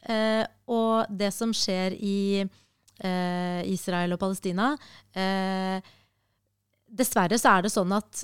Eh, 0.07 0.45
og 0.71 1.05
det 1.09 1.33
som 1.33 1.53
skjer 1.53 1.97
i 1.99 2.45
Israel 2.95 4.13
og 4.15 4.21
Palestina 4.21 4.69
Dessverre 6.88 7.35
så 7.35 7.57
er 7.57 7.65
det 7.65 7.71
sånn 7.73 7.91
at 7.91 8.21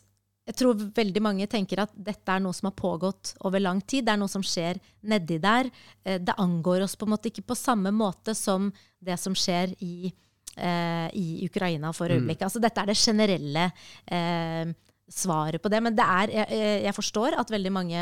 jeg 0.51 0.57
tror 0.59 0.75
veldig 0.97 1.21
mange 1.23 1.47
tenker 1.47 1.79
at 1.85 1.91
dette 1.95 2.27
er 2.35 2.41
noe 2.43 2.53
som 2.53 2.67
har 2.69 2.75
pågått 2.77 3.33
over 3.47 3.59
lang 3.63 3.79
tid. 3.81 4.05
Det 4.05 4.13
er 4.13 4.19
noe 4.21 4.31
som 4.31 4.43
skjer 4.43 4.79
nedi 5.07 5.39
der. 5.41 5.71
Eh, 6.05 6.19
Det 6.19 6.35
angår 6.37 6.83
oss 6.83 6.95
på 6.99 7.07
en 7.07 7.13
måte 7.15 7.31
ikke 7.31 7.45
på 7.47 7.55
samme 7.57 7.91
måte 7.95 8.35
som 8.35 8.71
det 9.01 9.17
som 9.19 9.33
skjer 9.33 9.73
i, 9.81 10.11
eh, 10.57 11.07
i 11.15 11.45
Ukraina 11.47 11.93
for 11.93 12.07
øyeblikket. 12.11 12.43
Altså 12.49 12.61
dette 12.61 12.81
er 12.83 12.91
det 12.91 12.97
generelle 12.99 13.71
eh, 14.11 14.73
svaret 15.11 15.61
på 15.61 15.69
det. 15.69 15.81
Men 15.83 15.95
det 15.95 16.05
er, 16.05 16.27
jeg, 16.31 16.47
jeg- 16.49 16.83
jeg 16.83 16.95
forstår 16.95 17.39
at 17.39 17.49
veldig 17.49 17.71
mange 17.71 17.97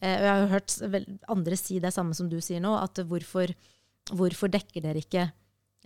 eh, 0.00 0.16
Og 0.18 0.22
jeg 0.22 0.34
har 0.34 0.48
hørt 0.48 1.28
andre 1.28 1.56
si 1.56 1.78
det 1.80 1.92
samme 1.94 2.14
som 2.14 2.28
du 2.28 2.40
sier 2.40 2.60
nå, 2.60 2.74
at 2.82 2.94
hvorfor, 3.06 3.54
hvorfor 4.12 4.48
dekker 4.50 4.82
dere 4.82 4.98
ikke 5.02 5.30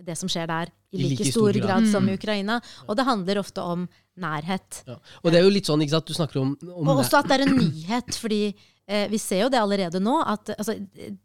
det 0.05 0.17
som 0.19 0.31
skjer 0.31 0.49
der, 0.51 0.73
i 0.93 1.01
like, 1.03 1.27
stor 1.31 1.57
grad, 1.61 1.89
som 1.91 2.09
i 2.09 2.17
Ukraina? 2.17 2.59
Og 2.87 2.99
det 2.99 3.07
handler 3.09 3.41
ofte 3.43 3.65
om 3.65 3.87
nærhet. 4.21 4.83
Ja. 4.89 4.99
Og 5.23 5.33
det 5.33 5.41
er 5.41 5.47
jo 5.47 5.55
litt 5.55 5.69
sånn, 5.69 5.83
ikke 5.85 5.97
sant, 5.97 6.09
du 6.09 6.17
snakker 6.17 6.43
om, 6.43 6.55
om 6.69 6.93
Og 6.93 7.03
også 7.05 7.21
at 7.21 7.31
det 7.31 7.39
er 7.39 7.47
en 7.47 7.57
nyhet, 7.65 8.17
fordi 8.21 8.43
eh, 8.51 9.09
vi 9.13 9.21
ser 9.23 9.47
jo 9.47 9.51
det 9.53 9.61
allerede 9.61 10.03
nå. 10.03 10.21
at 10.25 10.55
altså, 10.57 10.79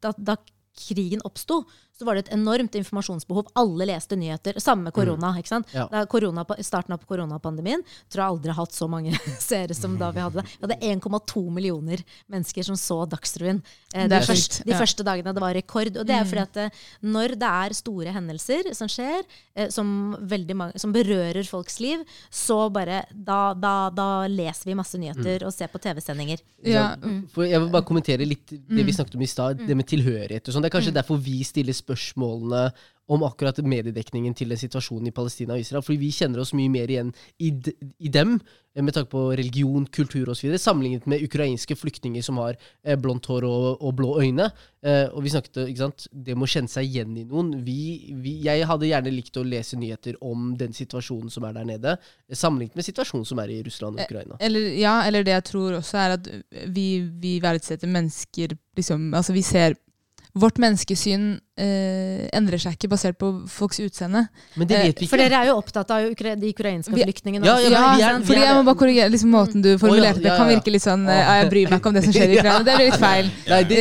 da, 0.04 0.14
da 0.18 0.38
krigen 0.78 1.24
oppsto, 1.28 1.62
så 2.02 2.08
var 2.08 2.18
det 2.18 2.26
et 2.26 2.34
enormt 2.36 2.76
informasjonsbehov. 2.80 3.52
Alle 3.62 3.88
leste 3.92 4.18
nyheter. 4.18 4.58
Samme 4.64 4.90
med 4.90 4.96
korona. 4.96 5.34
ikke 5.38 5.52
sant? 5.52 5.70
Ja. 5.76 5.86
Da 5.92 6.04
korona, 6.10 6.46
starten 6.66 6.96
av 6.96 7.06
koronapandemien 7.08 7.84
tror 8.10 8.24
jeg 8.24 8.36
aldri 8.36 8.54
har 8.54 8.60
hatt 8.64 8.76
så 8.76 8.90
mange 8.90 9.14
seere 9.50 9.78
som 9.78 9.98
da 10.02 10.10
vi 10.16 10.24
hadde 10.24 10.42
det. 10.42 10.58
Vi 10.58 10.68
hadde 10.68 10.80
1,2 11.06 11.46
millioner 11.54 12.04
mennesker 12.32 12.66
som 12.68 12.80
så 12.80 13.04
Dagsrevyen 13.12 13.62
eh, 13.94 14.08
de, 14.10 14.22
første, 14.26 14.66
de 14.66 14.74
ja. 14.74 14.80
første 14.82 15.06
dagene. 15.06 15.36
Det 15.38 15.46
var 15.46 15.56
rekord. 15.58 15.94
Og 16.02 16.08
det 16.10 16.18
er 16.18 16.28
fordi 16.28 16.44
at 16.44 16.62
eh, 16.66 16.84
når 17.06 17.38
det 17.40 17.54
er 17.64 17.78
store 17.78 18.16
hendelser 18.18 18.72
som 18.78 18.90
skjer, 18.92 19.24
eh, 19.56 19.70
som, 19.74 19.94
mange, 20.20 20.82
som 20.82 20.96
berører 20.96 21.48
folks 21.48 21.80
liv, 21.84 22.04
så 22.34 22.66
bare 22.74 23.04
da, 23.14 23.54
da, 23.54 23.76
da 23.94 24.10
leser 24.28 24.72
vi 24.72 24.78
masse 24.80 25.00
nyheter 25.00 25.48
og 25.48 25.56
ser 25.56 25.72
på 25.72 25.82
TV-sendinger. 25.82 26.42
Ja, 26.66 26.92
mm. 27.00 27.24
jeg 27.48 27.58
vil 27.58 27.72
bare 27.72 27.88
kommentere 27.88 28.28
litt 28.28 28.52
det 28.52 28.82
Mm. 28.82 28.88
vi 28.88 28.94
snakket 28.94 29.16
om 29.16 29.22
i 29.22 29.28
stad, 29.28 29.62
det 29.68 29.76
med 29.78 29.88
tilhørighet 29.88 30.48
og 30.48 30.54
sånn. 30.54 30.64
Det 30.64 30.70
er 30.72 30.76
kanskje 30.76 30.94
derfor 30.96 31.20
vi 31.22 31.42
stiller 31.46 31.76
spørsmålene 31.92 32.72
om 33.12 33.26
akkurat 33.28 33.58
mediedekningen 33.60 34.34
til 34.38 34.54
den 34.54 34.60
situasjonen 34.60 35.10
i 35.10 35.16
Palestina 35.16 35.58
og 35.58 35.60
Israel. 35.60 35.84
Fordi 35.84 36.00
vi 36.00 36.14
kjenner 36.16 36.44
oss 36.44 36.54
mye 36.56 36.72
mer 36.72 36.92
igjen 36.92 37.10
i, 37.44 37.50
i 38.00 38.12
dem, 38.14 38.38
eh, 38.72 38.84
med 38.86 38.96
tanke 38.96 39.12
på 39.12 39.26
religion, 39.36 39.84
kultur 39.92 40.32
osv., 40.32 40.54
sammenlignet 40.56 41.10
med 41.12 41.26
ukrainske 41.26 41.76
flyktninger 41.76 42.24
som 42.24 42.40
har 42.40 42.56
eh, 42.56 42.96
blondt 42.96 43.28
hår 43.28 43.48
og, 43.50 43.84
og 43.84 43.98
blå 44.00 44.14
øyne. 44.22 44.48
Eh, 44.86 45.10
og 45.12 45.26
vi 45.26 45.34
snakket 45.34 45.60
ikke 45.66 45.84
sant, 45.84 46.08
det 46.14 46.38
må 46.40 46.48
kjenne 46.48 46.72
seg 46.72 46.88
igjen 46.88 47.18
i 47.20 47.26
noen. 47.28 47.52
Vi, 47.68 47.82
vi, 48.24 48.38
jeg 48.48 48.70
hadde 48.70 48.88
gjerne 48.94 49.16
likt 49.18 49.42
å 49.42 49.44
lese 49.44 49.82
nyheter 49.82 50.16
om 50.24 50.54
den 50.62 50.72
situasjonen 50.78 51.34
som 51.34 51.50
er 51.50 51.60
der 51.60 51.68
nede, 51.74 51.98
eh, 52.30 52.38
sammenlignet 52.38 52.80
med 52.80 52.88
situasjonen 52.88 53.28
som 53.28 53.44
er 53.44 53.52
i 53.52 53.62
Russland 53.68 54.00
og 54.00 54.08
Ukraina. 54.08 54.40
Eller, 54.40 54.72
ja, 54.80 55.02
eller 55.10 55.28
det 55.28 55.36
jeg 55.36 55.50
tror 55.52 55.82
også 55.82 56.00
er 56.06 56.20
at 56.22 56.32
vi, 56.72 56.90
vi 57.20 57.40
verdsetter 57.44 57.92
mennesker 57.92 58.56
liksom, 58.78 59.10
Altså 59.18 59.34
vi 59.36 59.42
ser 59.44 59.76
Vårt 60.34 60.60
menneskesyn 60.64 61.24
eh, 61.60 62.28
endrer 62.38 62.62
seg 62.64 62.78
ikke 62.78 62.88
basert 62.94 63.18
på 63.20 63.32
folks 63.52 63.82
utseende. 63.84 64.22
Men 64.56 64.68
det 64.70 64.78
Eh, 64.78 64.86
vet 64.88 65.02
vi 65.04 65.08
For 65.12 65.20
dere 65.20 65.42
er 65.42 65.50
jo 65.52 65.58
opptatt 65.60 65.92
av 65.92 66.06
ukra 66.08 66.36
de 66.40 66.52
ukrainske 66.54 66.96
flyktningene. 66.96 67.44
Ja, 67.46 67.58
ja, 67.60 67.82
Ja, 68.00 68.14
men 68.16 68.24
fordi 68.24 68.40
er 68.40 68.48
jeg 68.48 68.56
må 68.56 68.64
bare 68.70 68.80
korrigere 68.80 69.12
liksom, 69.12 69.34
måten 69.36 69.62
du 69.66 69.74
formulerte 69.82 70.22
det 70.24 70.30
ja, 70.30 70.38
det. 70.38 70.38
kan 70.40 70.48
ja, 70.48 70.54
ja. 70.54 70.60
virke 70.62 70.72
litt 70.72 70.86
sånn 70.86 71.04
eh, 71.10 71.20
«Ja, 71.20 71.36
Jeg 71.42 71.50
bryr 71.52 71.70
meg 71.74 71.82
ikke 71.82 71.92
om 71.92 71.98
det 72.00 72.04
som 72.08 72.16
skjer 72.16 72.30
i 72.32 72.40
Ukraina. 72.40 72.64
Det 72.64 72.78
blir 72.80 72.90
litt 72.92 73.04
feil. 73.04 73.32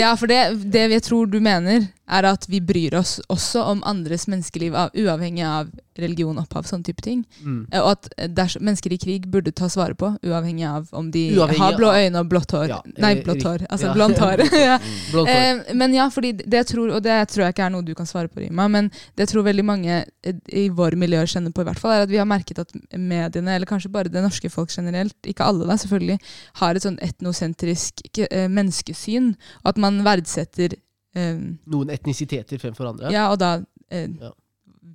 Ja, 0.00 0.10
for 0.18 0.26
det, 0.26 0.40
det 0.74 0.84
jeg 0.96 1.02
tror 1.06 1.30
du 1.30 1.38
mener, 1.40 1.86
er 2.10 2.26
at 2.28 2.46
vi 2.50 2.60
bryr 2.64 2.96
oss 2.98 3.18
også 3.30 3.62
om 3.72 3.84
andres 3.86 4.26
menneskeliv, 4.30 4.74
av, 4.74 4.90
uavhengig 4.98 5.44
av 5.46 5.70
religion, 6.00 6.38
opphav, 6.40 6.64
sånne 6.68 6.86
type 6.86 7.02
ting. 7.04 7.22
mm. 7.44 7.60
Eh, 7.72 7.82
Og 7.82 7.90
at 7.92 8.08
eh, 8.16 8.56
mennesker 8.60 8.94
i 8.94 8.98
krig 9.00 9.26
burde 9.30 9.52
tas 9.52 9.76
vare 9.76 9.94
på, 9.98 10.12
uavhengig 10.26 10.66
av 10.66 10.88
om 10.96 11.10
de 11.12 11.26
Uavhengig 11.36 11.60
har 11.60 11.76
blå 11.76 11.90
øyne 11.92 12.22
og 12.22 12.30
blått 12.30 12.54
hår. 12.56 12.66
Ja, 12.72 12.80
Nei, 13.04 13.12
blått 13.24 13.44
hår. 13.46 13.66
Altså 13.68 13.90
ja. 13.90 13.94
blondt 13.94 14.18
hår. 14.22 14.44
ja. 14.70 14.78
Blondt 15.12 15.30
hår. 15.30 15.36
Eh, 15.36 15.74
men 15.82 15.94
ja, 15.94 16.08
fordi 16.10 16.32
det 16.40 16.62
jeg 16.62 16.70
tror, 16.72 16.94
og 16.96 17.04
det 17.04 17.18
tror 17.32 17.46
jeg 17.46 17.56
ikke 17.56 17.66
er 17.68 17.74
noe 17.76 17.86
du 17.86 17.94
kan 17.98 18.08
svare 18.08 18.32
på, 18.32 18.42
Rima, 18.42 18.68
men 18.72 18.90
det 18.90 19.26
jeg 19.26 19.34
tror 19.34 19.46
veldig 19.50 19.66
mange 19.66 20.00
eh, 20.00 20.42
i 20.64 20.68
vår 20.72 20.96
miljø 21.00 21.22
kjenner 21.30 21.54
på, 21.54 21.64
i 21.64 21.70
hvert 21.70 21.82
fall, 21.82 21.96
er 21.96 22.06
at 22.08 22.12
vi 22.12 22.20
har 22.20 22.28
merket 22.28 22.62
at 22.64 22.74
mediene, 22.96 23.54
eller 23.54 23.68
kanskje 23.68 23.92
bare 23.92 24.12
det 24.12 24.24
norske 24.24 24.50
folk 24.52 24.72
generelt, 24.72 25.16
ikke 25.28 25.46
alle 25.46 25.68
da, 25.68 25.76
selvfølgelig, 25.80 26.18
har 26.62 26.74
et 26.74 26.86
sånn 26.86 27.00
etnosentrisk 27.04 28.02
menneskesyn, 28.30 29.34
og 29.62 29.74
at 29.74 29.80
man 29.82 30.00
verdsetter 30.06 30.78
eh, 31.14 31.40
Noen 31.66 31.90
etnisiteter 31.90 32.58
fremfor 32.58 32.86
andre. 32.92 33.10
ja, 33.12 33.30
og 33.32 33.38
da 33.38 33.56
eh, 33.90 34.08
Ja. 34.20 34.30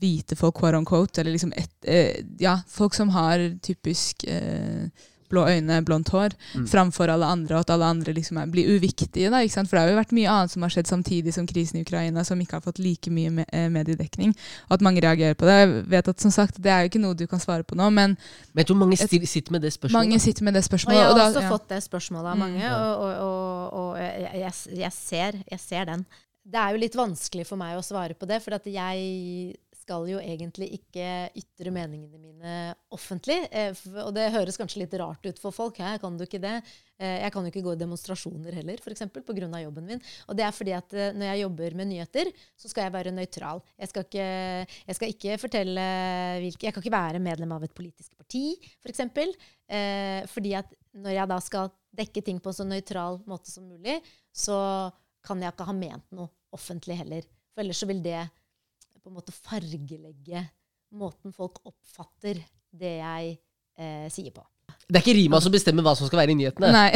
hvite 0.02 0.36
folk, 0.36 0.56
quote 0.60 0.76
on 0.78 0.86
quote, 0.86 1.22
eller 1.22 1.32
liksom 1.36 1.54
et, 1.56 1.72
eh, 1.84 2.24
ja, 2.40 2.58
folk 2.68 2.94
som 2.94 3.10
har 3.10 3.40
typisk 3.64 4.24
eh, 4.28 4.90
blå 5.30 5.46
øyne, 5.50 5.82
blondt 5.86 6.10
hår, 6.14 6.34
Mm. 6.56 6.68
framfor 6.68 7.10
alle 7.10 7.26
andre, 7.26 7.56
og 7.56 7.60
at 7.66 7.70
alle 7.70 7.86
andre 7.86 8.14
liksom 8.14 8.38
er, 8.42 8.46
blir 8.52 8.68
uviktige. 8.78 9.30
Da, 9.32 9.42
ikke 9.42 9.54
sant? 9.54 9.70
For 9.70 9.78
det 9.78 9.82
har 9.84 9.90
jo 9.94 10.00
vært 10.02 10.14
mye 10.14 10.30
annet 10.30 10.52
som 10.52 10.62
har 10.62 10.70
skjedd 10.70 10.88
samtidig 10.88 11.34
som 11.34 11.48
krisen 11.48 11.78
i 11.80 11.82
Ukraina, 11.84 12.24
som 12.24 12.40
ikke 12.40 12.54
har 12.60 12.62
fått 12.62 12.80
like 12.80 13.10
mye 13.12 13.46
eh, 13.52 13.70
mediedekning, 13.70 14.36
og 14.70 14.72
at 14.78 14.82
mange 14.82 15.02
reagerer 15.02 15.34
på 15.36 15.46
det. 15.46 15.56
Jeg 15.66 15.86
vet 15.90 16.08
at 16.08 16.20
som 16.22 16.32
sagt, 16.32 16.62
Det 16.62 16.72
er 16.72 16.82
jo 16.86 16.90
ikke 16.90 17.02
noe 17.02 17.14
du 17.16 17.26
kan 17.28 17.40
svare 17.40 17.64
på 17.64 17.76
nå, 17.76 17.90
men 17.92 18.18
Men 18.54 18.58
jeg 18.64 18.68
tror 18.68 18.78
mange 18.78 18.94
et, 18.94 19.10
sitter 19.30 19.52
med 19.52 19.62
det 19.62 19.74
spørsmålet. 19.74 19.94
mange 20.10 20.20
sitter 20.20 20.44
med 20.44 20.54
det 20.54 20.64
Og 20.66 20.80
jeg 20.94 20.98
har 21.04 21.10
og 21.12 21.18
da- 21.18 21.28
også 21.30 21.42
ja. 21.42 21.50
fått 21.50 21.68
det 21.70 21.84
spørsmålet 21.84 22.26
av 22.32 22.36
Mm. 22.36 22.40
mange, 22.40 22.60
mm. 22.60 22.74
og, 22.74 23.00
og, 23.00 23.14
og, 23.20 23.74
og 23.74 23.98
jeg, 23.98 24.30
jeg, 24.34 24.54
jeg, 24.78 24.92
ser, 24.94 25.32
jeg 25.52 25.60
ser 25.60 25.86
den. 25.86 26.06
Det 26.46 26.56
er 26.62 26.72
jo 26.72 26.78
litt 26.78 26.94
vanskelig 26.96 27.48
for 27.48 27.56
meg 27.58 27.76
å 27.78 27.82
svare 27.84 28.14
på 28.14 28.28
det, 28.28 28.42
for 28.44 28.54
at 28.54 28.66
jeg 28.66 29.56
skal 29.86 30.08
jo 30.10 30.18
egentlig 30.18 30.68
ikke 30.80 31.06
ytre 31.38 31.72
meningene 31.74 32.18
mine 32.18 32.54
offentlig. 32.96 33.38
Eh, 33.54 33.76
Og 34.02 34.12
det 34.16 34.32
høres 34.34 34.58
kanskje 34.58 34.82
litt 34.82 34.96
rart 34.98 35.26
ut 35.30 35.40
for 35.42 35.54
folk. 35.54 35.78
Hæ, 35.78 36.00
kan 36.02 36.18
du 36.18 36.26
ikke 36.26 36.42
det? 36.42 36.56
Eh, 36.98 37.22
Jeg 37.22 37.32
kan 37.34 37.46
jo 37.46 37.52
ikke 37.54 37.64
gå 37.66 37.76
i 37.76 37.80
demonstrasjoner 37.84 38.58
heller, 38.58 38.82
f.eks. 38.82 39.06
pga. 39.14 39.62
jobben 39.62 39.86
min. 39.86 40.02
Og 40.28 40.36
det 40.38 40.46
er 40.48 40.56
fordi 40.56 40.74
at 40.74 40.94
eh, 40.98 41.14
når 41.14 41.30
jeg 41.32 41.44
jobber 41.46 41.76
med 41.78 41.88
nyheter, 41.92 42.32
så 42.58 42.72
skal 42.72 42.88
jeg 42.88 42.96
være 42.98 43.14
nøytral. 43.16 43.62
Jeg 43.78 43.92
skal 43.94 44.08
ikke, 44.08 44.28
jeg 44.90 44.96
skal 45.00 45.14
ikke 45.14 45.38
fortelle 45.46 45.86
hvilke 46.42 46.68
Jeg 46.68 46.74
kan 46.74 46.84
ikke 46.84 46.98
være 46.98 47.20
medlem 47.22 47.52
av 47.56 47.64
et 47.64 47.76
politisk 47.78 48.18
parti, 48.18 48.58
f.eks. 48.82 48.96
eksempel. 48.96 49.36
fordi 50.32 50.54
at 50.56 50.74
når 50.94 51.12
jeg 51.16 51.28
da 51.30 51.38
skal 51.42 51.70
dekke 51.96 52.22
ting 52.24 52.40
på 52.40 52.50
en 52.52 52.58
så 52.58 52.66
nøytral 52.68 53.20
måte 53.28 53.52
som 53.52 53.66
mulig, 53.68 54.00
så 54.34 54.92
kan 55.26 55.42
jeg 55.42 55.54
ikke 55.54 55.68
ha 55.68 55.74
ment 55.74 56.06
noe 56.16 56.30
offentlig 56.56 56.98
heller. 57.00 57.24
For 57.54 57.64
ellers 57.64 57.80
så 57.82 57.88
vil 57.90 58.02
det 58.04 58.20
på 59.06 59.12
en 59.12 59.20
måte 59.20 59.36
fargelegge 59.38 60.42
måten 60.96 61.34
folk 61.36 61.60
oppfatter 61.68 62.40
det 62.76 62.98
jeg 62.98 63.32
eh, 63.78 64.08
sier 64.10 64.34
på. 64.34 64.42
Det 64.86 64.98
er 64.98 65.04
ikke 65.04 65.16
Rima 65.18 65.40
som 65.42 65.54
bestemmer 65.54 65.86
hva 65.86 65.94
som 65.98 66.10
skal 66.10 66.24
være 66.24 66.34
i 66.34 66.38
nyhetene. 66.40 66.72
Nei. 66.74 66.90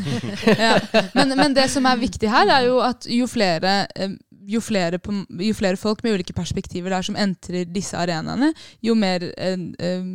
ja. 0.64 0.74
men, 1.16 1.34
men 1.36 1.56
det 1.56 1.66
som 1.72 1.84
er 1.88 2.00
viktig 2.00 2.28
her, 2.32 2.48
er 2.56 2.68
jo 2.70 2.78
at 2.84 3.04
jo 3.08 3.28
flere, 3.28 3.74
eh, 3.96 4.14
jo 4.48 4.60
flere, 4.64 5.00
på, 5.02 5.14
jo 5.44 5.56
flere 5.56 5.80
folk 5.80 6.00
med 6.04 6.18
ulike 6.18 6.36
perspektiver 6.36 6.92
der 6.92 7.04
som 7.04 7.18
entrer 7.20 7.68
disse 7.68 7.96
arenaene, 8.00 8.52
jo 8.84 8.96
mer 8.96 9.28
eh, 9.32 9.58
eh, 9.60 10.08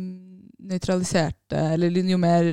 nøytraliserte 0.68 1.60
Eller 1.72 1.94
jo 2.10 2.18
mer 2.18 2.48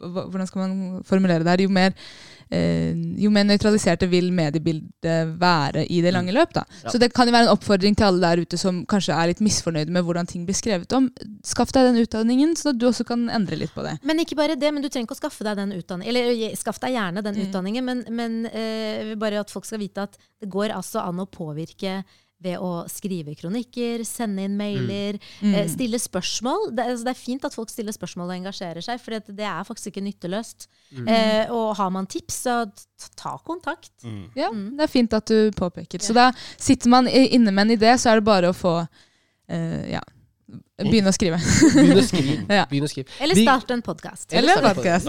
Hvordan 0.00 0.46
skal 0.48 0.62
man 0.62 1.02
formulere 1.04 1.44
det 1.44 1.52
her? 1.52 1.64
Jo 1.66 1.72
mer 1.72 1.92
eh, 1.92 2.32
jo 2.52 3.30
mer 3.32 3.46
nøytraliserte 3.48 4.06
vil 4.12 4.28
mediebildet 4.34 5.36
være 5.40 5.86
i 5.88 6.00
det 6.04 6.12
lange 6.12 6.34
løp. 6.36 6.52
Da. 6.52 6.64
Ja. 6.82 6.90
Så 6.92 6.98
det 7.00 7.12
kan 7.16 7.28
jo 7.28 7.32
være 7.32 7.46
en 7.48 7.52
oppfordring 7.54 7.96
til 7.96 8.04
alle 8.10 8.20
der 8.20 8.42
ute 8.44 8.58
som 8.60 8.82
kanskje 8.90 9.14
er 9.16 9.30
litt 9.30 9.40
misfornøyde 9.44 9.92
med 9.94 10.04
hvordan 10.04 10.28
ting 10.28 10.44
blir 10.48 10.58
skrevet 10.58 10.92
om. 10.96 11.08
Skaff 11.46 11.72
deg 11.72 11.88
den 11.90 12.02
utdanningen, 12.02 12.52
sånn 12.58 12.74
at 12.74 12.80
du 12.82 12.86
også 12.90 13.06
kan 13.08 13.24
endre 13.32 13.56
litt 13.56 13.72
på 13.74 13.84
det. 13.86 13.94
Men 14.04 14.20
ikke 14.20 14.36
bare 14.36 14.56
det, 14.60 14.72
men 14.72 14.82
du 14.84 14.88
trenger 14.90 15.08
ikke 15.08 15.16
å 15.18 15.22
skaffe 15.22 15.46
deg 15.48 15.56
den 15.62 15.72
utdanningen. 15.78 16.10
Eller 16.12 16.32
eh, 16.50 16.56
skaff 16.58 16.80
deg 16.82 16.96
gjerne 16.98 17.22
den 17.24 17.32
Mm. 17.32 17.46
utdanningen, 17.48 17.84
men, 17.84 18.04
men 18.12 18.34
eh, 18.52 19.14
bare 19.16 19.40
at 19.40 19.50
folk 19.50 19.64
skal 19.64 19.80
vite 19.80 20.04
at 20.04 20.18
det 20.42 20.50
går 20.52 20.74
altså 20.76 21.00
an 21.06 21.22
å 21.24 21.26
påvirke 21.26 22.02
ved 22.42 22.58
å 22.58 22.70
skrive 22.90 23.34
kronikker, 23.38 24.02
sende 24.04 24.42
inn 24.48 24.56
mailer, 24.58 25.18
Mm. 25.42 25.54
Mm. 25.54 25.68
stille 25.70 25.98
spørsmål. 26.02 26.74
Det, 26.74 26.84
altså, 26.90 27.04
det 27.04 27.10
er 27.14 27.20
fint 27.20 27.44
at 27.44 27.54
folk 27.54 27.70
stiller 27.70 27.92
spørsmål 27.92 28.30
og 28.30 28.36
engasjerer 28.40 28.82
seg, 28.82 29.00
for 29.00 29.10
det 29.18 29.46
er 29.46 29.64
faktisk 29.68 29.92
ikke 29.92 30.04
nytteløst. 30.08 30.66
Mm. 30.96 31.08
Eh, 31.08 31.50
og 31.52 31.76
har 31.76 31.90
man 31.90 32.06
tips, 32.06 32.42
så 32.46 32.56
ta 33.16 33.36
kontakt. 33.46 33.90
Ja, 34.36 34.50
Mm. 34.50 34.76
det 34.76 34.82
er 34.84 34.92
fint 34.92 35.12
at 35.14 35.26
du 35.26 35.50
påpeker. 35.52 35.98
Så 36.02 36.12
da 36.14 36.30
sitter 36.58 36.88
man 36.90 37.06
inne 37.08 37.52
med 37.52 37.70
en 37.70 37.76
idé, 37.78 37.94
så 37.98 38.10
er 38.12 38.20
det 38.20 38.24
bare 38.24 38.50
å 38.50 38.54
få 38.56 38.88
eh, 39.48 39.90
ja, 39.92 40.00
begynne 40.82 41.12
å 41.12 41.16
skrive. 41.16 41.38
Begynn 41.74 42.00
å 42.00 42.06
skrive. 42.06 42.38
Ja. 42.58 42.66
Begynn 42.70 42.86
å 42.86 42.90
skrive. 42.90 43.08
Eller 43.22 43.38
starte 43.38 43.62
start 43.62 43.74
en 43.76 43.82
podkast. 43.86 44.32
Eller 44.36 44.62
podcast. 44.64 45.08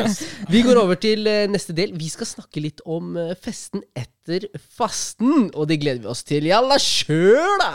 Vi 0.52 0.62
går 0.66 0.80
over 0.82 0.98
til 1.00 1.26
eh, 1.30 1.44
neste 1.50 1.74
del. 1.76 1.94
Vi 1.98 2.10
skal 2.12 2.28
snakke 2.28 2.62
litt 2.62 2.82
om 2.84 3.16
eh, 3.20 3.34
festen 3.40 3.84
etter 3.96 4.46
fasten. 4.60 5.50
Og 5.54 5.68
det 5.70 5.80
gleder 5.82 6.04
vi 6.04 6.10
oss 6.12 6.24
til. 6.26 6.46
Jalla, 6.50 6.78
kjør, 6.80 7.56
da! 7.62 7.72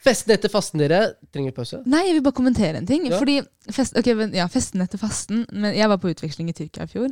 Festen 0.00 0.32
etter 0.32 0.52
fasten, 0.52 0.80
dere. 0.80 1.00
Trenger 1.34 1.54
pause? 1.56 1.82
Nei, 1.90 2.06
jeg 2.08 2.18
vil 2.18 2.24
bare 2.24 2.38
kommentere 2.38 2.80
en 2.80 2.88
ting. 2.88 3.04
Ja. 3.10 3.18
Fordi 3.20 3.40
fest, 3.70 3.96
okay, 4.00 4.16
men, 4.16 4.32
ja, 4.36 4.48
Festen 4.50 4.82
etter 4.84 5.00
fasten 5.00 5.44
men 5.52 5.76
Jeg 5.76 5.90
var 5.92 6.00
på 6.00 6.12
utveksling 6.12 6.48
i 6.50 6.56
Tyrkia 6.56 6.88
i 6.88 6.92
fjor. 6.92 7.10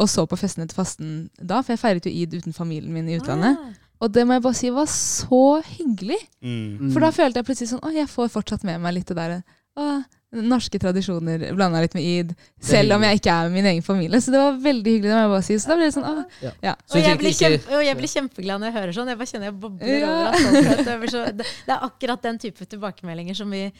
Og 0.00 0.08
så 0.10 0.26
på 0.28 0.38
festen 0.40 0.64
etter 0.64 0.76
fasten 0.76 1.10
da, 1.38 1.60
for 1.60 1.74
jeg 1.74 1.82
feiret 1.82 2.08
jo 2.08 2.12
id 2.12 2.34
uten 2.36 2.56
familien 2.56 2.94
min 2.94 3.08
i 3.08 3.18
utlandet. 3.20 3.56
Ah. 3.60 3.85
Og 4.00 4.12
det 4.12 4.26
må 4.28 4.34
jeg 4.36 4.42
bare 4.44 4.54
si 4.58 4.68
var 4.70 4.86
så 4.92 5.62
hyggelig. 5.64 6.18
Mm. 6.44 6.90
For 6.92 7.00
da 7.00 7.10
følte 7.16 7.40
jeg 7.40 7.46
plutselig 7.48 7.70
sånn 7.72 7.80
Å, 7.86 7.92
jeg 7.96 8.08
får 8.12 8.28
fortsatt 8.34 8.64
med 8.68 8.80
meg 8.84 8.92
litt 8.98 9.08
det 9.08 9.16
der 9.16 9.38
å, 9.76 10.02
Norske 10.36 10.76
tradisjoner 10.82 11.46
blanda 11.56 11.80
litt 11.80 11.94
med 11.96 12.04
id. 12.04 12.32
Selv 12.60 12.92
om 12.96 13.04
jeg 13.06 13.20
ikke 13.20 13.32
er 13.32 13.46
med 13.48 13.54
min 13.56 13.68
egen 13.70 13.84
familie. 13.86 14.18
Så 14.20 14.32
det 14.34 14.40
var 14.42 14.58
veldig 14.60 14.92
hyggelig. 14.96 15.08
det 15.08 15.14
må 15.16 15.20
jeg 15.22 15.30
bare 15.32 15.46
si 15.46 15.56
Så 15.62 15.70
da 15.70 15.76
ble 15.78 15.86
det 15.88 15.94
sånn 15.94 16.08
å, 16.10 16.24
Ja. 16.42 16.50
ja. 16.66 16.74
Så 16.84 16.98
Og 16.98 17.04
jeg, 17.06 17.18
blir 17.22 17.32
kjempe, 17.38 17.72
og 17.78 17.84
jeg 17.86 17.96
blir 17.96 18.10
kjempeglad 18.12 18.60
når 18.60 18.68
jeg 18.68 18.76
hører 18.76 18.92
sånn. 18.98 19.08
Jeg 19.12 19.20
bare 19.22 19.30
kjenner 19.32 19.48
jeg 19.48 19.60
bobler 19.60 20.00
Ja. 20.02 20.96
over 20.96 21.06
så- 21.14 21.24
Det, 21.32 21.46
det 21.46 21.72
er 21.76 21.86
akkurat 21.88 22.22
den 22.28 22.38
type 22.42 22.66
tilbakemeldinger 22.68 23.36
som 23.38 23.50
vi 23.50 23.72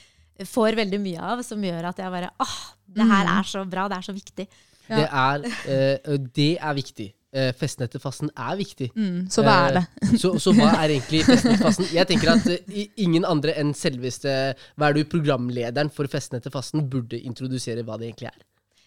får 0.44 0.76
veldig 0.80 1.00
mye 1.00 1.20
av, 1.20 1.42
som 1.44 1.60
gjør 1.60 1.84
at 1.90 1.96
jeg 1.98 2.10
bare 2.12 2.30
åh, 2.40 2.56
det 2.88 3.04
her 3.04 3.24
Mm. 3.26 3.38
er 3.38 3.42
så 3.52 3.64
bra, 3.68 3.88
det 3.88 3.96
er 3.98 4.06
så 4.12 4.14
viktig. 4.16 4.46
Ja. 4.88 4.96
Det, 4.96 5.08
er, 5.12 5.98
eh, 6.06 6.16
det 6.32 6.58
er 6.62 6.74
viktig. 6.74 7.12
Eh, 7.36 7.50
festen 7.52 7.84
etter 7.84 8.00
fasten 8.00 8.30
er 8.32 8.54
viktig. 8.56 8.86
mm, 8.96 9.26
Så 9.28 9.42
hva 9.44 9.54
er 9.68 9.74
det? 9.76 9.84
Eh, 10.06 10.12
så, 10.22 10.30
så 10.40 10.54
hva 10.56 10.70
er 10.80 10.94
egentlig 10.94 11.18
festen 11.26 11.52
etter 11.52 11.66
fasten? 11.66 11.88
Jeg 11.92 12.08
tenker 12.08 12.30
at 12.32 12.46
eh, 12.48 12.86
ingen 13.04 13.26
andre 13.28 13.52
enn 13.60 13.74
selveste 13.76 14.32
Hva 14.78 14.88
er 14.88 14.96
du, 14.96 15.02
programlederen 15.12 15.90
for 15.92 16.08
festen 16.08 16.38
etter 16.40 16.54
fasten 16.54 16.86
burde 16.88 17.18
introdusere 17.20 17.84
hva 17.84 17.98
det 18.00 18.08
egentlig 18.08 18.30
er. 18.30 18.38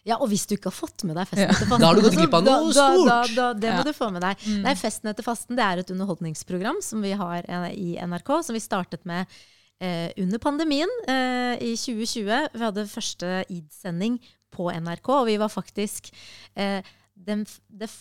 Ja, 0.08 0.16
Og 0.18 0.30
hvis 0.32 0.48
du 0.50 0.56
ikke 0.56 0.72
har 0.72 0.78
fått 0.80 1.04
med 1.06 1.14
deg 1.20 1.28
Festen 1.30 1.44
Ja. 1.46 1.52
etter 1.54 1.68
fasten, 1.70 1.84
Da 1.84 1.88
har 1.92 2.00
du 2.00 2.02
gått 2.08 2.16
glipp 2.18 2.34
av 2.40 2.44
noe 2.48 2.72
stort. 2.74 3.06
Da, 3.06 3.20
da, 3.36 3.48
det 3.54 3.70
må 3.76 3.84
Ja. 3.84 3.86
du 3.86 3.94
få 3.94 4.10
med 4.16 4.24
deg. 4.26 4.38
Mm. 4.48 4.62
Nei, 4.66 4.74
Festen 4.80 5.12
etter 5.12 5.28
fasten 5.28 5.56
det 5.60 5.66
er 5.68 5.78
et 5.84 5.92
underholdningsprogram 5.94 6.82
som 6.82 7.02
vi 7.06 7.12
har 7.20 7.46
eh, 7.46 7.70
i 7.76 7.90
NRK, 8.02 8.32
som 8.48 8.58
vi 8.58 8.64
startet 8.64 9.06
med 9.06 9.28
eh, 9.82 10.10
under 10.18 10.42
pandemien 10.42 10.90
eh, 11.06 11.54
i 11.62 11.76
2020. 11.78 12.50
Vi 12.56 12.66
hadde 12.66 12.88
første 12.90 13.44
id-sending 13.52 14.18
på 14.56 14.72
NRK, 14.74 15.10
og 15.20 15.28
vi 15.30 15.38
var 15.38 15.52
faktisk 15.54 16.10
eh, 16.58 16.82
den, 17.20 17.46
det, 17.70 17.92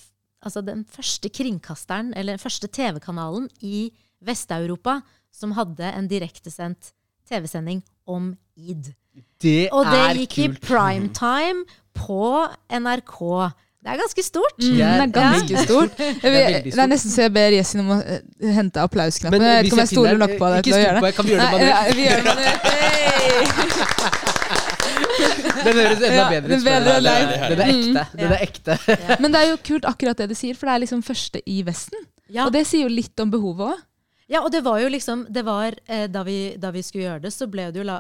altså 0.44 0.62
den 0.64 0.85
første 0.88 1.29
kringkasteren, 1.29 2.12
eller 2.16 2.37
den 2.37 2.42
første 2.42 2.68
TV-kanalen 2.68 3.48
i 3.62 3.88
Vest-Europa 4.24 5.01
som 5.35 5.53
hadde 5.59 5.92
en 5.94 6.09
direktesendt 6.11 6.92
TV-sending 7.29 7.83
om 8.09 8.33
id. 8.57 8.92
Det 9.42 9.68
Og 9.74 9.87
det 9.87 10.03
gikk 10.18 10.37
gikk 10.38 10.38
i 10.38 10.66
primetime 10.66 11.64
på 11.94 12.46
NRK. 12.70 13.18
Det 13.79 13.92
er 13.92 13.98
ganske 14.01 14.22
stort. 14.27 14.59
Mm, 14.59 14.77
Det 14.77 14.85
er 14.87 15.07
ganske 15.14 15.55
ja. 15.55 15.64
stort. 15.64 15.90
Det 15.98 16.07
er 16.09 16.12
stort. 16.14 16.64
det 16.64 16.78
er 16.82 16.86
nesten 16.91 17.11
så 17.14 17.22
jeg 17.26 17.32
ber 17.32 17.55
Jessin 17.55 17.80
om 17.84 17.93
å 17.95 17.99
eh, 18.03 18.22
hente 18.55 18.82
applausknappen. 18.82 19.43
Jeg 19.43 19.59
vet 19.59 19.70
ikke 19.70 19.78
om 19.78 19.84
jeg 19.84 19.93
stoler 19.95 20.18
nok 20.18 20.34
på 20.39 20.51
deg 20.55 20.64
til 20.66 20.74
å 20.74 20.80
gjøre 20.82 21.05
det. 21.05 21.14
kan 21.16 21.24
vi 21.28 21.36
gjøre 21.36 21.43
det 21.43 21.51
Nei, 21.51 21.53
manuelt? 21.55 21.70
ja, 21.70 21.78
vi 21.95 22.03
gjør 22.09 22.18
det 22.18 22.24
manuelt. 22.32 22.62
Hey! 24.18 24.28
Den 25.66 25.80
høres 25.80 26.03
enda 26.05 26.26
bedre 26.28 26.49
det 26.49 26.59
ut. 26.59 26.68
er 26.68 26.84
det 26.86 26.99
deg. 27.07 27.32
Den 27.51 27.61
er 27.61 27.72
ekte. 27.72 27.96
Mm. 27.99 28.20
Den 28.20 28.32
er 28.36 28.44
ekte. 28.46 28.78
Men 29.22 29.34
det 29.34 29.40
er 29.42 29.51
jo 29.53 29.59
kult 29.70 29.88
akkurat 29.90 30.22
det 30.22 30.28
du 30.30 30.36
sier, 30.38 30.57
for 30.59 30.70
det 30.70 30.76
er 30.76 30.84
liksom 30.86 31.03
første 31.07 31.42
i 31.46 31.61
Vesten. 31.66 32.07
Ja. 32.28 32.44
Og 32.46 32.53
det 32.55 32.66
sier 32.68 32.84
jo 32.86 32.92
litt 32.92 33.18
om 33.24 33.30
behovet 33.32 33.72
òg. 33.72 33.84
Ja, 34.29 34.43
og 34.45 34.51
det 34.53 34.61
var 34.64 34.76
jo 34.83 34.91
liksom 34.93 35.24
det 35.33 35.43
var, 35.47 35.72
eh, 35.89 36.05
da, 36.12 36.22
vi, 36.26 36.55
da 36.61 36.68
vi 36.74 36.83
skulle 36.85 37.07
gjøre 37.07 37.22
det, 37.24 37.33
så 37.33 37.49
ble 37.49 37.70
det 37.72 37.81
jo 37.81 37.87
la, 37.89 37.97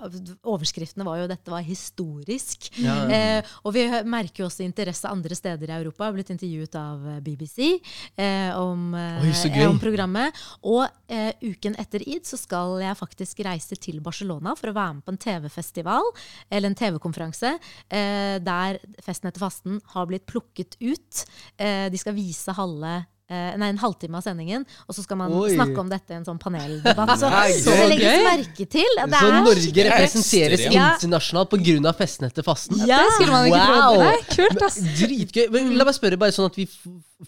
Overskriftene 0.48 1.06
var 1.06 1.22
jo 1.22 1.28
'dette 1.30 1.52
var 1.52 1.64
historisk'. 1.64 2.68
Ja. 2.84 2.96
Eh, 3.08 3.54
og 3.64 3.72
vi 3.72 3.86
merker 4.04 4.44
jo 4.44 4.48
også 4.50 4.66
interesse 4.66 5.08
andre 5.08 5.34
steder 5.34 5.70
i 5.70 5.76
Europa. 5.78 6.04
Jeg 6.04 6.12
har 6.12 6.18
blitt 6.18 6.34
intervjuet 6.36 6.78
av 6.78 7.08
eh, 7.08 7.20
BBC 7.24 7.80
eh, 8.20 8.52
om, 8.60 8.92
eh, 8.94 9.24
Oi, 9.24 9.64
om 9.64 9.80
programmet. 9.80 10.36
Og 10.68 10.84
eh, 11.08 11.32
uken 11.40 11.78
etter 11.80 12.04
id 12.04 12.28
så 12.28 12.36
skal 12.36 12.76
jeg 12.84 13.00
faktisk 13.00 13.40
reise 13.48 13.80
til 13.80 14.02
Barcelona 14.04 14.52
for 14.58 14.68
å 14.68 14.76
være 14.76 14.98
med 14.98 15.08
på 15.08 15.16
en 15.16 15.22
TV-festival, 15.24 16.12
eller 16.50 16.68
en 16.68 16.78
TV-konferanse, 16.78 17.56
eh, 17.88 18.36
der 18.44 18.82
Festen 19.04 19.30
etter 19.30 19.40
fasten 19.40 19.80
har 19.94 20.08
blitt 20.10 20.28
plukket 20.28 20.76
ut. 20.82 21.24
Eh, 21.56 21.88
de 21.88 22.00
skal 22.00 22.16
vise 22.16 22.52
halve 22.52 22.98
Nei, 23.28 23.68
en 23.68 23.76
halvtime 23.78 24.16
av 24.16 24.22
sendingen, 24.24 24.64
og 24.88 24.94
så 24.96 25.02
skal 25.04 25.18
man 25.20 25.32
Oi. 25.36 25.50
snakke 25.52 25.76
om 25.82 25.88
dette 25.90 26.14
i 26.14 26.16
en 26.16 26.24
sånn 26.24 26.38
paneldebatt. 26.40 27.10
Så, 27.20 27.28
så 27.60 27.74
det 27.76 27.88
legges 27.90 28.22
merke 28.24 28.64
til. 28.72 28.88
Det 28.96 29.18
Så 29.20 29.28
er 29.28 29.42
Norge 29.44 29.84
representeres 29.90 30.62
Ja. 30.72 30.86
internasjonalt 30.96 31.50
pga. 31.52 31.92
festen 31.98 32.24
etter 32.30 32.42
fasten? 32.42 32.80
Ja. 32.88 33.02
Det 33.04 33.12
skulle 33.18 33.32
man 33.32 33.46
ikke 33.50 33.68
Wow. 33.68 33.98
tro. 33.98 34.48
Kult, 34.48 34.62
ass. 34.62 34.78
Dritgøy. 34.80 35.50
Men 35.52 35.76
la 35.76 35.84
meg 35.84 35.94
spørre, 35.94 36.18
bare 36.18 36.32
sånn 36.32 36.46
at 36.48 36.56
vi 36.56 36.66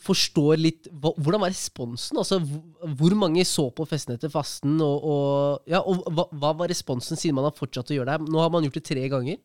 forstår 0.01 0.57
litt 0.57 0.89
Hvordan 0.91 1.41
var 1.41 1.51
responsen? 1.51 2.17
Altså, 2.17 2.41
hvor- 2.41 3.15
mange 3.21 3.45
så 3.45 3.69
på 3.75 3.87
festen 3.87 4.15
etter 4.17 4.31
fasten? 4.31 4.81
Og, 4.81 5.05
og, 5.05 5.61
ja, 5.67 5.81
og 5.81 6.05
hva, 6.07 6.25
hva 6.33 6.57
var 6.57 6.69
responsen 6.69 7.17
siden 7.19 7.35
man 7.35 7.45
har 7.45 7.53
fortsatt 7.53 7.91
å 7.91 7.97
gjøre 7.99 8.07
det? 8.07 8.21
her? 8.21 8.27
Nå 8.33 8.41
har 8.41 8.51
man 8.51 8.63
gjort 8.65 8.75
det 8.75 8.85
tre 8.85 9.09
ganger. 9.09 9.37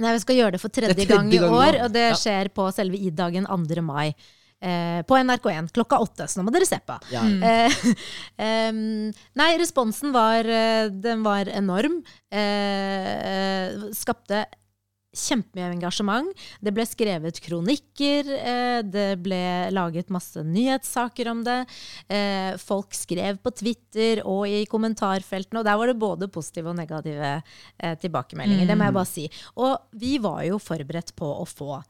Nei, 0.00 0.12
vi 0.16 0.18
skal 0.18 0.34
gjøre 0.36 0.52
det 0.52 0.60
for 0.60 0.68
tredje, 0.68 0.96
Det 0.96 1.06
tredje 1.06 1.16
gang 1.16 1.32
i 1.32 1.38
år, 1.38 1.84
og 1.84 1.92
det 1.92 2.12
skjer 2.18 2.48
på 2.50 2.66
selve 2.74 2.96
id-dagen 2.98 3.46
2. 3.46 3.82
mai. 3.82 4.14
Eh, 4.62 5.02
på 5.02 5.18
NRK1 5.18 5.72
klokka 5.74 5.98
åtte, 5.98 6.28
så 6.30 6.38
nå 6.38 6.46
må 6.46 6.54
dere 6.54 6.68
se 6.68 6.78
på. 6.86 6.94
Ja. 7.10 7.26
Eh, 7.26 7.78
em, 8.46 9.10
nei, 9.38 9.52
responsen 9.58 10.14
var, 10.14 10.46
eh, 10.46 10.86
den 11.02 11.24
var 11.26 11.50
enorm. 11.50 11.98
Eh, 12.30 13.90
skapte 13.96 14.44
kjempemye 15.12 15.74
engasjement. 15.74 16.30
Det 16.62 16.72
ble 16.72 16.86
skrevet 16.88 17.40
kronikker, 17.44 18.30
eh, 18.38 18.78
det 18.86 19.08
ble 19.20 19.42
laget 19.74 20.14
masse 20.14 20.40
nyhetssaker 20.46 21.28
om 21.34 21.42
det. 21.44 21.58
Eh, 22.06 22.54
folk 22.62 22.94
skrev 22.96 23.42
på 23.42 23.52
Twitter 23.58 24.22
og 24.22 24.46
i 24.48 24.62
kommentarfeltene, 24.70 25.60
og 25.60 25.66
der 25.68 25.80
var 25.82 25.90
det 25.90 25.98
både 26.00 26.30
positive 26.32 26.70
og 26.70 26.78
negative 26.78 27.34
tilbakemeldinger. 28.00 28.70
Det 28.70 28.78
må 28.78 28.88
jeg 28.88 28.96
bare 29.00 29.10
si. 29.10 29.26
Og 29.58 29.98
vi 29.98 30.16
var 30.22 30.46
jo 30.46 30.62
forberedt 30.62 31.12
på 31.18 31.34
å 31.34 31.48
få 31.50 31.82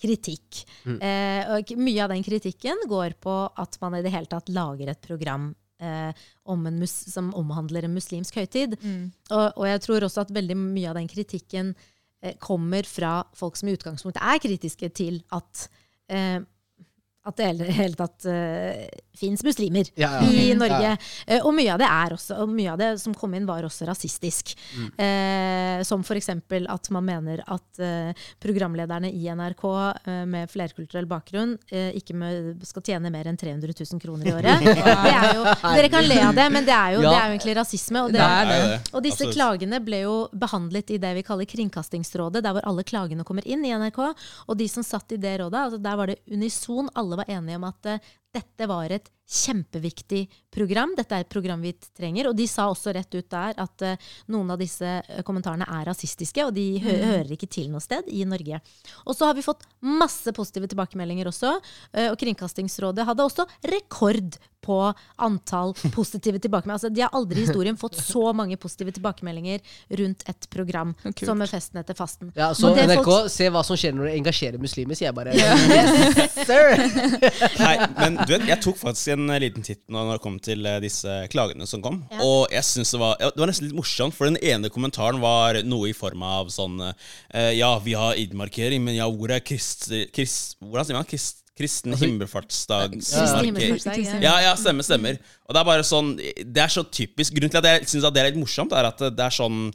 kritikk. 0.00 0.62
Eh, 0.86 1.50
og 1.54 1.72
mye 1.78 2.04
av 2.04 2.12
den 2.14 2.24
kritikken 2.26 2.86
går 2.90 3.16
på 3.22 3.34
at 3.60 3.80
man 3.82 3.98
i 3.98 4.04
det 4.04 4.12
hele 4.14 4.30
tatt 4.30 4.48
lager 4.52 4.92
et 4.92 5.02
program 5.04 5.50
eh, 5.82 6.12
om 6.44 6.66
en 6.66 6.78
mus 6.80 6.94
som 7.12 7.32
omhandler 7.38 7.86
en 7.86 7.96
muslimsk 7.96 8.40
høytid. 8.40 8.78
Og, 9.30 9.46
og 9.56 9.66
jeg 9.68 9.82
tror 9.86 10.06
også 10.06 10.24
at 10.24 10.34
veldig 10.36 10.58
mye 10.60 10.92
av 10.92 11.00
den 11.00 11.10
kritikken 11.10 11.74
eh, 12.22 12.36
kommer 12.42 12.88
fra 12.88 13.20
folk 13.36 13.60
som 13.60 13.70
i 13.70 13.76
utgangspunktet 13.76 14.22
er 14.22 14.42
kritiske 14.42 14.92
til 14.96 15.20
at 15.36 15.68
eh, 16.12 16.40
at 17.28 17.36
det 17.36 17.48
i 17.50 17.56
det 17.58 17.74
hele 17.76 17.98
tatt 17.98 18.24
uh, 18.32 18.84
fins 19.20 19.44
muslimer 19.46 19.90
Ja, 20.00 20.14
ja. 20.18 20.26
i 20.26 20.48
Ja. 20.50 20.56
Norge. 20.60 20.92
Eh, 21.26 21.44
og 21.44 21.52
mye 21.56 21.74
av 21.74 21.78
det 21.82 21.88
er 21.90 22.14
også, 22.16 22.38
og 22.42 22.48
mye 22.56 22.72
av 22.72 22.78
det 22.80 22.90
som 23.02 23.14
kom 23.14 23.34
inn, 23.36 23.46
var 23.48 23.62
også 23.68 23.86
rasistisk. 23.88 24.54
Mm. 24.76 24.88
Eh, 25.04 25.82
som 25.86 26.00
f.eks. 26.04 26.30
at 26.32 26.90
man 26.96 27.04
mener 27.06 27.42
at 27.46 27.80
eh, 27.84 28.12
programlederne 28.42 29.10
i 29.12 29.28
NRK 29.30 29.64
eh, 30.06 30.24
med 30.30 30.50
flerkulturell 30.52 31.06
bakgrunn 31.10 31.56
eh, 31.70 31.92
ikke 31.98 32.16
med, 32.16 32.64
skal 32.66 32.82
tjene 32.86 33.10
mer 33.12 33.28
enn 33.30 33.38
300 33.40 33.74
000 33.76 34.00
kroner 34.02 34.30
i 34.30 34.34
året. 34.34 34.64
Det 35.10 35.14
er 35.14 35.34
jo, 35.36 35.44
dere 35.74 35.88
kan 35.92 36.04
le 36.06 36.16
av 36.24 36.34
det, 36.36 36.46
men 36.52 36.64
det 36.66 36.74
er 36.74 36.94
jo, 36.96 37.00
Ja. 37.04 37.10
det 37.10 37.18
er 37.20 37.26
jo 37.30 37.34
egentlig 37.36 37.54
rasisme. 37.58 38.02
Og, 38.06 38.12
det, 38.14 38.20
det? 38.50 38.78
og 38.94 39.02
disse 39.04 39.24
Absolutt. 39.24 39.36
klagene 39.36 39.80
ble 39.84 40.02
jo 40.04 40.14
behandlet 40.32 40.90
i 40.94 40.98
det 41.02 41.12
vi 41.18 41.24
kaller 41.26 41.48
Kringkastingsrådet, 41.50 42.42
der 42.44 42.54
hvor 42.56 42.66
alle 42.68 42.84
klagene 42.86 43.24
kommer 43.26 43.46
inn 43.48 43.64
i 43.66 43.72
NRK. 43.74 43.98
Og 44.48 44.56
de 44.60 44.68
som 44.70 44.84
satt 44.86 45.12
i 45.16 45.20
det 45.20 45.36
rådet, 45.42 45.60
altså 45.66 45.80
der 45.82 45.98
var 46.00 46.10
det 46.12 46.18
unison, 46.30 46.88
alle 46.98 47.18
var 47.20 47.30
enige 47.30 47.58
om 47.60 47.66
at 47.70 47.90
eh, 47.94 47.98
dette 48.34 48.66
var 48.70 48.92
et 48.94 49.10
kjempeviktig 49.30 50.24
program. 50.50 50.94
Dette 50.98 51.14
er 51.14 51.24
et 51.24 51.30
program 51.30 51.62
vi 51.62 51.72
trenger. 51.96 52.30
Og 52.30 52.36
de 52.36 52.46
sa 52.50 52.66
også 52.70 52.94
rett 52.96 53.14
ut 53.14 53.28
der 53.30 53.58
at 53.62 53.86
uh, 53.86 54.10
noen 54.34 54.50
av 54.50 54.60
disse 54.60 54.86
eh, 54.86 55.22
kommentarene 55.26 55.68
er 55.70 55.86
rasistiske, 55.86 56.42
og 56.46 56.54
de 56.56 56.66
hø 56.82 56.96
hører 57.00 57.34
ikke 57.36 57.48
til 57.50 57.70
noe 57.70 57.82
sted 57.84 58.08
i 58.10 58.24
Norge. 58.28 58.60
Og 59.06 59.14
så 59.16 59.30
har 59.30 59.38
vi 59.38 59.46
fått 59.46 59.66
masse 59.86 60.34
positive 60.36 60.68
tilbakemeldinger 60.70 61.30
også. 61.30 61.56
Uh, 61.94 62.08
og 62.10 62.18
Kringkastingsrådet 62.20 63.06
hadde 63.06 63.26
også 63.26 63.46
rekord 63.70 64.40
på 64.60 64.78
antall 65.24 65.72
positive 65.96 66.42
tilbakemeldinger. 66.42 66.80
Altså, 66.80 66.90
de 66.92 67.04
har 67.06 67.14
aldri 67.16 67.40
i 67.40 67.46
historien 67.46 67.78
fått 67.80 67.96
så 68.02 68.32
mange 68.36 68.58
positive 68.60 68.92
tilbakemeldinger 68.98 69.62
rundt 70.02 70.26
et 70.28 70.50
program 70.52 70.92
Kult. 71.04 71.24
som 71.24 71.40
er 71.40 71.50
Festen 71.50 71.80
etter 71.80 71.96
fasten. 71.98 72.34
Ja, 72.36 72.50
så 72.54 72.74
det 72.76 72.84
NRK, 72.90 73.06
folk- 73.06 73.30
se 73.32 73.48
hva 73.50 73.62
som 73.66 73.78
skjer 73.78 73.94
når 73.96 74.10
du 74.10 74.12
engasjerer 74.18 74.60
muslimer, 74.62 74.98
sier 74.98 75.08
jeg 75.08 75.16
bare. 75.16 75.34
Yes, 75.38 76.36
sir! 76.46 76.76
Nei, 77.64 77.74
men 77.96 78.18
du 78.24 78.34
vet, 78.34 78.46
jeg 78.50 78.60
tok 78.66 78.78
faktisk 78.80 79.14
en 79.14 79.19
eh, 79.28 79.40
liten 79.42 79.64
titt 79.66 79.82
når 79.92 80.14
det 80.14 80.22
kom 80.24 80.38
til 80.42 80.64
eh, 80.66 80.78
disse 80.82 81.16
klagene 81.32 81.66
som 81.68 81.82
kom. 81.84 82.00
Ja. 82.12 82.22
Og 82.24 82.54
jeg 82.54 82.64
synes 82.66 82.94
det 82.94 83.00
var 83.02 83.18
Det 83.20 83.42
var 83.42 83.50
nesten 83.50 83.68
litt 83.68 83.76
morsomt, 83.76 84.16
for 84.16 84.30
den 84.30 84.38
ene 84.40 84.70
kommentaren 84.72 85.20
var 85.22 85.60
noe 85.66 85.90
i 85.90 85.96
form 85.96 86.24
av 86.26 86.52
sånn 86.54 86.80
eh, 86.86 87.52
Ja, 87.58 87.74
vi 87.84 87.96
har 87.98 88.18
id-markering, 88.20 88.82
men 88.86 88.96
ja, 88.96 89.08
hvor 89.10 89.34
er 89.34 89.44
krist... 89.44 89.90
krist 90.14 90.56
hvordan 90.62 90.88
sier 90.88 90.98
man? 91.00 91.08
Krist, 91.10 91.42
kristen 91.58 91.92
Altså, 91.96 92.08
himmelfartsdags 92.08 93.12
Ja. 93.16 93.26
Himmelfartsdag, 93.42 94.00
ja. 94.06 94.16
Ja, 94.24 94.34
ja, 94.48 94.54
stemmer, 94.58 94.86
stemmer. 94.86 95.20
Og 95.48 95.56
det 95.56 95.60
er 95.60 95.68
bare 95.68 95.86
sånn 95.86 96.14
Det 96.16 96.64
er 96.64 96.72
så 96.72 96.86
typisk 96.86 97.36
Grunnen 97.36 97.52
til 97.52 97.62
at 97.62 97.70
jeg 97.74 97.90
syns 97.92 98.08
det 98.08 98.22
er 98.22 98.30
litt 98.30 98.40
morsomt, 98.40 98.72
er 98.72 98.88
at 98.92 99.04
det 99.10 99.26
er 99.26 99.36
sånn 99.36 99.66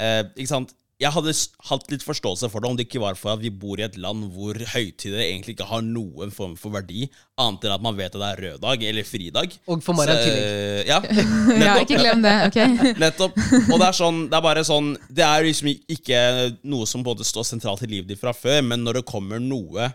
eh, 0.00 0.24
Ikke 0.34 0.50
sant 0.50 0.74
jeg 0.98 1.12
hadde 1.14 1.32
hatt 1.68 1.84
litt 1.92 2.02
forståelse 2.02 2.48
for 2.50 2.58
det 2.64 2.68
om 2.72 2.76
det 2.78 2.88
ikke 2.88 2.98
var 3.02 3.14
for 3.14 3.30
at 3.36 3.42
vi 3.42 3.52
bor 3.54 3.78
i 3.78 3.84
et 3.86 3.94
land 4.02 4.24
hvor 4.34 4.58
høytider 4.72 5.20
egentlig 5.22 5.54
ikke 5.54 5.68
har 5.70 5.84
noen 5.86 6.32
form 6.34 6.56
for 6.58 6.74
verdi, 6.74 7.04
annet 7.38 7.68
enn 7.68 7.74
at 7.76 7.84
man 7.86 7.94
vet 7.98 8.10
at 8.10 8.18
det 8.18 8.30
er 8.32 8.42
rød 8.48 8.58
dag 8.64 8.82
eller 8.88 9.06
fridag. 9.06 9.54
Og 9.70 9.84
for 9.86 9.94
morgen 9.94 10.16
i 10.18 10.24
tillegg. 10.24 10.48
eh, 10.48 10.82
Ja, 10.90 10.98
Ja, 11.68 11.76
ikke 11.84 12.00
glem 12.02 12.24
det. 12.26 12.34
ok? 12.48 12.58
Nettopp. 13.04 13.38
Og 13.70 13.76
det 13.78 13.86
er 13.92 13.98
sånn, 14.00 14.24
det 14.32 14.40
er 14.40 14.44
bare 14.48 14.64
sånn 14.66 14.90
Det 15.06 15.22
er 15.28 15.46
liksom 15.46 15.70
ikke 15.70 16.20
noe 16.66 16.86
som 16.90 17.06
både 17.06 17.22
står 17.26 17.46
sentralt 17.46 17.86
i 17.86 17.90
livet 17.94 18.10
ditt 18.10 18.20
fra 18.20 18.34
før, 18.34 18.58
men 18.66 18.82
når 18.82 19.00
det 19.00 19.06
kommer 19.14 19.38
noe 19.38 19.92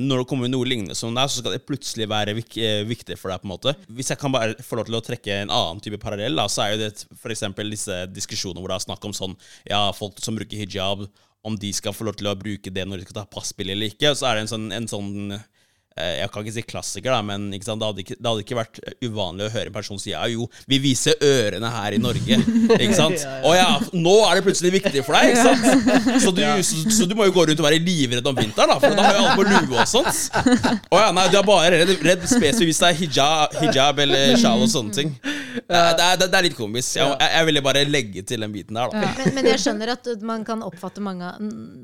når 0.00 0.22
det 0.22 0.28
kommer 0.30 0.50
noe 0.50 0.68
lignende 0.68 0.96
som 0.98 1.14
det 1.14 1.22
er, 1.22 1.32
så 1.32 1.42
skal 1.42 1.56
det 1.56 1.66
plutselig 1.66 2.08
være 2.10 2.36
eh, 2.36 2.82
viktig 2.88 3.18
for 3.20 3.32
deg. 3.32 3.42
på 3.42 3.48
en 3.48 3.54
måte. 3.54 3.74
Hvis 3.88 4.12
jeg 4.12 4.20
kan 4.20 4.34
bare 4.34 4.56
få 4.62 4.78
lov 4.78 4.88
til 4.88 4.98
å 4.98 5.04
trekke 5.04 5.40
en 5.42 5.52
annen 5.54 5.82
type 5.84 6.00
parallell, 6.02 6.36
da, 6.38 6.48
så 6.52 6.64
er 6.64 6.74
jo 6.74 6.82
det 6.84 6.90
f.eks. 7.18 7.44
disse 7.70 8.00
diskusjonene 8.12 8.62
hvor 8.62 8.72
det 8.72 8.78
er 8.80 8.86
snakk 8.88 9.08
om 9.08 9.16
sånn 9.16 9.36
Ja, 9.68 9.88
folk 9.96 10.20
som 10.22 10.38
bruker 10.38 10.58
hijab, 10.58 11.06
om 11.46 11.58
de 11.60 11.70
skal 11.74 11.94
få 11.94 12.08
lov 12.08 12.16
til 12.18 12.26
å 12.30 12.38
bruke 12.38 12.72
det 12.74 12.84
når 12.86 13.00
de 13.00 13.06
skal 13.06 13.20
ta 13.20 13.28
passbilde 13.30 13.76
eller 13.76 13.92
ikke. 13.92 14.14
Så 14.18 14.26
er 14.26 14.36
det 14.36 14.46
en 14.46 14.52
sånn, 14.54 14.70
en 14.74 14.88
sånn 14.90 15.36
jeg 15.96 16.28
kan 16.32 16.44
ikke 16.44 16.52
si 16.52 16.62
klassiker, 16.68 17.14
da, 17.14 17.22
men 17.24 17.46
ikke 17.56 17.64
sant? 17.64 17.80
Det, 17.80 17.88
hadde 17.88 18.02
ikke, 18.04 18.16
det 18.20 18.28
hadde 18.28 18.42
ikke 18.44 18.58
vært 18.58 18.80
uvanlig 19.06 19.46
å 19.46 19.52
høre 19.54 19.70
en 19.70 19.76
person 19.76 20.00
si 20.00 20.12
ja, 20.12 20.22
jo, 20.28 20.44
vi 20.68 20.78
viser 20.82 21.16
ørene 21.24 21.70
her 21.72 21.96
i 21.96 22.00
Norge. 22.02 22.36
Ikke 22.76 22.96
sant? 22.96 23.22
Å 23.46 23.52
ja, 23.56 23.68
nå 23.96 24.12
er 24.26 24.38
det 24.38 24.42
plutselig 24.44 24.72
viktig 24.74 25.02
for 25.06 25.16
deg, 25.16 25.32
ikke 25.32 25.44
sant? 25.46 26.20
Så 26.22 26.32
du, 26.34 26.42
så, 26.66 26.82
så 26.92 27.06
du 27.08 27.14
må 27.16 27.26
jo 27.28 27.34
gå 27.34 27.46
rundt 27.48 27.62
og 27.62 27.66
være 27.66 27.80
livredd 27.82 28.28
om 28.28 28.36
vinteren, 28.36 28.74
da, 28.74 28.76
for 28.82 28.96
da 28.98 29.06
har 29.06 29.16
jo 29.16 29.22
alle 29.22 29.36
på 29.38 29.46
lue 29.48 29.80
og 29.80 29.90
sånt. 29.90 30.20
Å 30.92 31.00
ja, 31.00 31.08
nei, 31.16 31.26
du 31.32 31.38
er 31.40 31.48
bare 31.48 31.72
redd, 31.80 31.92
redd 32.04 32.26
spesifikt 32.28 32.66
hvis 32.66 32.82
det 32.82 32.90
er 32.90 32.98
hijab, 33.00 33.56
hijab 33.62 34.02
eller 34.04 34.36
sjal 34.40 34.64
og 34.66 34.70
sånne 34.72 34.96
ting. 34.96 35.14
Det 35.56 35.72
er, 35.72 35.94
det 35.96 36.06
er, 36.06 36.20
det 36.20 36.38
er 36.38 36.46
litt 36.46 36.56
komisk. 36.58 36.98
Jeg, 36.98 37.14
jeg, 37.16 37.32
jeg 37.38 37.48
ville 37.48 37.62
bare 37.64 37.84
legge 37.88 38.24
til 38.28 38.44
den 38.44 38.52
biten 38.54 38.76
der, 38.76 38.92
da. 38.92 39.14
Men, 39.16 39.32
men 39.38 39.48
jeg 39.52 39.62
skjønner 39.62 39.94
at 39.96 40.10
man 40.26 40.44
kan 40.46 40.64
oppfatte 40.66 41.04
mange, 41.04 41.32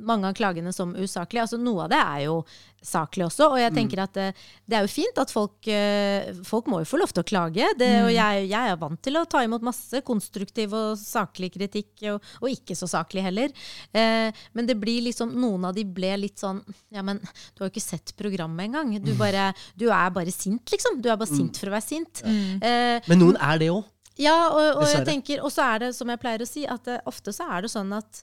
mange 0.05 0.29
av 0.29 0.37
klagene 0.39 0.75
som 0.77 0.93
usaklige. 0.99 1.47
Altså, 1.47 1.61
noe 1.63 1.87
av 1.87 1.93
det 1.93 2.03
er 2.03 2.27
jo 2.27 2.43
saklig 2.83 3.27
også, 3.29 3.47
og 3.55 3.61
jeg 3.61 3.73
tenker 3.77 4.03
at 4.03 4.15
det, 4.17 4.27
det 4.69 4.77
er 4.77 4.87
jo 4.87 4.91
fint 4.91 5.19
at 5.23 5.31
folk, 5.33 5.55
uh, 5.71 6.43
folk 6.47 6.69
må 6.71 6.83
jo 6.83 6.89
få 6.91 6.99
lov 7.01 7.13
til 7.15 7.23
å 7.23 7.29
klage. 7.29 7.69
Det, 7.79 7.91
og 8.05 8.11
jeg, 8.13 8.47
jeg 8.51 8.73
er 8.73 8.81
vant 8.81 9.01
til 9.05 9.19
å 9.21 9.25
ta 9.31 9.43
imot 9.47 9.65
masse 9.67 10.03
konstruktiv 10.07 10.75
og 10.77 10.99
saklig 11.01 11.53
kritikk, 11.55 11.93
og, 12.13 12.33
og 12.43 12.49
ikke 12.51 12.77
så 12.79 12.89
saklig 12.91 13.25
heller. 13.27 13.55
Uh, 13.95 14.29
men 14.59 14.69
det 14.69 14.77
blir 14.83 15.07
liksom, 15.09 15.35
noen 15.39 15.71
av 15.71 15.77
de 15.79 15.87
ble 15.87 16.15
litt 16.25 16.43
sånn 16.43 16.61
Ja, 16.93 17.05
men 17.07 17.21
du 17.23 17.63
har 17.63 17.69
jo 17.69 17.73
ikke 17.73 17.85
sett 17.85 18.15
programmet 18.19 18.69
engang. 18.69 18.93
Du, 19.03 19.13
bare, 19.19 19.51
du 19.79 19.89
er 19.89 20.13
bare 20.15 20.35
sint, 20.35 20.67
liksom. 20.75 21.01
Du 21.03 21.11
er 21.13 21.19
bare 21.21 21.31
sint 21.31 21.59
for 21.61 21.71
å 21.71 21.77
være 21.77 21.87
sint. 21.87 22.23
Men 22.27 23.21
noen 23.21 23.39
er 23.41 23.63
det 23.63 23.73
òg. 23.73 23.83
ja, 24.21 24.37
og, 24.51 24.83
og 24.83 24.87
jeg 24.91 25.07
tenker, 25.09 25.41
og 25.41 25.53
så 25.55 25.65
er 25.71 25.87
det, 25.87 25.95
som 25.97 26.11
jeg 26.13 26.21
pleier 26.21 26.43
å 26.45 26.49
si, 26.49 26.67
at 26.69 26.91
ofte 27.09 27.33
så 27.35 27.47
er 27.55 27.65
det 27.65 27.73
sånn 27.73 27.95
at 27.97 28.23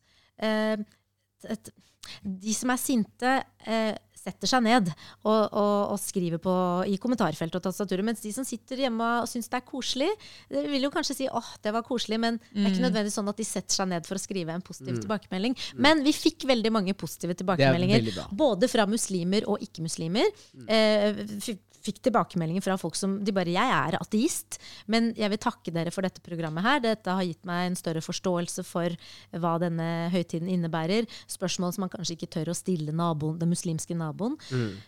de 2.23 2.53
som 2.55 2.71
er 2.73 2.81
sinte, 2.81 3.33
eh, 3.65 3.95
setter 4.19 4.49
seg 4.51 4.63
ned 4.65 4.89
og, 5.23 5.41
og, 5.49 5.93
og 5.93 5.99
skriver 6.01 6.41
på, 6.43 6.53
i 6.91 6.97
kommentarfeltet 7.01 7.55
og 7.59 7.63
tastaturet. 7.69 8.05
Mens 8.05 8.21
de 8.23 8.33
som 8.35 8.43
sitter 8.47 8.83
hjemme 8.85 9.07
og 9.21 9.29
syns 9.31 9.47
det 9.49 9.59
er 9.61 9.65
koselig, 9.67 10.09
de 10.51 10.65
vil 10.67 10.85
jo 10.87 10.91
kanskje 10.93 11.15
si 11.21 11.29
åh, 11.31 11.49
det 11.63 11.71
var 11.75 11.85
koselig, 11.87 12.19
men 12.19 12.37
det 12.51 12.65
er 12.65 12.69
ikke 12.73 12.85
nødvendigvis 12.87 13.17
sånn 13.21 13.31
at 13.31 13.39
de 13.39 13.47
setter 13.47 13.79
seg 13.79 13.89
ned 13.93 14.05
for 14.09 14.19
å 14.19 14.23
skrive 14.23 14.53
en 14.53 14.61
positiv 14.65 14.99
tilbakemelding. 15.05 15.55
Men 15.79 16.03
vi 16.03 16.11
fikk 16.13 16.45
veldig 16.49 16.71
mange 16.75 16.93
positive 16.99 17.33
tilbakemeldinger. 17.39 18.03
Både 18.35 18.67
fra 18.71 18.85
muslimer 18.89 19.47
og 19.47 19.63
ikke-muslimer. 19.65 20.27
Eh, 20.67 21.25
f- 21.39 21.55
fikk 21.85 22.01
tilbakemeldinger 22.05 22.63
fra 22.65 22.77
folk 22.79 22.95
som 22.95 23.17
de 23.23 23.33
bare 23.35 23.51
'Jeg 23.53 23.69
er 23.69 23.97
ateist, 23.99 24.59
men 24.87 25.13
jeg 25.15 25.29
vil 25.29 25.37
takke 25.37 25.71
dere 25.71 25.91
for 25.91 26.01
dette 26.01 26.21
programmet 26.21 26.63
her. 26.63 26.79
Dette 26.79 27.09
har 27.09 27.23
gitt 27.23 27.45
meg 27.45 27.67
en 27.67 27.75
større 27.75 28.01
forståelse 28.01 28.65
for 28.65 28.89
hva 29.33 29.59
denne 29.59 30.09
høytiden 30.11 30.49
innebærer. 30.49 31.07
Spørsmål 31.27 31.73
som 31.73 31.81
man 31.81 31.89
kanskje 31.89 32.17
ikke 32.17 32.31
tør 32.31 32.51
å 32.51 32.57
stille 32.57 32.91
naboen, 32.91 33.39
den 33.39 33.49
muslimske 33.49 33.95
naboen. 33.95 34.37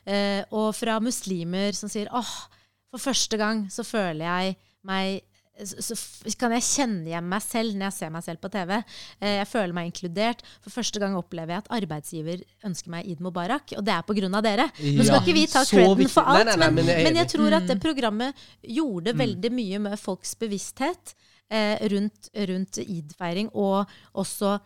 Eh, 0.06 0.44
og 0.52 0.76
fra 0.76 1.00
muslimer 1.00 1.74
som 1.74 1.90
sier 1.90 2.08
'Åh, 2.12 2.48
for 2.92 3.00
første 3.00 3.38
gang 3.38 3.68
så 3.70 3.84
føler 3.84 4.26
jeg 4.26 4.58
meg 4.84 5.22
så 5.66 5.96
kan 6.40 6.54
jeg 6.56 6.66
kjenne 6.66 7.08
igjen 7.10 7.28
meg 7.30 7.44
selv 7.46 7.76
når 7.78 7.88
jeg 7.90 7.96
ser 7.98 8.12
meg 8.14 8.24
selv 8.26 8.42
på 8.44 8.50
TV. 8.54 8.74
Eh, 9.20 9.36
Jeg 9.42 9.48
føler 9.52 9.74
meg 9.78 9.90
inkludert. 9.92 10.42
For 10.64 10.74
første 10.74 11.00
gang 11.02 11.16
opplever 11.20 11.54
jeg 11.56 11.64
at 11.64 11.72
arbeidsgiver 11.78 12.44
ønsker 12.68 12.94
meg 12.94 13.08
Eid 13.12 13.22
Mubarak, 13.24 13.74
og 13.78 13.86
det 13.86 13.94
er 13.94 14.06
pga. 14.08 14.42
dere. 14.42 14.68
Nå 14.82 15.06
skal 15.08 15.22
ikke 15.22 15.38
vi 15.38 15.46
ta 15.52 15.64
creden 15.68 16.10
for 16.12 16.24
alt, 16.28 16.46
Nei, 16.46 16.56
nei, 16.56 16.58
nei, 16.66 16.70
men, 16.72 16.86
men 16.86 16.94
jeg 16.96 17.08
men 17.08 17.22
jeg 17.22 17.32
tror 17.36 17.58
at 17.60 17.68
det 17.70 17.80
programmet 17.84 18.46
gjorde 18.64 19.16
veldig 19.18 19.52
mye 19.54 19.80
med 19.88 20.00
folks 20.00 20.36
bevissthet 20.42 21.16
eh, 21.52 21.78
rundt, 21.94 22.30
rundt 22.50 22.82
id-feiring. 22.84 23.50
Og 23.54 23.86
også 24.14 24.58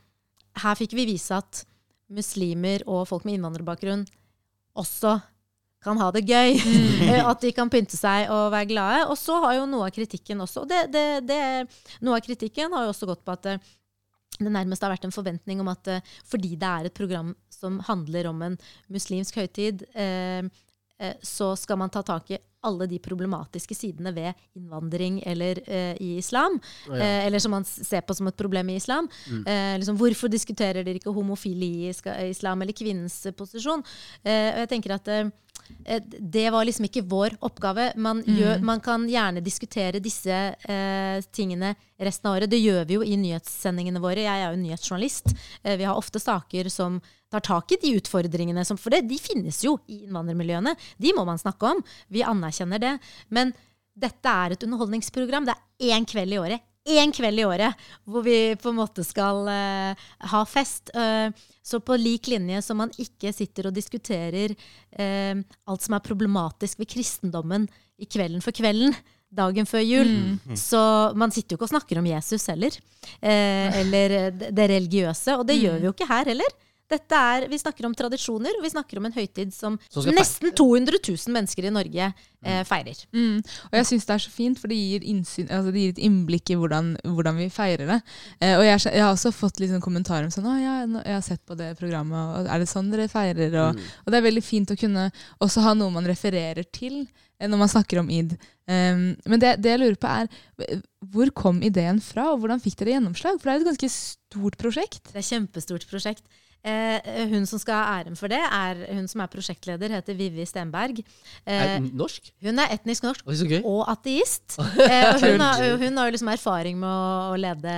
her 0.63 0.75
fikk 0.79 0.93
vi 0.95 1.07
vise 1.11 1.35
at 1.35 1.65
muslimer 2.15 2.83
og 2.87 3.07
folk 3.09 3.25
med 3.25 3.39
innvandrerbakgrunn 3.39 4.05
også 4.77 5.15
kan 5.85 6.01
ha 6.01 6.09
det 6.15 6.25
gøy. 6.27 6.57
Eh, 7.05 7.21
At 7.21 7.41
de 7.43 7.51
kan 7.53 7.69
pynte 7.69 7.97
seg 7.99 8.29
og 8.33 8.49
være 8.53 8.69
glade. 8.71 9.01
Og 9.11 9.17
så 9.19 9.37
har 9.43 9.59
jo 9.59 9.65
noe 9.69 9.87
av 9.89 9.93
kritikken 9.95 10.41
også 10.41 10.63
og 10.63 10.69
det, 10.71 10.85
det, 10.93 11.05
det, 11.29 11.39
Noe 12.05 12.17
av 12.17 12.25
kritikken 12.25 12.73
har 12.73 12.87
jo 12.87 12.93
også 12.95 13.09
gått 13.11 13.21
på 13.27 13.35
at 13.35 13.49
eh, 13.51 13.59
det 14.39 14.51
nærmest 14.51 14.83
har 14.83 14.91
vært 14.91 15.05
en 15.07 15.13
forventning 15.15 15.61
om 15.63 15.69
at 15.71 15.87
eh, 15.91 16.13
fordi 16.27 16.55
det 16.59 16.67
er 16.71 16.89
et 16.89 16.97
program 16.97 17.33
som 17.53 17.77
handler 17.87 18.31
om 18.31 18.41
en 18.49 18.57
muslimsk 18.91 19.37
høytid, 19.39 19.85
eh, 19.95 20.43
så 21.23 21.51
skal 21.59 21.77
man 21.81 21.91
ta 21.91 22.01
tak 22.07 22.29
i 22.31 22.37
alle 22.65 22.87
de 22.89 22.97
problematiske 23.03 23.75
sidene 23.77 24.13
ved 24.15 24.31
innvandring 24.57 25.19
eller 25.27 25.59
eh, 25.67 25.93
i 26.01 26.15
islam. 26.17 26.55
Ja. 26.87 26.95
eh, 26.97 27.25
eller 27.27 27.43
som 27.43 27.53
man 27.53 27.67
ser 27.67 28.01
på 28.07 28.15
som 28.17 28.27
et 28.31 28.37
problem 28.39 28.71
i 28.71 28.77
islam. 28.79 29.09
Eh, 29.27 29.75
liksom, 29.81 29.99
hvorfor 29.99 30.31
diskuterer 30.31 30.81
dere 30.87 30.97
ikke 31.01 31.13
homofili 31.13 31.71
i 31.85 31.91
islam 32.31 32.63
eller 32.63 32.75
kvinnens 32.75 33.19
posisjon? 33.37 33.83
Og 33.85 34.31
jeg 34.63 34.71
tenker 34.71 34.95
at 34.97 35.11
det 36.19 36.49
var 36.49 36.65
liksom 36.65 36.87
ikke 36.87 37.03
vår 37.09 37.35
oppgave. 37.45 37.91
Man, 38.01 38.23
gjør, 38.25 38.61
man 38.65 38.81
kan 38.83 39.05
gjerne 39.09 39.43
diskutere 39.45 40.01
disse 40.03 40.33
eh, 40.55 41.19
tingene 41.35 41.73
resten 41.97 42.29
av 42.29 42.37
året. 42.37 42.51
Det 42.51 42.59
gjør 42.61 42.87
vi 42.89 42.97
jo 42.97 43.05
i 43.05 43.17
nyhetssendingene 43.21 44.01
våre. 44.03 44.25
Jeg 44.25 44.43
er 44.43 44.53
jo 44.53 44.61
nyhetsjournalist. 44.63 45.33
Eh, 45.63 45.77
vi 45.79 45.87
har 45.87 45.97
ofte 45.99 46.21
saker 46.21 46.69
som 46.73 46.99
tar 47.31 47.45
tak 47.45 47.75
i 47.75 47.79
de 47.81 47.95
utfordringene, 47.99 48.65
som, 48.65 48.79
for 48.79 48.93
det, 48.93 49.05
de 49.09 49.19
finnes 49.21 49.61
jo 49.65 49.77
i 49.87 50.03
innvandrermiljøene. 50.05 50.75
De 51.01 51.13
må 51.17 51.25
man 51.27 51.41
snakke 51.41 51.75
om. 51.75 51.83
Vi 52.13 52.25
anerkjenner 52.25 52.81
det. 52.81 52.95
Men 53.33 53.53
dette 53.95 54.37
er 54.45 54.55
et 54.55 54.65
underholdningsprogram. 54.67 55.47
Det 55.47 55.55
er 55.55 55.95
én 55.95 56.07
kveld 56.09 56.35
i 56.35 56.41
året. 56.41 56.65
Én 56.85 57.09
kveld 57.09 57.41
i 57.41 57.45
året 57.47 57.85
hvor 58.05 58.21
vi 58.25 58.53
på 58.61 58.69
en 58.69 58.77
måte 58.77 59.01
skal 59.05 59.47
uh, 59.49 60.03
ha 60.29 60.41
fest. 60.45 60.91
Uh, 60.93 61.33
så 61.65 61.79
på 61.81 61.97
lik 61.97 62.29
linje 62.29 62.61
som 62.61 62.77
man 62.77 62.91
ikke 63.01 63.31
sitter 63.33 63.71
og 63.71 63.73
diskuterer 63.73 64.53
uh, 64.53 65.33
alt 65.65 65.85
som 65.85 65.97
er 65.97 66.05
problematisk 66.05 66.83
ved 66.83 66.91
kristendommen 66.93 67.65
i 67.97 68.05
Kvelden 68.05 68.43
for 68.43 68.53
kvelden, 68.53 68.93
dagen 69.31 69.65
før 69.65 69.81
jul, 69.81 70.09
så 70.59 70.79
man 71.15 71.31
sitter 71.31 71.55
jo 71.55 71.57
ikke 71.57 71.67
og 71.69 71.71
snakker 71.71 71.99
om 71.99 72.09
Jesus 72.09 72.45
heller. 72.51 72.75
Eller 73.23 74.13
det 74.35 74.49
det 74.55 74.67
religiøse. 74.69 75.37
Og 75.39 75.47
det 75.47 75.55
gjør 75.61 75.79
vi 75.79 75.87
jo 75.87 75.93
ikke 75.95 76.07
her 76.09 76.27
heller. 76.27 76.51
Dette 76.91 77.17
er, 77.17 77.47
Vi 77.49 77.57
snakker 77.57 77.87
om 77.87 77.95
tradisjoner, 77.97 78.57
og 78.59 78.65
vi 78.65 78.69
snakker 78.69 78.99
om 78.99 79.07
en 79.07 79.15
høytid 79.15 79.53
som 79.55 79.77
Som 79.89 80.05
nesten 80.13 80.53
200 80.53 80.99
000 81.01 81.33
mennesker 81.33 81.65
i 81.65 81.73
Norge 81.73 82.09
eh, 82.45 82.61
feirer. 82.67 82.99
Mm. 83.15 83.41
Og 83.41 83.77
jeg 83.79 83.87
syns 83.89 84.05
det 84.05 84.15
er 84.15 84.23
så 84.25 84.33
fint, 84.33 84.59
for 84.61 84.69
det 84.69 84.77
gir, 84.77 85.07
innsyn, 85.09 85.49
altså 85.49 85.73
det 85.73 85.81
gir 85.81 85.95
et 85.95 86.03
innblikk 86.05 86.53
i 86.53 86.59
hvordan, 86.61 86.93
hvordan 87.09 87.39
vi 87.41 87.49
feirer 87.53 87.89
det. 87.89 87.99
Eh, 88.39 88.53
og 88.59 88.65
jeg, 88.67 88.83
jeg 88.85 89.01
har 89.01 89.15
også 89.15 89.33
fått 89.33 89.61
litt 89.63 89.73
sånn 89.73 89.83
kommentarer 89.83 90.27
om 90.27 90.33
sånn, 90.33 90.49
å, 90.51 90.55
ja, 90.61 90.77
jeg 90.85 91.17
har 91.17 91.25
sett 91.25 91.41
på 91.47 91.57
det 91.57 91.73
programmet, 91.81 92.37
og 92.37 92.53
er 92.53 92.61
det 92.61 92.69
sånn 92.69 92.93
dere 92.93 93.09
feirer? 93.11 93.59
Og, 93.63 93.81
og 94.05 94.13
det 94.13 94.21
er 94.21 94.29
veldig 94.29 94.45
fint 94.45 94.73
å 94.73 94.79
kunne 94.79 95.09
også 95.41 95.65
ha 95.65 95.73
noe 95.77 95.93
man 95.95 96.05
refererer 96.09 96.69
til 96.69 97.01
eh, 97.01 97.49
når 97.49 97.65
man 97.65 97.73
snakker 97.73 98.03
om 98.03 98.13
id. 98.13 98.37
Um, 98.65 99.11
men 99.29 99.41
det, 99.41 99.57
det 99.61 99.75
jeg 99.75 99.81
lurer 99.81 99.99
på 100.01 100.09
er, 100.09 100.79
hvor 101.13 101.29
kom 101.37 101.65
ideen 101.65 101.99
fra, 102.01 102.31
og 102.33 102.41
hvordan 102.41 102.61
fikk 102.61 102.79
dere 102.79 102.99
gjennomslag? 102.99 103.37
For 103.41 103.49
det 103.49 103.53
er 103.53 103.59
jo 103.59 103.65
et 103.65 103.71
ganske 103.73 103.93
stort 103.93 104.57
prosjekt. 104.61 105.03
Det 105.09 105.19
er 105.19 105.25
et 105.25 105.33
kjempestort 105.33 105.89
prosjekt. 105.89 106.25
Eh, 106.65 107.25
hun 107.29 107.43
som 107.45 107.61
skal 107.61 107.77
ha 107.77 107.97
æren 107.99 108.15
for 108.17 108.31
det, 108.31 108.39
er 108.41 108.79
hun 108.97 109.05
som 109.09 109.21
er 109.21 109.29
prosjektleder, 109.29 109.91
heter 109.93 110.17
Vivi 110.17 110.45
Stenberg. 110.49 111.03
Er 111.45 111.75
hun 111.75 111.91
norsk? 111.93 112.31
hun 112.41 112.61
er 112.63 112.73
etnisk 112.73 113.05
norsk 113.05 113.21
så 113.21 113.59
og 113.61 113.83
ateist. 113.91 114.57
Eh, 114.85 115.07
og 115.13 115.21
hun, 115.21 115.41
har, 115.41 115.61
hun 115.81 115.97
har 115.97 116.07
jo 116.07 116.13
liksom 116.13 116.29
erfaring 116.31 116.77
med 116.79 116.89
å, 116.89 117.33
å 117.33 117.37
lede 117.39 117.71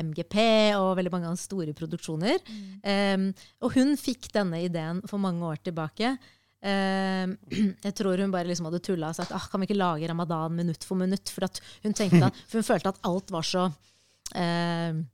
MGP 0.00 0.36
og 0.78 0.94
veldig 0.98 1.12
mange 1.12 1.30
andre 1.30 1.40
store 1.40 1.74
produksjoner. 1.76 2.40
Um, 2.82 3.28
og 3.64 3.74
hun 3.76 3.94
fikk 4.00 4.30
denne 4.34 4.62
ideen 4.64 5.02
for 5.08 5.20
mange 5.22 5.44
år 5.44 5.60
tilbake. 5.64 6.14
Uh, 6.58 7.36
jeg 7.86 7.94
tror 7.98 8.18
hun 8.20 8.32
bare 8.34 8.48
liksom 8.48 8.68
hadde 8.68 8.82
tulla 8.82 9.12
og 9.12 9.18
sagt 9.18 9.30
ah, 9.36 9.44
kan 9.46 9.62
vi 9.62 9.68
ikke 9.68 9.78
lage 9.78 10.08
ramadan 10.10 10.56
minutt 10.56 10.86
for 10.88 10.98
minutt. 11.00 11.30
For, 11.32 11.46
at 11.46 11.60
hun, 11.84 11.94
at, 11.94 12.40
for 12.48 12.60
hun 12.60 12.66
følte 12.66 12.92
at 12.94 13.00
alt 13.08 13.32
var 13.34 13.46
så 13.46 13.68
uh, 13.68 15.04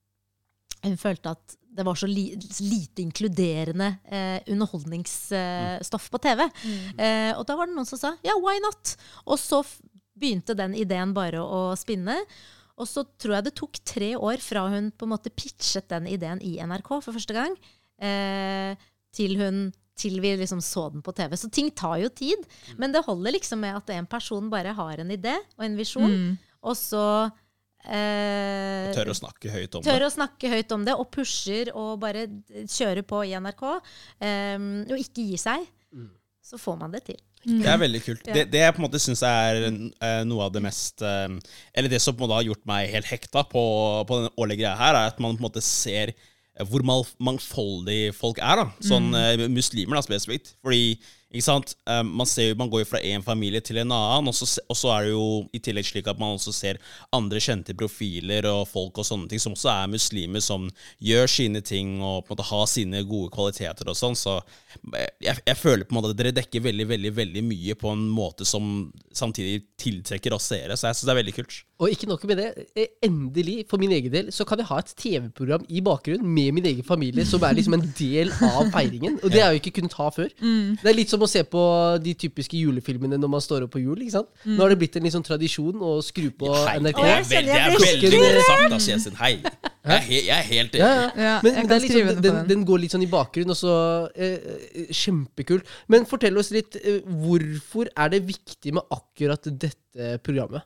Hun 0.85 0.99
følte 1.01 1.35
at 1.35 1.59
det 1.75 1.83
var 1.87 1.99
så 1.99 2.07
li, 2.07 2.29
lite 2.61 3.03
inkluderende 3.03 3.89
eh, 4.07 4.39
underholdningsstoff 4.53 6.11
på 6.11 6.21
TV. 6.23 6.45
Eh, 6.99 7.33
og 7.35 7.43
da 7.49 7.57
var 7.59 7.67
det 7.67 7.75
noen 7.75 7.89
som 7.89 8.01
sa 8.01 8.13
ja, 8.23 8.37
why 8.39 8.61
not? 8.63 8.95
Og 9.27 9.41
så 9.43 9.63
begynte 10.15 10.55
den 10.55 10.77
ideen 10.79 11.15
bare 11.17 11.43
å, 11.43 11.73
å 11.73 11.79
spinne. 11.79 12.21
Og 12.79 12.89
så 12.91 13.05
tror 13.19 13.39
jeg 13.39 13.49
det 13.49 13.57
tok 13.59 13.79
tre 13.87 14.13
år 14.15 14.43
fra 14.43 14.67
hun 14.71 14.91
på 14.95 15.07
en 15.07 15.15
måte 15.15 15.33
pitchet 15.35 15.89
den 15.91 16.09
ideen 16.11 16.43
i 16.43 16.57
NRK 16.63 16.91
for 16.97 17.15
første 17.15 17.35
gang, 17.37 17.55
eh, 18.03 18.75
til, 19.15 19.37
hun, 19.39 19.69
til 19.99 20.19
vi 20.23 20.35
liksom 20.39 20.63
så 20.65 20.89
den 20.95 21.03
på 21.07 21.15
TV. 21.15 21.37
Så 21.39 21.51
ting 21.55 21.71
tar 21.75 22.01
jo 22.03 22.11
tid. 22.11 22.43
Men 22.79 22.95
det 22.95 23.05
holder 23.07 23.37
liksom 23.37 23.63
med 23.67 23.79
at 23.79 23.95
en 23.95 24.11
person 24.11 24.51
bare 24.51 24.75
har 24.75 25.03
en 25.03 25.15
idé 25.15 25.37
og 25.59 25.67
en 25.67 25.79
visjon, 25.79 26.19
og 26.65 26.79
så 26.79 27.07
eh, 27.85 28.91
Tør 28.97 29.13
å 29.13 29.17
snakke 29.19 29.53
høyt 29.53 29.79
om 29.79 29.85
tør 29.85 30.01
det. 30.03 30.09
å 30.09 30.15
snakke 30.15 30.51
høyt 30.53 30.75
om 30.77 30.85
det, 30.87 30.97
og 30.97 31.11
pusher 31.15 31.71
og 31.75 31.99
bare 32.03 32.27
kjører 32.65 33.05
på 33.07 33.23
i 33.29 33.37
NRK. 33.37 33.65
Eh, 34.25 34.59
og 34.89 34.99
ikke 35.01 35.29
gir 35.31 35.41
seg. 35.41 35.71
Så 36.45 36.59
får 36.61 36.77
man 36.77 36.93
det 36.93 37.07
til. 37.07 37.21
Det 37.45 37.69
er 37.69 37.81
veldig 37.81 38.01
kult. 38.05 38.29
Ja. 38.29 38.37
Det, 38.37 38.45
det 38.53 38.61
jeg 38.63 38.75
på 38.75 38.81
en 38.81 38.87
måte 38.87 39.01
syns 39.03 39.23
er 39.27 39.67
eh, 39.69 40.21
noe 40.29 40.47
av 40.47 40.53
det 40.55 40.63
mest 40.65 41.03
eh, 41.05 41.27
Eller 41.77 41.93
det 41.93 42.01
som 42.01 42.17
på 42.17 42.23
en 42.25 42.29
måte 42.29 42.39
har 42.39 42.47
gjort 42.49 42.65
meg 42.69 42.93
helt 42.93 43.09
hekta 43.09 43.45
på, 43.51 43.65
på 44.09 44.21
den 44.23 44.31
årlige 44.41 44.63
greia 44.63 44.77
her, 44.81 44.97
er 44.97 45.13
at 45.13 45.21
man 45.21 45.37
på 45.37 45.43
en 45.43 45.49
måte 45.49 45.65
ser 45.65 46.15
eh, 46.15 46.65
hvor 46.71 46.85
mangfoldig 46.85 48.15
folk 48.17 48.41
er. 48.41 48.65
da 48.65 48.89
Sånn 48.89 49.11
mm. 49.13 49.45
muslimer 49.53 50.01
da 50.01 50.05
spesifikt. 50.07 50.55
Fordi 50.65 50.97
ikke 51.35 51.47
sant? 51.49 51.73
Eh, 51.91 52.03
man, 52.07 52.29
ser 52.31 52.55
man 52.59 52.71
går 52.71 52.85
jo 52.85 52.89
fra 52.93 53.01
én 53.03 53.23
familie 53.25 53.63
til 53.65 53.81
en 53.83 53.91
annen, 53.93 54.31
og 54.31 54.37
så, 54.39 54.47
og 54.71 54.79
så 54.79 54.93
er 54.95 55.07
det 55.09 55.15
jo 55.15 55.25
i 55.51 55.61
tillegg 55.63 55.89
slik 55.89 56.09
at 56.11 56.21
man 56.21 56.37
også 56.37 56.55
ser 56.55 56.79
andre 57.15 57.43
kjente 57.43 57.75
profiler 57.75 58.47
og 58.47 58.69
folk 58.71 59.01
og 59.03 59.09
sånne 59.09 59.27
ting 59.31 59.43
som 59.43 59.57
også 59.57 59.73
er 59.73 59.91
muslimer, 59.91 60.45
som 60.45 60.69
gjør 61.03 61.27
sine 61.31 61.65
ting 61.65 61.97
og 61.99 62.23
på 62.23 62.33
en 62.33 62.37
måte 62.37 62.49
har 62.53 62.67
sine 62.71 63.03
gode 63.09 63.33
kvaliteter 63.35 63.91
og 63.91 63.99
sånn. 63.99 64.15
Så 64.19 64.37
eh, 64.95 65.11
jeg, 65.27 65.43
jeg 65.43 65.59
føler 65.59 65.89
på 65.89 65.97
en 65.97 66.01
måte 66.01 66.15
at 66.15 66.23
dere 66.23 66.37
dekker 66.39 66.69
veldig 66.69 66.89
veldig, 66.95 67.15
veldig 67.19 67.45
mye 67.51 67.79
på 67.83 67.95
en 67.97 68.07
måte 68.15 68.47
som 68.47 68.71
samtidig 69.15 69.65
tiltrekker 69.81 70.39
oss 70.39 70.53
seere. 70.53 70.79
Så 70.79 70.89
jeg 70.89 71.01
syns 71.01 71.09
det 71.09 71.17
er 71.17 71.23
veldig 71.25 71.39
kult. 71.43 71.61
Og 71.83 71.91
ikke 71.91 72.07
nok 72.07 72.23
med 72.31 72.37
det, 72.39 72.45
eh, 72.79 72.87
endelig, 73.03 73.65
for 73.69 73.77
min 73.83 73.91
egen 73.91 74.13
del, 74.13 74.29
så 74.33 74.45
kan 74.47 74.61
jeg 74.61 74.67
ha 74.69 74.77
et 74.79 74.93
TV-program 74.97 75.65
i 75.69 75.81
bakgrunnen 75.83 76.23
med 76.31 76.53
min 76.55 76.65
egen 76.71 76.85
familie, 76.87 77.25
som 77.27 77.43
er 77.43 77.57
liksom 77.59 77.75
en 77.75 77.83
del 77.99 78.31
av 78.47 78.69
feiringen. 78.71 79.17
Og 79.25 79.33
det 79.33 79.41
har 79.43 79.51
jeg 79.51 79.59
jo 79.59 79.63
ikke 79.65 79.73
kunnet 79.81 79.97
ha 79.99 80.07
før. 80.15 80.29
Det 80.39 80.87
er 80.93 80.95
litt 80.95 81.11
som 81.11 81.21
å 81.21 81.29
se 81.29 81.43
på 81.43 81.65
de 82.05 82.15
typiske 82.15 82.55
julefilmene 82.61 83.19
når 83.19 83.29
man 83.33 83.43
står 83.43 83.67
opp 83.67 83.73
på 83.75 83.83
jul. 83.83 83.99
ikke 84.05 84.15
sant? 84.15 84.29
Nå 84.47 84.61
har 84.63 84.71
det 84.71 84.79
blitt 84.85 84.97
en 85.01 85.03
liksom 85.09 85.25
tradisjon 85.27 85.83
å 85.83 85.97
skru 86.07 86.29
på 86.31 86.53
Hei, 86.55 86.77
NRK. 86.79 87.01
det 87.03 87.11
er, 87.11 87.17
jeg 87.27 87.45
det 87.45 87.57
er 87.59 87.75
veldig 87.85 88.21
godt 88.71 88.87
sagt. 88.87 89.19
Hei. 89.19 89.33
Jeg 89.85 90.31
er, 90.31 90.39
er 90.39 90.47
helt 90.49 90.75
Ja, 90.79 90.87
enig. 90.87 91.17
ja. 91.19 91.25
Ja, 91.25 91.41
Men, 91.43 91.53
jeg 91.55 91.65
men 91.65 91.69
det 91.69 91.75
er 91.77 91.83
liksom, 91.85 92.07
den, 92.07 92.23
den. 92.23 92.39
den 92.49 92.63
går 92.65 92.79
litt 92.85 92.95
sånn 92.95 93.03
i 93.05 93.11
bakgrunnen, 93.11 93.51
og 93.53 93.59
så 93.59 93.75
eh, 94.15 94.39
eh, 94.79 94.87
Kjempekult. 94.95 95.67
Men 95.93 96.07
fortell 96.09 96.39
oss 96.41 96.53
litt, 96.55 96.79
eh, 96.81 97.03
hvorfor 97.05 97.91
er 97.93 98.15
det 98.15 98.23
viktig 98.31 98.73
med 98.79 98.87
akkurat 98.95 99.43
dette 99.51 100.15
programmet? 100.25 100.63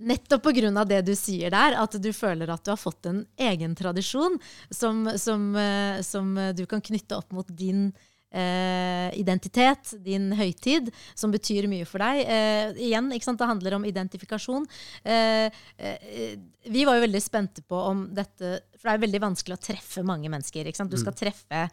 Nettopp 0.00 0.46
pga. 0.48 0.84
det 0.88 1.02
du 1.04 1.14
sier 1.18 1.52
der, 1.52 1.76
at 1.76 1.96
du 2.00 2.12
føler 2.16 2.48
at 2.50 2.64
du 2.64 2.72
har 2.72 2.80
fått 2.80 3.06
en 3.06 3.24
egen 3.36 3.74
tradisjon 3.76 4.38
som, 4.70 5.04
som, 5.16 5.50
eh, 5.56 6.00
som 6.00 6.32
du 6.56 6.64
kan 6.66 6.80
knytte 6.80 7.18
opp 7.18 7.32
mot 7.36 7.48
din 7.48 7.90
eh, 8.30 9.18
identitet, 9.18 9.94
din 10.04 10.30
høytid, 10.36 10.90
som 11.14 11.32
betyr 11.34 11.68
mye 11.70 11.86
for 11.88 12.02
deg. 12.02 12.22
Eh, 12.24 12.80
igjen, 12.88 13.10
det 13.10 13.50
handler 13.52 13.76
om 13.76 13.86
identifikasjon. 13.86 14.66
Eh, 15.04 15.50
eh, 15.76 16.34
vi 16.70 16.84
var 16.84 16.98
jo 16.98 17.06
veldig 17.06 17.22
spente 17.22 17.62
på 17.62 17.76
om 17.76 18.08
dette 18.14 18.60
For 18.80 18.88
det 18.88 18.92
er 18.94 19.06
veldig 19.06 19.20
vanskelig 19.22 19.56
å 19.56 19.64
treffe 19.64 20.02
mange 20.06 20.30
mennesker. 20.32 20.70
Du 20.88 20.96
skal 20.96 21.16
treffe 21.16 21.68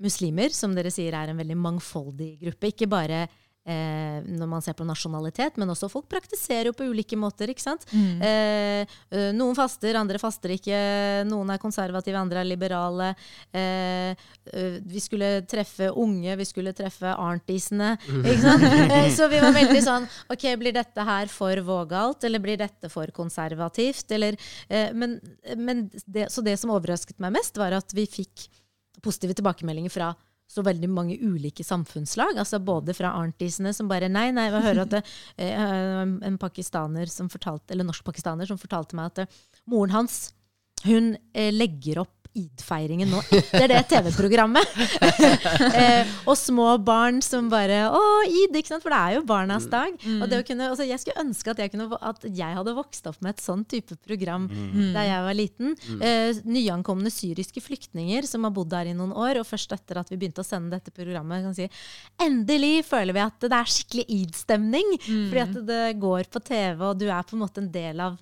muslimer, 0.00 0.50
som 0.50 0.74
dere 0.74 0.90
sier 0.90 1.14
er 1.14 1.30
en 1.30 1.38
veldig 1.38 1.56
mangfoldig 1.60 2.30
gruppe. 2.40 2.72
Ikke 2.72 2.88
bare 2.90 3.24
eh, 3.26 3.40
når 3.64 4.48
man 4.48 4.60
ser 4.60 4.74
på 4.76 4.84
nasjonalitet, 4.84 5.56
men 5.56 5.70
også 5.72 5.88
folk 5.88 6.04
praktiserer 6.12 6.68
jo 6.68 6.74
på 6.76 6.84
ulike 6.90 7.16
måter. 7.16 7.48
ikke 7.48 7.64
sant? 7.64 7.86
Mm. 7.92 8.20
eh, 8.20 9.30
noen 9.32 9.56
faster, 9.56 9.96
andre 9.96 10.20
faster 10.20 10.52
ikke. 10.52 10.76
Noen 11.30 11.54
er 11.54 11.62
konservative, 11.62 12.20
andre 12.20 12.42
er 12.42 12.48
liberale. 12.48 13.10
Eh, 13.54 14.12
eh, 14.52 14.76
vi 14.84 15.00
skulle 15.00 15.30
treffe 15.48 15.88
unge, 15.90 16.36
vi 16.36 16.48
skulle 16.48 16.74
treffe 16.76 17.14
arntisene. 17.14 17.94
Ikke 18.20 18.40
sant? 18.42 18.66
Eh, 18.68 19.08
så 19.16 19.28
vi 19.32 19.40
var 19.42 19.54
veldig 19.56 19.82
sånn 19.84 20.08
Ok, 20.32 20.46
blir 20.60 20.74
dette 20.76 21.04
her 21.06 21.30
for 21.32 21.64
vågalt, 21.64 22.24
eller 22.26 22.42
blir 22.42 22.60
dette 22.60 22.90
for 22.92 23.10
konservativt? 23.16 24.10
Eller, 24.14 24.36
eh, 24.68 24.92
men, 24.92 25.18
men 25.56 25.86
det, 26.04 26.28
så 26.32 26.44
det 26.44 26.58
som 26.60 26.72
overrasket 26.74 27.20
meg 27.22 27.34
mest, 27.38 27.56
var 27.60 27.76
at 27.78 27.96
vi 27.96 28.06
fikk 28.10 28.48
positive 29.04 29.36
tilbakemeldinger 29.36 29.92
fra 29.92 30.12
så 30.50 30.62
veldig 30.64 30.90
mange 30.92 31.16
ulike 31.20 31.64
samfunnslag. 31.64 32.38
altså 32.38 32.60
Både 32.62 32.94
fra 32.96 33.14
arntisene 33.18 33.72
som 33.74 33.88
bare 33.90 34.10
Nei, 34.12 34.28
nei, 34.34 34.48
jeg 34.50 34.64
hører 34.68 34.82
at 34.84 34.94
det, 34.96 35.02
eh, 35.44 36.02
en 36.30 36.38
pakistaner 36.40 37.10
som 37.10 37.30
fortalte, 37.32 37.74
eller 37.74 37.88
norsk-pakistaner 37.88 38.48
som 38.48 38.60
fortalte 38.60 38.98
meg 38.98 39.12
at 39.12 39.24
eh, 39.24 39.38
moren 39.72 39.94
hans 39.96 40.26
hun 40.84 41.14
eh, 41.32 41.52
legger 41.54 42.02
opp 42.04 42.23
id-feiringen 42.34 43.10
nå 43.12 43.20
etter 43.34 43.68
det 43.70 43.80
TV-programmet. 43.90 44.74
eh, 45.80 46.10
og 46.26 46.36
små 46.38 46.66
barn 46.82 47.20
som 47.24 47.48
bare 47.52 47.84
Å, 47.88 48.00
id! 48.26 48.54
ikke 48.58 48.72
sant? 48.74 48.84
For 48.84 48.94
det 48.94 49.00
er 49.00 49.16
jo 49.18 49.24
barnas 49.28 49.68
dag. 49.70 49.94
Og 50.18 50.26
det 50.30 50.40
å 50.42 50.46
kunne, 50.46 50.70
altså 50.72 50.86
jeg 50.88 51.00
skulle 51.02 51.24
ønske 51.24 51.54
at 51.54 51.62
jeg, 51.62 51.72
kunne, 51.72 51.88
at 52.00 52.26
jeg 52.26 52.58
hadde 52.58 52.76
vokst 52.76 53.06
opp 53.10 53.20
med 53.24 53.36
et 53.36 53.44
sånn 53.44 53.64
type 53.70 53.98
program 54.04 54.48
da 54.94 55.04
jeg 55.06 55.26
var 55.28 55.38
liten. 55.38 55.74
Eh, 56.00 56.42
nyankomne 56.48 57.12
syriske 57.12 57.62
flyktninger 57.64 58.26
som 58.28 58.46
har 58.46 58.54
bodd 58.54 58.72
der 58.74 58.90
i 58.90 58.96
noen 58.96 59.14
år, 59.14 59.40
og 59.40 59.48
først 59.48 59.74
etter 59.76 60.02
at 60.02 60.10
vi 60.12 60.18
begynte 60.20 60.42
å 60.44 60.48
sende 60.48 60.74
dette 60.74 60.94
programmet, 60.94 61.44
kan 61.44 61.56
si 61.56 61.68
endelig 62.22 62.84
føler 62.88 63.16
vi 63.16 63.24
at 63.24 63.46
det 63.46 63.56
er 63.56 63.74
skikkelig 63.76 64.06
id-stemning. 64.20 64.94
Fordi 65.04 65.44
at 65.44 65.58
det 65.68 65.82
går 66.02 66.30
på 66.32 66.42
TV, 66.44 66.84
og 66.90 66.98
du 67.00 67.08
er 67.08 67.26
på 67.26 67.36
en 67.36 67.44
måte 67.44 67.62
en 67.62 67.72
del 67.74 68.02
av 68.04 68.18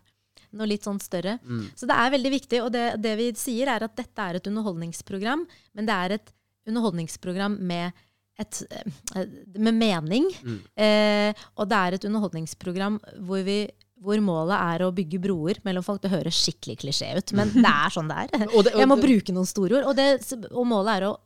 noe 0.52 0.68
litt 0.68 0.84
sånn 0.86 1.00
større. 1.02 1.38
Så 1.78 1.88
det 1.88 1.96
er 1.96 2.14
veldig 2.14 2.32
viktig. 2.34 2.62
Og 2.64 2.70
det, 2.74 2.86
det 3.02 3.16
vi 3.20 3.28
sier, 3.38 3.70
er 3.72 3.84
at 3.86 3.94
dette 3.98 4.26
er 4.28 4.38
et 4.38 4.48
underholdningsprogram, 4.50 5.44
men 5.76 5.88
det 5.88 5.98
er 6.06 6.16
et 6.18 6.32
underholdningsprogram 6.68 7.56
med, 7.66 7.92
et, 8.38 8.62
eh, 8.70 9.26
med 9.58 9.74
mening. 9.74 10.28
Eh, 10.76 11.32
og 11.56 11.68
det 11.72 11.78
er 11.78 11.96
et 11.98 12.04
underholdningsprogram 12.08 13.00
hvor, 13.26 13.42
vi, 13.46 13.58
hvor 14.02 14.20
målet 14.24 14.56
er 14.58 14.84
å 14.86 14.92
bygge 14.94 15.20
broer 15.24 15.60
mellom 15.66 15.84
folk. 15.86 16.02
Det 16.04 16.12
høres 16.12 16.38
skikkelig 16.44 16.78
klisjé 16.84 17.12
ut, 17.18 17.34
men 17.38 17.52
det 17.64 17.68
er 17.72 17.94
sånn 17.96 18.10
det 18.12 18.24
er. 18.26 18.48
Jeg 18.84 18.90
må 18.90 18.98
bruke 19.02 19.34
noen 19.34 19.48
store 19.48 19.80
ord. 19.80 19.90
Og, 19.92 19.96
det, 19.98 20.50
og 20.52 20.68
målet 20.70 21.00
er 21.00 21.08
å 21.10 21.16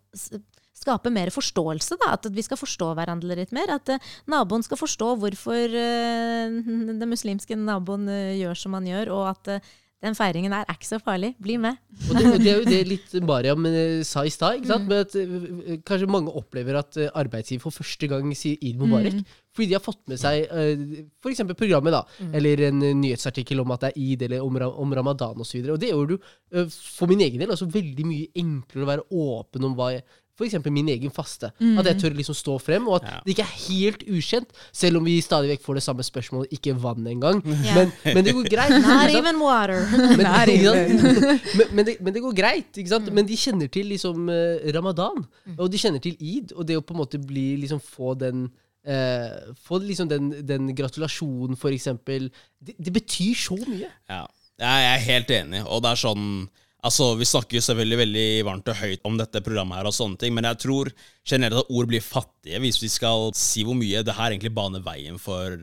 skape 0.77 1.13
mer 1.13 1.33
forståelse. 1.35 1.99
Da, 2.03 2.13
at 2.17 2.29
vi 2.33 2.45
skal 2.45 2.61
forstå 2.61 2.93
hverandre 2.99 3.39
litt 3.39 3.55
mer. 3.57 3.73
At 3.79 3.97
uh, 3.97 4.13
naboen 4.31 4.65
skal 4.67 4.81
forstå 4.81 5.15
hvorfor 5.23 5.81
uh, 5.81 6.61
den 7.01 7.11
muslimske 7.11 7.59
naboen 7.59 8.09
uh, 8.11 8.37
gjør 8.37 8.65
som 8.67 8.79
han 8.79 8.89
gjør, 8.93 9.15
og 9.17 9.29
at 9.33 9.59
den 10.05 10.13
feiringen 10.15 10.53
er 10.53 10.69
ikke 10.69 10.87
så 10.87 10.99
farlig. 11.01 11.33
Bli 11.43 11.57
med. 11.59 11.79
Og 12.11 12.19
det, 12.19 12.33
det 12.45 12.51
er 12.53 12.59
jo 12.61 12.67
det 12.69 12.81
litt 12.93 13.15
Mariam 13.25 13.65
sa 14.07 14.27
i 14.29 14.31
stad. 14.31 14.69
Med 14.85 15.07
at 15.07 15.17
Kanskje 15.89 16.09
mange 16.13 16.35
opplever 16.37 16.77
at 16.79 16.99
arbeidsgiver 17.17 17.65
for 17.65 17.75
første 17.81 18.11
gang 18.13 18.29
sier 18.37 18.61
id 18.61 18.77
Mubarak. 18.79 19.17
Fordi 19.57 19.71
de 19.71 19.79
har 19.79 19.83
fått 19.83 20.03
med 20.13 20.21
seg 20.21 20.53
uh, 20.53 21.01
f.eks. 21.25 21.41
programmet, 21.57 21.97
da, 21.97 22.29
eller 22.37 22.67
en 22.69 22.85
nyhetsartikkel 23.01 23.65
om 23.65 23.73
at 23.73 23.87
det 23.87 23.95
er 23.95 24.05
id, 24.05 24.27
eller 24.29 24.45
om, 24.45 24.61
om 24.85 24.95
ramadan 25.01 25.41
osv. 25.43 25.65
Og 25.65 25.81
det 25.81 25.91
gjør 25.95 26.13
du 26.13 26.17
for 26.77 27.09
min 27.09 27.25
egen 27.25 27.41
del 27.41 27.57
altså 27.57 27.67
veldig 27.73 28.07
mye 28.07 28.29
enklere 28.45 28.85
å 28.85 28.93
være 28.93 29.09
åpen 29.25 29.71
om 29.71 29.81
hva 29.81 29.95
jeg 29.97 30.05
F.eks. 30.37 30.55
min 30.69 30.89
egen 30.93 31.11
faste. 31.11 31.49
At 31.81 31.87
jeg 31.89 31.97
tør 32.03 32.17
liksom 32.19 32.37
stå 32.37 32.59
frem, 32.61 32.87
og 32.89 32.99
at 33.01 33.07
Ja. 33.09 33.21
det 33.25 33.33
ikke 33.35 33.47
er 33.47 33.55
helt 33.67 34.03
ukjent, 34.13 34.51
selv 34.73 34.99
om 35.01 35.05
vi 35.09 35.15
stadig 35.25 35.49
vekk 35.55 35.63
får 35.65 35.79
det 35.79 35.83
samme 35.87 36.05
spørsmålet, 36.05 36.53
ikke 36.53 36.75
vann 36.83 37.07
engang. 37.09 37.41
Yeah. 37.67 37.75
Men, 37.79 37.93
men 38.15 38.25
det 38.27 38.35
går 38.37 38.49
greit. 38.53 38.75
Not 38.85 39.11
even 39.17 39.41
water. 39.41 39.81
Men, 40.17 40.27
Not 40.27 40.49
even. 40.53 41.01
men, 41.59 41.67
men, 41.73 41.87
det, 41.89 41.95
men 42.05 42.15
det 42.15 42.23
går 42.23 42.35
greit. 42.37 42.69
Ikke 42.77 42.93
sant? 42.93 43.09
Men 43.17 43.27
de 43.27 43.37
kjenner 43.41 43.71
til 43.73 43.89
liksom 43.91 44.29
uh, 44.29 44.61
ramadan, 44.77 45.25
og 45.57 45.71
de 45.73 45.81
kjenner 45.81 46.03
til 46.05 46.15
id. 46.21 46.53
Og 46.55 46.67
det 46.69 46.77
å 46.79 46.85
på 46.85 46.95
en 46.95 47.01
måte 47.01 47.19
bli, 47.23 47.57
liksom, 47.65 47.81
få 47.83 48.13
den 48.21 48.45
uh, 48.87 49.55
Få 49.67 49.81
liksom 49.83 50.09
den, 50.13 50.29
den 50.47 50.69
gratulasjonen, 50.77 51.57
for 51.59 51.75
eksempel. 51.75 52.29
Det, 52.61 52.77
det 52.79 52.93
betyr 52.95 53.35
så 53.41 53.57
mye. 53.65 53.89
Ja, 54.13 54.23
jeg 54.61 54.87
er 54.93 55.03
helt 55.09 55.33
enig. 55.41 55.65
Og 55.67 55.83
det 55.85 55.91
er 55.97 56.03
sånn 56.05 56.29
Altså, 56.85 57.15
Vi 57.19 57.27
snakker 57.27 57.59
jo 57.59 57.65
selvfølgelig 57.65 57.99
veldig 58.03 58.29
varmt 58.47 58.69
og 58.71 58.79
høyt 58.79 59.05
om 59.09 59.17
dette 59.19 59.43
programmet, 59.43 59.79
her 59.81 59.89
og 59.89 59.97
sånne 59.97 60.21
ting, 60.21 60.35
men 60.37 60.45
jeg 60.45 60.61
tror 60.67 60.93
generelt 61.27 61.65
at 61.65 61.73
ord 61.73 61.89
blir 61.91 62.05
fattige 62.05 62.61
hvis 62.63 62.81
vi 62.83 62.91
skal 62.93 63.31
si 63.35 63.65
hvor 63.67 63.79
mye 63.79 64.05
det 64.07 64.15
her 64.15 64.35
egentlig 64.35 64.55
baner 64.55 64.85
veien 64.85 65.19
for, 65.19 65.57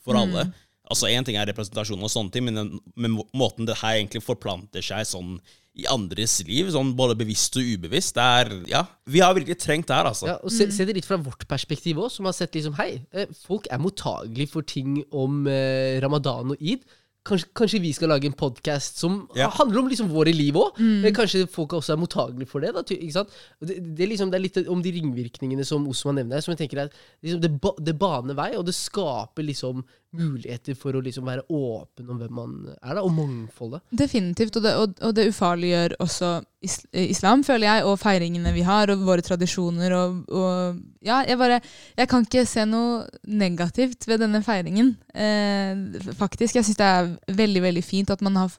for 0.00 0.16
alle. 0.16 0.46
Altså, 0.90 1.10
Én 1.10 1.26
ting 1.26 1.36
er 1.38 1.46
representasjon, 1.50 2.02
og 2.02 2.10
sånne 2.10 2.34
ting, 2.34 2.46
men, 2.48 2.78
men 2.98 3.18
måten 3.36 3.68
det 3.68 3.78
her 3.82 3.98
egentlig 3.98 4.24
forplanter 4.26 4.82
seg 4.82 5.06
sånn 5.06 5.36
i 5.78 5.84
andres 5.86 6.40
liv, 6.48 6.70
sånn 6.74 6.94
både 6.98 7.14
bevisst 7.18 7.54
og 7.60 7.66
ubevisst, 7.76 8.16
det 8.16 8.24
er 8.40 8.50
Ja, 8.72 8.80
vi 9.06 9.22
har 9.22 9.36
virkelig 9.36 9.60
trengt 9.62 9.86
det 9.88 9.96
her, 9.96 10.08
altså. 10.10 10.26
Ja, 10.32 10.38
og 10.42 10.50
se, 10.50 10.66
se 10.74 10.86
det 10.86 10.96
litt 10.96 11.06
fra 11.06 11.18
vårt 11.22 11.46
perspektiv 11.50 12.00
òg, 12.02 12.10
som 12.10 12.26
har 12.26 12.34
sett 12.36 12.56
liksom 12.58 12.74
Hei, 12.80 13.04
eh, 13.14 13.30
folk 13.46 13.68
er 13.70 13.82
mottagelige 13.82 14.50
for 14.50 14.66
ting 14.66 14.98
om 15.14 15.44
eh, 15.50 16.00
ramadan 16.02 16.56
og 16.56 16.64
id. 16.72 16.82
Kanskje, 17.28 17.48
kanskje 17.52 17.78
vi 17.84 17.90
skal 17.92 18.08
lage 18.08 18.24
en 18.30 18.32
podkast 18.32 18.96
som 18.98 19.28
Ja. 19.36 19.50
handler 19.52 19.80
om 19.82 19.88
liksom 19.88 20.08
våre 20.08 20.32
liv 20.32 20.54
òg. 20.56 20.78
Kanskje 21.12 21.46
folk 21.52 21.74
også 21.76 21.92
er 21.92 22.00
mottagelige 22.00 22.48
for 22.48 22.60
det. 22.60 22.72
Da, 22.72 22.80
ikke 22.80 23.12
sant? 23.12 23.28
Det, 23.60 23.76
det, 23.96 24.04
er 24.06 24.08
liksom, 24.08 24.30
det 24.30 24.38
er 24.38 24.44
litt 24.46 24.68
om 24.72 24.80
de 24.82 24.90
ringvirkningene 24.96 25.64
som 25.68 25.86
Osman 25.86 26.14
nevner, 26.16 26.40
som 26.40 26.52
jeg 26.56 26.62
tenker 26.64 26.78
er 26.86 26.90
liksom, 27.22 27.42
det, 27.44 27.60
ba, 27.60 27.74
det 27.78 27.98
baner 28.00 28.34
vei, 28.34 28.56
og 28.56 28.64
det 28.64 28.74
skaper 28.74 29.44
liksom 29.44 29.84
muligheter 30.16 30.74
for 30.78 30.96
å 30.96 31.02
liksom 31.04 31.28
være 31.28 31.44
åpen 31.54 32.08
om 32.10 32.18
hvem 32.18 32.32
man 32.34 32.54
er, 32.72 32.94
da, 32.96 33.02
og 33.04 33.12
mangfoldet. 33.14 33.82
Definitivt, 33.94 34.58
og 34.58 34.64
det, 34.64 34.72
og, 34.80 34.96
og 35.06 35.14
det 35.16 35.28
ufarliggjør 35.30 35.94
også 36.02 36.30
is, 36.66 36.80
islam, 36.92 37.44
føler 37.46 37.68
jeg, 37.68 37.86
og 37.86 37.98
feiringene 38.02 38.54
vi 38.56 38.64
har, 38.66 38.90
og 38.90 39.04
våre 39.06 39.24
tradisjoner. 39.26 39.94
Og, 39.96 40.20
og 40.34 40.80
ja, 41.06 41.22
jeg 41.28 41.38
bare 41.40 41.60
Jeg 41.96 42.10
kan 42.10 42.26
ikke 42.26 42.46
se 42.48 42.66
noe 42.68 43.04
negativt 43.24 44.08
ved 44.10 44.24
denne 44.24 44.42
feiringen. 44.46 44.94
Eh, 45.14 46.12
faktisk. 46.18 46.58
Jeg 46.58 46.66
syns 46.66 46.80
det 46.80 46.90
er 46.90 47.12
veldig, 47.42 47.64
veldig 47.70 47.84
fint 47.86 48.10
at 48.10 48.24
man 48.24 48.38
har 48.40 48.56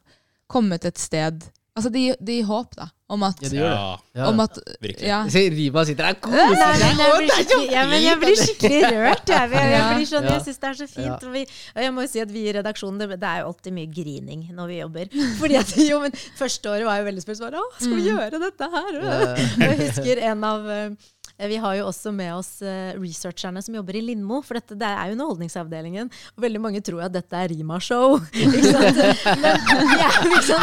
kommet 0.51 0.85
et 0.87 0.99
sted 0.99 1.43
Altså, 1.71 1.87
det 1.87 2.01
gir 2.03 2.15
gir 2.27 2.47
håp, 2.49 2.73
da, 2.75 2.89
om 3.15 3.21
at, 3.23 3.37
Ja, 3.39 3.47
det 3.47 3.55
gjør 3.55 3.69
det. 3.71 3.99
Ja, 4.19 4.25
om 4.27 4.39
at 4.43 4.57
virkelig. 4.83 5.05
ja, 5.07 5.19
Se, 5.31 5.43
Riva 5.53 5.83
sitter 5.87 6.09
der 6.09 6.17
og 6.17 6.33
Nei, 6.33 6.41
koser 6.49 6.65
men 6.67 6.81
seg. 6.81 6.99
jeg, 6.99 7.13
blir 7.21 7.31
skikkelig, 7.37 7.69
ja, 7.71 7.83
men 7.87 8.03
jeg 8.03 8.19
blir 8.23 8.35
skikkelig 8.41 8.81
rørt. 8.91 9.31
Jeg, 9.31 9.51
jeg, 9.53 9.69
jeg, 9.71 9.85
blir 9.95 10.09
sånn, 10.09 10.27
jeg 10.27 10.43
syns 10.47 10.59
det 10.65 10.69
er 10.71 10.75
så 10.81 10.87
fint. 10.91 11.23
Og, 11.29 11.31
vi, 11.37 11.45
og 11.75 11.79
jeg 11.85 11.93
må 11.95 12.03
jo 12.03 12.11
si 12.11 12.23
at 12.25 12.33
vi 12.35 12.43
i 12.43 12.55
redaksjonen, 12.59 12.99
det, 12.99 13.19
det 13.23 13.29
er 13.31 13.39
jo 13.45 13.47
alltid 13.53 13.77
mye 13.77 13.91
grining 14.01 14.43
når 14.57 14.73
vi 14.73 14.81
jobber. 14.81 15.15
Fordi 15.39 15.59
at, 15.61 15.73
jo, 15.93 16.01
men 16.03 16.19
Første 16.41 16.73
året 16.75 16.89
var 16.91 16.99
jo 16.99 17.07
veldig 17.07 17.23
spesielt. 17.23 17.55
Å, 17.55 17.63
skal 17.79 17.95
vi 18.01 18.07
gjøre 18.09 18.43
dette 18.43 18.71
her? 18.75 18.99
Og 18.99 19.63
jeg 19.63 19.79
husker 19.85 20.23
en 20.33 20.45
av 20.51 20.69
eh, 20.75 21.09
vi 21.49 21.57
har 21.61 21.75
jo 21.79 21.87
også 21.89 22.11
med 22.13 22.33
oss 22.35 22.61
eh, 22.61 22.91
researcherne 22.99 23.61
som 23.63 23.75
jobber 23.77 23.97
i 23.97 24.03
Lindmo, 24.05 24.41
for 24.45 24.59
dette 24.59 24.77
det 24.77 24.87
er 24.87 25.09
jo 25.09 25.15
Underholdningsavdelingen. 25.15 26.11
Og 26.35 26.43
veldig 26.45 26.61
mange 26.63 26.81
tror 26.85 27.05
at 27.07 27.15
dette 27.15 27.37
er 27.37 27.51
Rima-show. 27.51 28.19
Vi 28.31 29.99
er, 30.01 30.17
jo, 30.25 30.57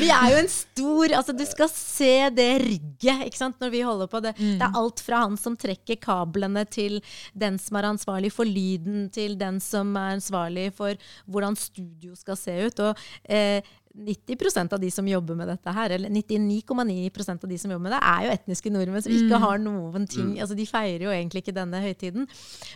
vi 0.00 0.08
er 0.12 0.26
jo 0.32 0.38
en 0.40 0.48
stor 0.50 1.12
altså 1.16 1.32
Du 1.36 1.42
skal 1.48 1.68
se 1.72 2.12
det 2.34 2.48
rigget 2.62 3.24
ikke 3.26 3.38
sant? 3.38 3.58
når 3.60 3.72
vi 3.72 3.82
holder 3.84 4.08
på. 4.10 4.20
Det, 4.24 4.32
det 4.38 4.64
er 4.64 4.76
alt 4.78 5.02
fra 5.04 5.22
han 5.24 5.36
som 5.40 5.56
trekker 5.58 5.98
kablene, 6.00 6.64
til 6.70 7.00
den 7.36 7.58
som 7.60 7.78
er 7.78 7.88
ansvarlig 7.90 8.30
for 8.34 8.48
lyden, 8.48 9.08
til 9.12 9.36
den 9.40 9.60
som 9.62 9.92
er 9.98 10.16
ansvarlig 10.16 10.70
for 10.76 10.96
hvordan 11.30 11.58
studio 11.58 12.14
skal 12.18 12.38
se 12.38 12.56
ut. 12.68 12.82
Og 12.84 13.04
eh, 13.28 13.60
90% 13.90 14.72
av 14.76 14.80
de 14.80 14.90
som 14.94 15.08
jobber 15.08 15.34
med 15.38 15.48
dette 15.50 15.72
her, 15.74 15.96
eller 15.96 16.12
99,9% 16.14 17.44
av 17.44 17.50
de 17.50 17.58
som 17.58 17.72
jobber 17.74 17.88
med 17.88 17.94
det, 17.96 18.00
er 18.06 18.26
jo 18.26 18.34
etniske 18.36 18.72
nordmenn 18.72 19.04
som 19.04 19.14
ikke 19.14 19.40
har 19.42 19.60
noen 19.62 20.06
ting 20.10 20.36
altså 20.38 20.54
De 20.58 20.66
feirer 20.68 21.08
jo 21.08 21.12
egentlig 21.14 21.42
ikke 21.42 21.56
denne 21.56 21.82
høytiden. 21.82 22.28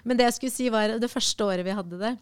Men 0.04 0.18
det 0.18 0.28
jeg 0.28 0.38
skulle 0.38 0.56
si 0.56 0.70
var 0.74 0.96
det 0.98 1.10
første 1.12 1.46
året 1.46 1.66
vi 1.66 1.76
hadde 1.76 2.00
det, 2.00 2.14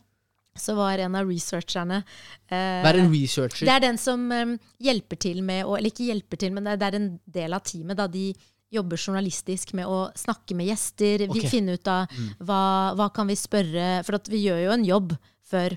så 0.59 0.75
var 0.77 1.01
en 1.01 1.15
av 1.17 1.25
researcherne 1.25 2.03
eh, 2.03 2.83
er 2.85 2.99
en 3.01 3.09
researcher. 3.09 3.65
det 3.65 3.73
er 3.73 3.85
den 3.87 3.99
som 4.01 4.27
eh, 4.37 4.57
hjelper 4.85 5.17
til 5.25 5.41
med 5.45 5.65
å 5.65 5.79
Eller 5.79 5.89
ikke 5.89 6.11
hjelper 6.11 6.43
til, 6.43 6.53
men 6.53 6.69
det 6.69 6.75
er, 6.75 6.81
det 6.83 6.89
er 6.91 6.99
en 6.99 7.13
del 7.39 7.57
av 7.57 7.65
teamet. 7.65 7.97
da 7.97 8.07
de 8.13 8.27
jobber 8.73 9.01
journalistisk 9.01 9.75
med 9.77 9.89
å 9.89 10.07
snakke 10.17 10.57
med 10.57 10.71
gjester, 10.71 11.27
vi 11.29 11.41
finner 11.45 11.53
finne 11.53 11.77
ut 11.77 11.89
av 11.93 12.13
hva, 12.41 12.63
hva 12.97 13.09
kan 13.13 13.29
vi 13.29 13.37
spørre 13.37 14.01
For 14.07 14.33
vi 14.33 14.47
gjør 14.47 14.63
jo 14.67 14.77
en 14.77 14.87
jobb 14.89 15.17
før 15.49 15.77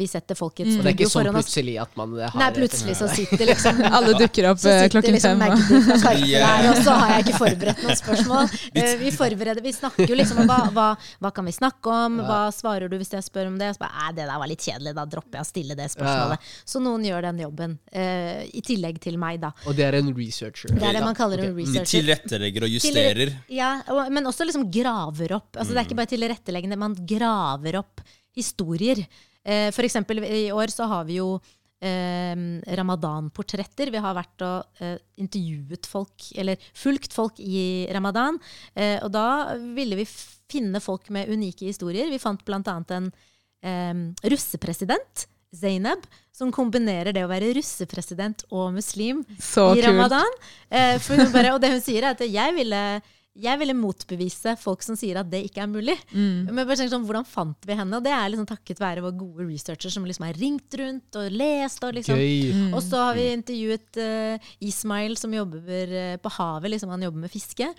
vi 0.00 0.06
setter 0.08 0.34
folk 0.38 0.60
i 0.60 0.64
et 0.64 0.68
Og 0.78 0.84
det 0.84 0.88
er 0.88 0.94
ikke 0.96 1.08
sånn 1.12 1.26
plutselig 1.34 1.74
at 1.82 1.96
man 2.00 2.14
har 2.16 2.32
Nei, 2.40 2.46
plutselig 2.56 2.94
så 2.96 3.08
sitter 3.12 3.44
liksom 3.50 3.82
Alle 3.98 4.14
dukker 4.16 4.46
opp 4.48 4.58
så 4.62 4.70
eh, 4.72 4.86
klokken 4.88 5.12
liksom 5.18 5.42
fem. 5.42 5.52
Karpe 6.00 6.30
Ja. 6.30 6.52
og 6.70 6.78
så 6.86 6.94
har 6.96 7.10
jeg 7.16 7.26
ikke 7.26 7.40
forberedt 7.42 7.82
noen 7.84 7.98
spørsmål. 8.02 8.48
Eh, 8.72 8.94
Vi 9.02 9.10
forbereder, 9.12 9.60
vi 9.62 9.72
snakker 9.76 10.08
jo 10.08 10.16
liksom 10.16 10.40
om 10.44 10.48
hva, 10.48 10.58
hva, 10.72 10.86
hva 11.20 11.32
kan 11.36 11.44
vi 11.44 11.52
snakke 11.52 11.92
om, 11.92 12.16
hva 12.24 12.38
svarer 12.56 12.88
du 12.88 12.96
hvis 12.96 13.12
jeg 13.12 13.26
spør 13.28 13.50
om 13.52 13.58
det? 13.60 13.68
Og 13.74 13.76
så 13.76 13.84
bare, 13.84 14.14
det 14.16 14.24
der 14.30 14.40
var 14.40 14.48
litt 14.48 14.64
kjedelig, 14.64 14.94
da 14.96 15.04
dropper 15.12 15.40
jeg 15.42 15.44
å 15.44 15.50
stille 15.50 15.76
det 15.76 15.90
spørsmålet. 15.92 16.48
Så 16.64 16.80
noen 16.80 17.04
gjør 17.04 17.28
den 17.28 17.44
jobben, 17.44 17.76
eh, 17.92 18.46
i 18.56 18.64
tillegg 18.64 18.98
til 19.04 19.20
meg, 19.20 19.40
da. 19.44 19.52
Og 19.68 19.76
det 19.76 19.84
er 19.90 19.98
en 20.00 20.08
researcher. 20.16 20.72
Det 20.72 20.88
er 20.88 20.96
det 20.96 21.04
man 21.04 21.14
kaller 21.18 21.44
en 21.44 21.52
De 21.52 21.60
researcher. 21.62 21.92
tilrettelegger 22.00 22.64
og 22.68 22.72
justerer. 22.78 23.34
Ja, 23.52 23.74
og, 23.92 24.06
men 24.12 24.24
også 24.32 24.48
liksom 24.48 24.70
graver 24.72 25.36
opp. 25.36 25.52
Altså, 25.56 25.72
Det 25.74 25.78
er 25.78 25.84
Mm. 25.84 25.88
ikke 25.90 26.00
bare 26.00 26.12
tilretteleggende, 26.16 26.76
man 26.80 26.94
graver 27.06 27.76
opp 27.84 28.00
historier. 28.36 29.04
Eh, 29.46 29.68
for 29.74 29.86
eksempel 29.86 30.20
i 30.26 30.48
år 30.52 30.72
så 30.74 30.88
har 30.90 31.06
vi 31.08 31.20
jo 31.20 31.36
eh, 31.80 32.34
ramadan-portretter. 32.80 33.92
Vi 33.94 34.02
har 34.02 34.16
vært 34.16 34.44
og 34.46 34.82
eh, 34.82 34.96
intervjuet 35.22 35.86
folk, 35.86 36.30
eller 36.36 36.58
fulgt 36.74 37.14
folk 37.16 37.38
i 37.40 37.86
ramadan. 37.94 38.40
Eh, 38.74 38.98
og 39.04 39.12
da 39.14 39.54
ville 39.76 39.98
vi 40.02 40.08
finne 40.50 40.82
folk 40.82 41.08
med 41.14 41.30
unike 41.32 41.68
historier. 41.70 42.10
Vi 42.12 42.20
fant 42.22 42.42
annet 42.50 42.94
en 42.98 43.08
eh, 43.62 44.28
russepresident, 44.30 45.26
Zainab, 45.56 46.02
som 46.34 46.50
kombinerer 46.52 47.14
det 47.16 47.22
å 47.24 47.30
være 47.30 47.52
russepresident 47.56 48.42
og 48.52 48.74
muslim 48.74 49.22
Så 49.38 49.70
i 49.72 49.78
kult. 49.80 49.86
ramadan. 49.86 50.34
Eh, 50.68 50.98
bare, 51.32 51.54
og 51.54 51.62
det 51.62 51.70
hun 51.72 51.80
sier, 51.84 52.02
er 52.04 52.16
at 52.16 52.20
jeg 52.26 52.56
ville, 52.58 52.82
jeg 53.36 53.60
ville 53.60 53.76
motbevise 53.76 54.54
folk 54.60 54.84
som 54.84 54.96
sier 54.98 55.20
at 55.20 55.28
det 55.30 55.42
ikke 55.48 55.62
er 55.64 55.70
mulig. 55.70 55.96
Mm. 56.12 56.48
Men 56.48 56.62
bare 56.62 56.78
tenk 56.80 56.92
sånn, 56.92 57.04
Hvordan 57.06 57.26
fant 57.28 57.68
vi 57.68 57.76
henne? 57.76 57.98
Og 57.98 58.04
det 58.04 58.14
er 58.14 58.30
liksom 58.32 58.48
takket 58.48 58.80
være 58.82 59.04
våre 59.04 59.18
gode 59.18 59.48
researcher 59.48 59.92
som 59.92 60.06
liksom 60.08 60.26
har 60.28 60.40
ringt 60.40 60.78
rundt 60.80 61.20
og 61.20 61.36
lest. 61.36 61.84
Og 61.84 61.98
liksom. 61.98 62.18
Gøy. 62.20 62.72
Og 62.72 62.80
så 62.84 63.04
har 63.08 63.18
vi 63.18 63.28
intervjuet 63.34 64.00
uh, 64.00 64.50
Ismail, 64.64 65.16
som 65.20 65.36
jobber 65.36 65.94
uh, 65.94 66.16
på 66.22 66.34
havet. 66.38 66.72
Liksom, 66.74 66.92
han 66.96 67.06
jobber 67.08 67.26
med 67.26 67.32
fiske 67.32 67.70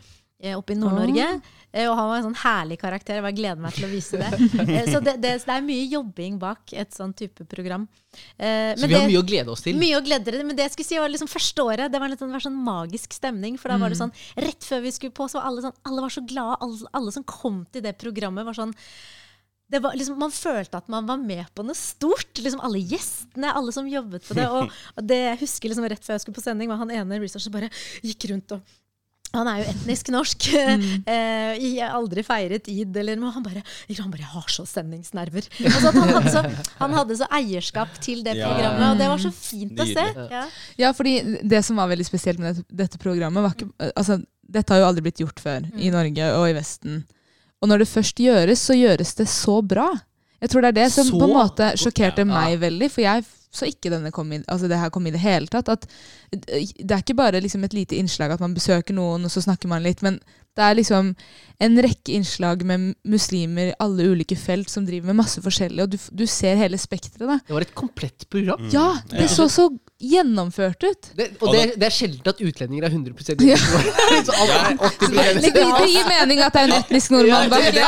oppe 0.58 0.74
i 0.74 0.78
Nord-Norge. 0.78 1.28
Eh, 1.74 1.88
og 1.90 1.96
han 1.98 2.08
var 2.12 2.18
en 2.20 2.26
sånn 2.28 2.38
herlig 2.44 2.78
karakter. 2.80 3.18
Jeg 3.18 3.26
bare 3.26 3.36
gleder 3.38 3.62
meg 3.64 3.74
til 3.74 3.88
å 3.88 3.90
vise 3.92 4.20
det. 4.22 4.30
Eh, 4.68 4.86
så 4.92 5.00
det, 5.02 5.16
det, 5.24 5.32
så 5.42 5.50
det 5.50 5.56
er 5.58 5.66
mye 5.66 5.88
jobbing 5.90 6.38
bak 6.42 6.74
et 6.78 6.94
sånn 6.94 7.14
type 7.18 7.46
program. 7.50 7.88
Men 8.38 8.78
Så 8.78 8.88
vi 8.88 8.94
har 8.94 9.06
det- 9.08 9.12
mye 9.14 9.22
å 9.24 9.28
glede 9.28 9.52
oss 9.54 9.62
til. 9.66 9.78
mye 9.82 9.98
å 9.98 10.04
glede 10.06 10.30
dere, 10.30 10.44
men 10.46 10.56
det 10.56 10.68
jeg 10.68 10.76
skulle 10.76 10.92
si 10.92 11.00
var 11.02 11.10
liksom 11.10 11.30
første 11.32 11.66
året, 11.66 11.92
det 11.92 12.00
var 12.02 12.10
litt 12.12 12.22
sånn, 12.22 12.34
sånn 12.42 12.58
magisk 12.68 13.14
stemning. 13.18 13.58
For 13.58 13.70
da 13.74 13.78
var 13.82 13.90
det 13.90 13.98
sånn, 14.00 14.14
rett 14.38 14.64
før 14.68 14.82
vi 14.86 14.92
skulle 14.96 15.16
på, 15.18 15.28
så 15.30 15.40
var 15.40 15.50
alle 15.50 15.66
sånn, 15.66 15.78
alle 15.90 16.02
var 16.06 16.14
så 16.14 16.26
glade. 16.30 16.58
Alle, 16.62 16.92
alle 17.02 17.12
som 17.16 17.24
kom 17.24 17.64
til 17.74 17.82
det 17.86 17.98
programmet, 17.98 18.46
var 18.46 18.54
sånn 18.58 18.76
det 19.70 19.82
var 19.84 19.98
liksom, 20.00 20.16
Man 20.18 20.32
følte 20.32 20.78
at 20.80 20.88
man 20.88 21.06
var 21.06 21.18
med 21.20 21.44
på 21.54 21.64
noe 21.66 21.76
stort. 21.76 22.38
Liksom 22.40 22.62
Alle 22.64 22.80
gjestene, 22.80 23.50
alle 23.52 23.74
som 23.76 23.88
jobbet 23.92 24.24
på 24.24 24.38
det. 24.38 24.46
Og 24.96 25.04
det 25.04 25.18
jeg 25.26 25.40
husker 25.42 25.68
liksom 25.74 25.90
rett 25.92 26.06
før 26.06 26.16
jeg 26.16 26.24
skulle 26.24 26.38
på 26.40 26.44
sending, 26.46 26.70
var 26.72 26.78
han 26.80 26.92
ene 26.96 27.20
researcher 27.20 27.52
bare 27.52 27.68
gikk 28.00 28.30
rundt 28.32 28.54
og 28.56 28.62
han 29.36 29.50
er 29.52 29.60
jo 29.60 29.66
etnisk 29.74 30.10
norsk. 30.14 30.48
eh, 30.56 31.58
jeg 31.60 31.82
har 31.82 31.98
aldri 31.98 32.24
feiret 32.26 32.70
id, 32.72 32.96
eller 33.02 33.20
noe. 33.20 33.34
Han 33.36 33.44
bare, 33.46 33.64
han 33.90 34.14
bare 34.14 34.24
'Jeg 34.24 34.34
har 34.34 34.48
så 34.54 34.64
sendingsnerver'. 34.70 35.50
Altså, 35.66 35.92
at 35.92 36.00
han, 36.00 36.14
hadde 36.16 36.32
så, 36.32 36.44
han 36.80 36.96
hadde 36.96 37.18
så 37.20 37.28
eierskap 37.40 38.00
til 38.00 38.24
det 38.24 38.38
Ja. 38.38 38.48
programmet, 38.54 38.88
og 38.92 38.98
det 38.98 39.10
var 39.12 39.22
så 39.22 39.32
fint 39.36 39.78
å 39.80 39.86
se. 39.86 40.08
Ja. 40.32 40.46
Ja, 40.78 40.92
fordi 40.94 41.40
det 41.44 41.64
som 41.66 41.76
var 41.76 41.92
veldig 41.92 42.08
spesielt 42.08 42.40
med 42.40 42.56
dette, 42.56 42.66
dette 42.84 42.98
programmet, 42.98 43.44
var 43.44 43.54
ikke 43.56 43.92
Altså, 43.96 44.22
dette 44.48 44.74
har 44.74 44.82
jo 44.82 44.88
aldri 44.88 45.04
blitt 45.04 45.20
gjort 45.20 45.40
før 45.40 45.68
i 45.76 45.90
Norge 45.92 46.34
og 46.38 46.50
i 46.50 46.56
Vesten. 46.56 47.04
Og 47.62 47.70
når 47.70 47.84
det 47.84 47.90
først 47.90 48.20
gjøres, 48.22 48.62
så 48.62 48.74
gjøres 48.78 49.16
det 49.18 49.28
så 49.28 49.62
bra. 49.62 49.90
Jeg 50.42 50.50
tror 50.50 50.62
det 50.62 50.70
er 50.70 50.78
det 50.84 50.92
som 50.94 51.08
Så 51.08 51.18
på 51.18 51.26
en 51.26 51.34
måte 51.34 51.72
sjokkerte 51.80 52.24
ja. 52.24 52.30
meg 52.30 52.60
veldig, 52.62 52.90
for 52.94 53.02
jeg 53.02 53.26
så 53.54 53.70
ikke 53.70 53.92
denne 53.94 54.12
kom 54.12 54.32
i, 54.36 54.42
altså 54.48 54.68
det 54.70 54.80
her 54.80 54.92
kom 54.94 55.08
i 55.08 55.14
det 55.14 55.22
hele 55.24 55.48
tatt. 55.52 55.70
At 55.72 55.88
det 56.32 56.92
er 56.92 57.02
ikke 57.02 57.18
bare 57.18 57.42
liksom 57.42 57.64
et 57.64 57.76
lite 57.78 57.98
innslag 57.98 58.34
at 58.36 58.44
man 58.44 58.56
besøker 58.58 58.98
noen, 58.98 59.26
og 59.26 59.34
så 59.34 59.44
snakker 59.46 59.72
man 59.72 59.86
litt, 59.86 60.04
men 60.06 60.20
det 60.58 60.66
er 60.66 60.80
liksom 60.82 61.14
en 61.60 61.82
rekke 61.82 62.14
innslag 62.14 62.62
med 62.70 62.92
muslimer 63.10 63.72
i 63.72 63.76
alle 63.82 64.12
ulike 64.12 64.38
felt 64.38 64.70
som 64.70 64.86
driver 64.86 65.10
med 65.10 65.24
masse 65.24 65.42
forskjellig, 65.42 65.88
og 65.88 65.96
du, 65.96 65.98
du 65.98 66.26
ser 66.30 66.60
hele 66.60 66.78
spekteret. 66.78 67.42
Det 67.48 67.56
var 67.56 67.66
et 67.66 67.74
komplett 67.78 68.28
program. 68.30 68.68
Ja, 68.74 68.92
det 69.10 69.30
så 69.34 69.50
så 69.50 69.72
gjennomført 69.98 70.84
ut. 70.84 71.08
Det, 71.18 71.26
og 71.42 71.56
det, 71.56 71.62
det 71.82 71.88
er 71.88 71.94
sjelden 71.94 72.30
at 72.30 72.42
utlendinger 72.46 72.86
er 72.86 72.94
100 72.94 73.48
Ja. 73.48 73.58
Så 74.28 74.36
alt 74.38 74.52
er 74.54 74.76
80 74.78 75.16
Det, 75.42 75.54
det, 75.56 75.64
det 75.64 75.88
gir 75.90 76.06
mening 76.06 76.42
at 76.46 76.54
det 76.54 76.62
er 76.62 76.68
en 76.70 76.76
etnisk 76.78 77.16
nordmann 77.16 77.50
bak. 77.50 77.80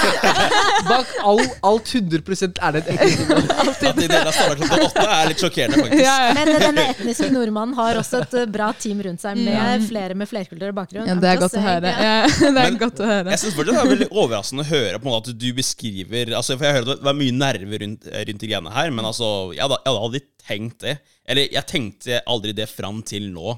Bak 0.90 1.12
all, 1.22 1.42
alt 1.70 1.92
100% 1.94 2.58
er 2.58 2.74
det 2.74 2.82
et 2.82 2.90
etnisk 2.96 3.30
nordmann. 3.30 3.70
At 3.76 3.84
de 3.84 4.08
deler 4.08 4.26
av 4.26 4.34
starter 4.34 4.58
klokka 4.64 4.88
åtte 4.88 5.06
er 5.06 5.30
litt 5.30 5.44
sjokkerende, 5.44 5.84
faktisk. 5.84 6.02
Ja, 6.02 6.16
ja. 6.24 6.34
Men 6.34 6.52
denne 6.64 6.88
etniske 6.96 7.30
nordmannen 7.34 7.78
har 7.78 8.02
også 8.02 8.24
et 8.24 8.36
eh, 8.42 8.50
bra 8.58 8.72
team 8.82 9.06
rundt 9.06 9.22
seg, 9.22 9.38
med 9.46 9.86
flere 9.86 10.18
med 10.18 10.30
flerkulturell 10.30 10.74
bakgrunn. 10.74 11.06
Ja, 11.06 11.14
det 11.22 11.30
er 11.30 11.42
godt 11.44 11.58
å 11.58 11.62
høre. 11.62 11.94
Det 11.96 12.46
er 12.50 12.52
Men- 12.56 12.78
godt 12.80 13.00
å 13.02 13.08
høre. 13.08 13.32
Jeg 13.34 13.42
synes 13.42 13.56
fortsatt 13.58 13.74
det 13.76 13.82
er 13.84 13.92
veldig 13.94 14.08
overraskende 14.12 14.64
å 14.64 14.70
høre 14.70 15.00
på 15.00 15.08
en 15.08 15.14
måte 15.16 15.32
at 15.34 15.40
du 15.42 15.48
beskriver 15.56 16.32
altså, 16.36 16.56
For 16.58 16.68
jeg 16.68 16.78
hører 16.78 16.88
det 16.92 17.06
var 17.06 17.16
mye 17.18 17.34
nerver 17.36 17.82
rundt, 17.84 18.06
rundt 18.30 18.46
greiene 18.46 18.72
her, 18.76 18.90
men 18.94 19.08
altså, 19.08 19.30
jeg 19.56 19.64
hadde, 19.64 19.78
jeg 19.84 19.92
hadde 19.92 20.04
aldri 20.08 20.22
tenkt 20.46 20.78
det. 20.86 20.96
Eller 21.26 21.48
jeg 21.56 21.66
tenkte 21.66 22.20
aldri 22.30 22.52
det 22.54 22.68
fram 22.70 23.00
til 23.06 23.30
nå, 23.34 23.56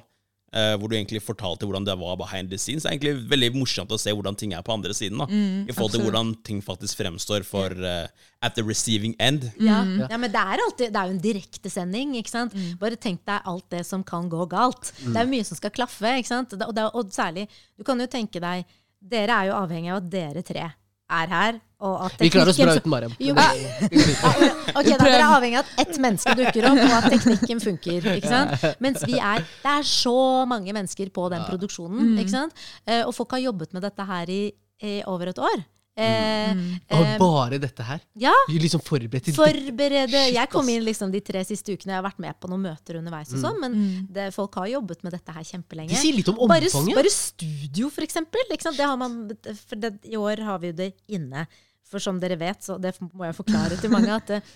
hvor 0.48 0.88
du 0.88 0.94
egentlig 0.96 1.20
fortalte 1.20 1.66
hvordan 1.68 1.84
det 1.84 1.94
var 2.00 2.16
behind 2.16 2.48
the 2.48 2.56
scenes. 2.56 2.84
Det 2.84 2.88
er 2.88 2.96
egentlig 2.96 3.28
veldig 3.28 3.50
morsomt 3.58 3.92
å 3.92 3.98
se 4.00 4.14
hvordan 4.16 4.38
ting 4.38 4.54
er 4.56 4.64
på 4.64 4.72
andre 4.72 4.94
siden. 4.96 5.20
da 5.20 5.26
I 5.28 5.74
forhold 5.76 5.92
til 5.92 6.00
absolutt. 6.00 6.06
hvordan 6.06 6.30
ting 6.46 6.62
faktisk 6.64 7.02
fremstår 7.02 7.44
for 7.44 7.74
uh, 7.84 8.08
at 8.40 8.56
the 8.56 8.64
receiving 8.64 9.12
end. 9.20 9.50
Ja. 9.60 9.82
Mm. 9.84 10.06
ja, 10.06 10.16
men 10.16 10.32
det 10.32 10.40
er, 10.40 10.64
alltid, 10.64 10.94
det 10.94 11.02
er 11.02 11.10
jo 11.10 11.16
en 11.18 11.22
direktesending. 11.26 12.16
ikke 12.22 12.32
sant? 12.32 12.56
Bare 12.80 12.96
tenk 12.96 13.20
deg 13.28 13.44
alt 13.52 13.68
det 13.74 13.84
som 13.86 14.04
kan 14.06 14.30
gå 14.32 14.48
galt. 14.48 14.94
Det 15.04 15.16
er 15.20 15.28
mye 15.28 15.44
som 15.44 15.58
skal 15.60 15.74
klaffe. 15.74 16.16
ikke 16.16 16.32
sant? 16.32 16.56
Og, 16.56 16.74
det, 16.74 16.88
og 16.94 17.12
særlig, 17.12 17.48
du 17.76 17.84
kan 17.84 18.00
jo 18.00 18.08
tenke 18.10 18.42
deg 18.42 18.64
Dere 18.98 19.30
er 19.30 19.46
jo 19.46 19.54
avhengig 19.54 19.92
av 19.92 20.00
at 20.00 20.06
dere 20.10 20.40
tre 20.42 20.64
er 21.10 21.26
her. 21.32 21.58
Og 21.80 22.04
at 22.08 22.16
Vi 22.18 22.28
klarer 22.34 22.50
oss 22.50 22.58
bra 22.58 22.74
uten 22.74 22.90
Mariam. 22.90 23.12
Jo, 23.22 23.34
Ok, 23.38 24.88
da, 24.88 24.96
Dere 24.98 25.14
er 25.14 25.26
avhengig 25.28 25.58
av 25.60 25.64
at 25.68 25.82
ett 25.86 25.98
menneske 26.02 26.34
dukker 26.40 26.66
opp, 26.72 26.80
og 26.82 26.94
at 26.96 27.06
teknikken 27.14 27.62
funker. 27.62 28.08
ikke 28.16 28.28
sant? 28.32 28.64
Mens 28.82 29.04
vi 29.06 29.14
er 29.18 29.44
Det 29.62 29.72
er 29.76 29.86
så 29.86 30.16
mange 30.50 30.74
mennesker 30.74 31.10
på 31.14 31.28
den 31.30 31.44
produksjonen. 31.46 32.16
ikke 32.18 32.34
sant? 32.34 32.52
Eh, 32.86 33.04
og 33.06 33.14
folk 33.14 33.30
har 33.36 33.44
jobbet 33.46 33.72
med 33.76 33.82
dette 33.86 34.04
her 34.10 34.26
i, 34.34 34.40
i 34.82 35.02
over 35.06 35.30
et 35.30 35.38
år. 35.38 35.62
Eh, 35.98 36.54
Og 36.94 37.00
eh, 37.02 37.14
bare 37.18 37.58
dette 37.58 37.82
her. 37.82 38.00
ja, 38.22 38.32
liksom 38.48 38.78
forberedt 38.86 39.32
forberede 39.34 40.20
Jeg 40.30 40.48
kom 40.52 40.68
inn 40.70 40.84
liksom 40.86 41.10
de 41.10 41.20
tre 41.24 41.42
siste 41.48 41.74
ukene. 41.74 41.90
Jeg 41.96 41.98
har 41.98 42.06
vært 42.06 42.20
med 42.22 42.38
på 42.38 42.50
noen 42.52 42.62
møter 42.68 43.00
underveis, 43.00 43.32
og 43.34 43.40
sånn, 43.42 43.58
men 43.64 44.06
det, 44.08 44.28
folk 44.36 44.54
har 44.60 44.68
jobbet 44.76 45.02
med 45.02 45.16
dette 45.16 45.34
her 45.34 45.42
kjempelenge. 45.48 45.90
Det 45.90 45.98
sier 45.98 46.14
litt 46.14 46.28
om 46.30 46.38
Bare, 46.46 46.70
omfanget. 46.70 46.94
bare 47.00 47.10
studio, 47.10 47.90
for 47.90 48.06
eksempel. 48.06 48.46
Det 48.48 48.78
har 48.86 48.96
man, 49.00 49.24
for 49.66 49.76
det, 49.76 49.96
I 50.06 50.16
år 50.16 50.44
har 50.46 50.58
vi 50.62 50.70
jo 50.70 50.78
det 50.84 50.92
inne. 51.08 51.48
For 51.88 52.02
som 52.02 52.18
dere 52.20 52.36
vet, 52.36 52.60
så 52.66 52.76
det 52.76 52.90
må 53.00 53.24
jeg 53.24 53.34
forklare 53.38 53.78
til 53.80 53.88
mange, 53.88 54.12
at 54.12 54.30
eh, 54.36 54.48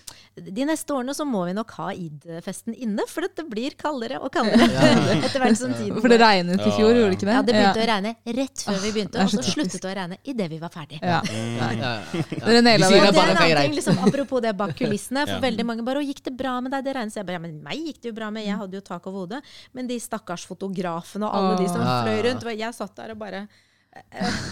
de 0.53 0.65
neste 0.69 0.93
årene 0.93 1.15
så 1.17 1.25
må 1.25 1.45
vi 1.47 1.55
nok 1.57 1.71
ha 1.79 1.87
id-festen 1.97 2.75
inne. 2.77 3.05
For 3.09 3.25
det 3.25 3.45
blir 3.49 3.73
kaldere 3.79 4.19
og 4.21 4.29
kaldere 4.35 4.67
etter 5.25 5.41
hvert 5.41 5.57
som 5.57 5.73
tiden 5.73 5.97
For 5.97 6.13
det 6.13 6.19
regnet 6.21 6.61
i 6.61 6.73
fjor, 6.75 6.93
gjorde 6.93 7.09
det 7.09 7.17
ikke 7.17 7.29
det? 7.29 7.33
Ja, 7.37 7.41
det 7.47 7.55
begynte 7.57 7.83
å 7.83 7.89
regne 7.89 8.13
rett 8.39 8.65
før 8.67 8.77
vi 8.83 8.91
Ah, 8.93 8.95
begynte, 8.99 9.17
er 9.17 9.25
og 9.25 9.33
så 9.33 9.45
sluttet 9.47 9.79
det 9.81 9.89
å 9.89 9.95
regne 9.97 10.19
idet 10.29 10.49
vi 10.53 10.59
var 10.61 10.73
ferdig. 10.73 10.99
Ja. 11.01 11.19
Ja, 11.33 11.71
ja, 11.73 11.73
ja. 11.81 12.23
Sier 12.23 12.37
det. 12.37 12.53
er 12.53 13.33
en 13.33 13.41
annen 13.41 13.61
ting, 13.63 13.75
liksom, 13.79 13.99
Apropos 14.05 14.45
det 14.45 14.53
bak 14.59 14.75
kulissene. 14.77 15.25
For 15.29 15.37
Ja. 15.39 15.41
veldig 15.41 15.65
mange 15.65 15.83
bare 15.87 16.03
'Å, 16.03 16.05
gikk 16.05 16.23
det 16.29 16.37
bra 16.37 16.59
med 16.61 16.71
deg?' 16.75 16.83
Det 16.85 16.93
regnet. 16.95 17.13
Så 17.13 17.21
jeg 17.21 17.25
bare, 17.25 17.39
ja, 17.41 17.45
men 17.47 17.57
meg 17.63 17.77
gikk 17.81 18.01
det 18.03 18.09
jo 18.13 18.15
bra 18.21 18.29
med. 18.29 18.45
Jeg 18.45 18.57
hadde 18.61 18.77
jo 18.77 18.81
tak 18.85 19.07
over 19.07 19.25
hodet. 19.25 19.41
Men 19.73 19.87
de 19.87 19.97
stakkars 19.99 20.45
fotografene 20.45 21.25
og 21.25 21.33
alle 21.33 21.57
de 21.63 21.67
som 21.71 21.81
fløy 21.81 22.19
rundt. 22.29 22.49
Jeg 22.53 22.73
satt 22.77 22.95
der 22.95 23.11
og 23.15 23.19
bare 23.19 23.47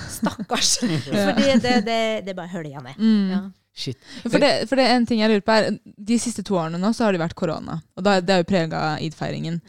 Stakkars. 0.10 0.78
Fordi 0.82 1.50
det, 1.64 1.76
det, 1.88 2.00
det 2.28 2.36
bare 2.38 2.64
jeg 2.64 2.84
ned. 2.84 2.98
Mm. 3.00 3.32
Ja. 3.32 3.42
Shit. 3.74 3.98
For 4.26 4.36
det, 4.42 4.52
for 4.68 4.76
det 4.76 4.86
er 4.86 4.98
en 4.98 5.06
ting 5.08 5.22
jeg 5.22 5.32
lurer 5.32 5.44
på 5.48 5.54
er, 5.56 5.78
De 5.82 6.18
siste 6.20 6.44
to 6.44 6.58
årene 6.60 6.80
nå 6.82 6.90
så 6.94 7.06
har 7.06 7.16
det 7.16 7.22
vært 7.22 7.38
korona. 7.40 7.80
Og 7.96 8.04
da, 8.04 8.18
det 8.20 8.36
har 8.36 8.44
jo 8.44 8.50
prega 8.50 8.82
id-feiringen. 9.02 9.62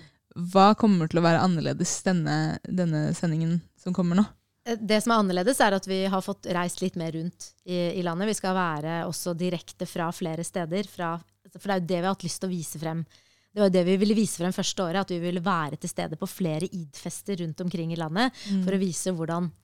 Hva 0.52 0.72
kommer 0.78 1.10
til 1.10 1.20
å 1.20 1.24
være 1.24 1.42
annerledes 1.44 2.00
denne, 2.06 2.58
denne 2.66 3.10
sendingen 3.16 3.60
som 3.78 3.94
kommer 3.94 4.18
nå? 4.18 4.24
Eh, 4.66 4.78
Det 4.80 4.98
som 5.04 5.14
er 5.14 5.22
annerledes, 5.22 5.60
er 5.62 5.76
at 5.76 5.86
vi 5.88 6.02
har 6.10 6.24
fått 6.24 6.50
reist 6.56 6.82
litt 6.82 6.98
mer 7.00 7.14
rundt 7.14 7.52
i, 7.64 7.92
i 7.94 8.02
landet. 8.02 8.32
Vi 8.32 8.38
skal 8.40 8.56
være 8.58 9.02
også 9.06 9.36
direkte 9.38 9.86
fra 9.86 10.10
flere 10.14 10.44
steder. 10.46 10.88
Fra, 10.90 11.14
for 11.54 11.68
det 11.68 11.74
er 11.76 11.82
jo 11.82 11.90
det 11.92 12.00
vi 12.00 12.06
har 12.08 12.16
hatt 12.16 12.26
lyst 12.26 12.42
til 12.42 12.50
å 12.50 12.54
vise 12.56 12.82
frem. 12.82 13.04
Det 13.52 13.60
var 13.60 13.68
jo 13.68 13.76
det 13.76 13.84
vi 13.84 13.98
ville 14.00 14.16
vise 14.16 14.40
frem 14.40 14.54
første 14.56 14.80
året, 14.82 15.04
at 15.04 15.10
vi 15.12 15.20
ville 15.20 15.42
være 15.44 15.76
til 15.76 15.90
stede 15.92 16.16
på 16.16 16.28
flere 16.30 16.68
id-fester 16.72 17.42
rundt 17.44 17.60
omkring 17.60 17.92
i 17.92 17.98
landet. 18.00 18.32
For 18.64 18.72
å 18.72 18.80
vise 18.80 19.12
hvordan 19.12 19.50
eh, 19.50 19.58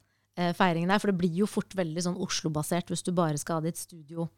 feiringen 0.56 0.90
er. 0.90 1.00
For 1.02 1.12
det 1.12 1.18
blir 1.20 1.42
jo 1.42 1.48
fort 1.50 1.74
veldig 1.78 2.04
sånn 2.04 2.20
Oslo-basert 2.24 2.92
hvis 2.92 3.04
du 3.06 3.12
bare 3.16 3.38
skal 3.40 3.58
ha 3.58 3.66
ditt 3.66 3.80
studio 3.80 4.28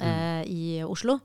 eh, 0.00 0.42
i 0.48 0.64
Oslo. 0.86 1.18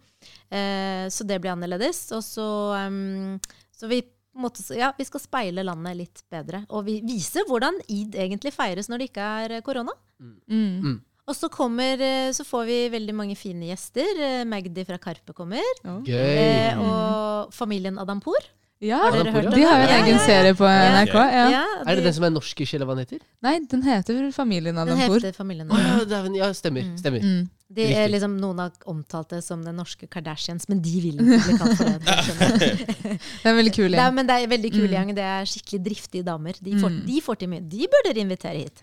Eh, 0.52 1.08
så 1.12 1.28
det 1.28 1.40
blir 1.42 1.54
annerledes. 1.54 2.06
Og 2.16 2.24
så, 2.26 2.48
um, 2.76 3.38
så 3.76 3.90
vi 3.92 4.02
måte, 4.40 4.64
ja, 4.78 4.92
vi 4.98 5.08
skal 5.08 5.24
speile 5.24 5.66
landet 5.66 5.98
litt 6.00 6.24
bedre. 6.32 6.64
Og 6.76 6.86
vi 6.88 7.00
vise 7.06 7.44
hvordan 7.50 7.80
id 7.92 8.18
egentlig 8.20 8.54
feires 8.56 8.90
når 8.92 9.02
det 9.02 9.12
ikke 9.12 9.30
er 9.44 9.56
korona. 9.66 9.96
Mm. 10.20 11.00
Og 11.30 11.38
så, 11.38 11.50
kommer, 11.54 12.02
eh, 12.02 12.32
så 12.34 12.46
får 12.48 12.64
vi 12.66 12.78
veldig 12.96 13.14
mange 13.14 13.36
fine 13.38 13.70
gjester. 13.70 14.08
Eh, 14.18 14.46
Magdi 14.50 14.86
fra 14.88 14.98
Karpe 15.02 15.36
kommer. 15.38 15.66
Gøy. 15.86 16.16
Eh, 16.16 16.80
og 16.82 17.54
familien 17.54 18.00
Adampour. 18.02 18.50
Ja, 18.80 18.96
Har 19.04 19.12
dere 19.12 19.32
hørt 19.36 19.46
om 19.50 19.52
de 19.58 19.64
har 19.68 19.82
jo 19.82 19.84
en? 19.84 19.90
Ja, 19.92 19.96
egen 20.00 20.08
ja, 20.08 20.20
ja. 20.22 20.26
serie 20.26 20.54
på 20.56 20.64
NRK. 20.64 21.14
Ja. 21.14 21.50
Ja, 21.52 21.64
Er 21.86 21.96
det 22.00 22.04
den 22.06 22.14
som 22.16 22.24
er 22.24 22.30
norskish, 22.32 22.74
eller 22.78 22.88
hva 22.88 22.96
den 22.96 23.04
heter? 23.04 23.20
Nei, 23.44 23.58
den 23.68 23.82
heter 23.84 24.14
Familien 24.32 24.32
Familien 24.32 24.76
den 24.80 24.88
Adampour. 24.88 25.20
heter 25.20 25.36
Familien 25.36 25.68
Adampour. 25.72 26.38
ja, 26.40 26.46
ja, 26.48 26.54
stemmer. 26.56 26.86
Mm. 26.88 26.94
stemmer. 27.02 27.20
Mm. 27.20 27.50
De 27.76 27.84
er 27.94 28.08
liksom, 28.10 28.38
noen 28.42 28.58
har 28.64 28.72
omtalt 28.90 29.30
det 29.36 29.44
som 29.46 29.60
den 29.62 29.76
norske 29.78 30.08
Kardashians, 30.10 30.64
men 30.72 30.80
de 30.82 30.94
vil 31.04 31.20
ikke 31.20 31.42
bli 31.44 31.58
kalt 31.60 31.76
for 31.78 31.86
det. 31.86 32.00
det. 32.00 32.70
er 33.44 33.50
en 33.52 33.60
veldig 33.60 33.74
kul 33.76 33.92
Det 33.92 34.00
Ja, 34.00 34.08
men 34.16 34.26
det 34.32 34.38
er 34.40 34.48
veldig 34.56 34.72
kul 34.74 34.88
Mm. 34.88 34.96
gjeng. 34.96 35.12
Det 35.20 35.26
er 35.28 35.44
skikkelig 35.52 35.82
driftige 35.86 36.24
damer. 36.26 36.54
De 36.64 36.72
får, 36.80 36.90
Mm. 36.96 37.04
de 37.12 37.20
får 37.28 37.36
til 37.44 37.50
mye. 37.52 37.62
De 37.76 37.86
bør 37.94 38.08
dere 38.08 38.24
invitere 38.24 38.64
hit. 38.64 38.82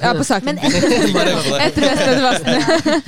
Er 0.00 0.16
på 0.16 0.24
saken. 0.24 0.48
Men 0.48 0.58
etter, 0.58 1.12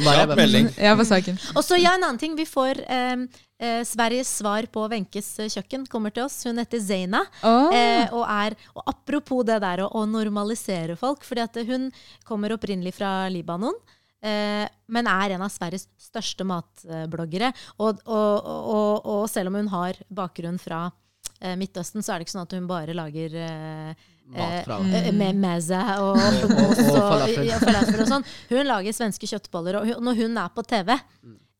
Bare 0.05 0.27
hør 0.29 0.97
på 1.01 1.05
saken. 1.09 1.39
og 1.57 1.65
så 1.65 1.81
ja, 1.81 1.95
en 1.97 2.05
annen 2.05 2.19
ting. 2.21 2.37
Vi 2.37 2.45
får 2.47 2.85
eh, 2.87 3.17
eh, 3.65 3.81
Sveriges 3.89 4.31
svar 4.43 4.69
på 4.73 4.85
Wenches 4.93 5.33
eh, 5.41 5.49
kjøkken 5.57 5.87
kommer 5.91 6.13
til 6.15 6.27
oss. 6.27 6.37
Hun 6.47 6.61
heter 6.61 6.83
Zeina. 6.85 7.23
Oh. 7.43 7.73
Eh, 7.75 8.07
og, 8.13 8.25
er, 8.29 8.57
og 8.77 8.85
apropos 8.93 9.45
det 9.49 9.59
der 9.65 9.83
å, 9.87 9.91
å 9.97 10.05
normalisere 10.11 10.97
folk, 11.01 11.25
fordi 11.27 11.45
at 11.49 11.61
hun 11.69 11.89
kommer 12.29 12.53
opprinnelig 12.57 12.95
fra 13.01 13.15
Libanon. 13.33 13.77
Eh, 14.25 14.65
men 14.89 15.09
er 15.11 15.35
en 15.37 15.43
av 15.45 15.53
Sveriges 15.53 15.89
største 16.01 16.47
matbloggere. 16.49 17.51
Og, 17.77 18.01
og, 18.07 18.49
og, 18.49 19.09
og 19.17 19.25
selv 19.33 19.53
om 19.53 19.59
hun 19.61 19.69
har 19.75 19.99
bakgrunn 20.09 20.57
fra 20.63 20.87
eh, 21.41 21.57
Midtøsten, 21.61 22.01
så 22.05 22.15
er 22.15 22.21
det 22.23 22.29
ikke 22.29 22.37
sånn 22.39 22.47
at 22.47 22.57
hun 22.57 22.69
bare 22.71 22.97
lager 22.97 23.37
eh, 23.43 24.11
Mat 24.33 24.63
fra 24.65 24.79
eh, 24.89 25.11
med 25.13 25.37
meze 25.37 25.77
og 26.01 26.17
Og- 26.23 26.53
og 26.55 26.71
og, 26.73 27.25
falafel. 27.61 28.01
og 28.01 28.09
sånn. 28.09 28.25
Hun 28.49 28.65
lager 28.71 28.97
svenske 28.97 29.29
kjøttboller, 29.29 29.77
og 29.83 29.91
hun, 29.91 29.99
når 30.09 30.23
hun 30.23 30.39
er 30.41 30.55
på 30.57 30.65
TV 30.65 30.95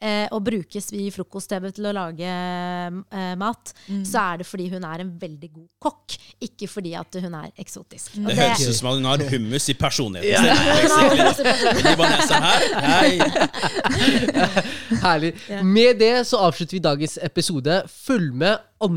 eh, 0.05 0.27
og 0.35 0.45
brukes 0.47 0.91
i 0.95 1.07
frokost-TV 1.15 1.71
til 1.77 1.89
å 1.89 1.95
lage 1.97 2.29
eh, 2.29 3.35
mat, 3.41 3.73
så 4.05 4.21
er 4.35 4.43
det 4.43 4.47
fordi 4.49 4.69
hun 4.75 4.85
er 4.85 4.99
en 5.05 5.13
veldig 5.21 5.51
god 5.55 5.69
kokk, 5.89 6.17
ikke 6.45 6.69
fordi 6.71 6.93
at 7.01 7.19
hun 7.25 7.35
er 7.41 7.49
eksotisk. 7.65 8.19
Og 8.21 8.29
Det 8.29 8.37
det- 8.37 8.43
høres 8.45 8.69
ut 8.69 8.79
som 8.79 8.89
at 8.93 8.95
hun 9.01 9.09
har 9.11 9.25
hummus 9.33 9.69
i 9.73 9.77
personligheten 9.81 10.45
Ja. 10.45 10.55
Herlig. 15.05 15.35
Med 15.65 15.99
det 16.01 16.13
så 16.29 16.41
avslutter 16.47 16.77
vi 16.79 16.83
dagens 16.85 17.19
episode. 17.23 17.81
Følg 17.91 18.35
med 18.45 18.59
2. 18.85 18.89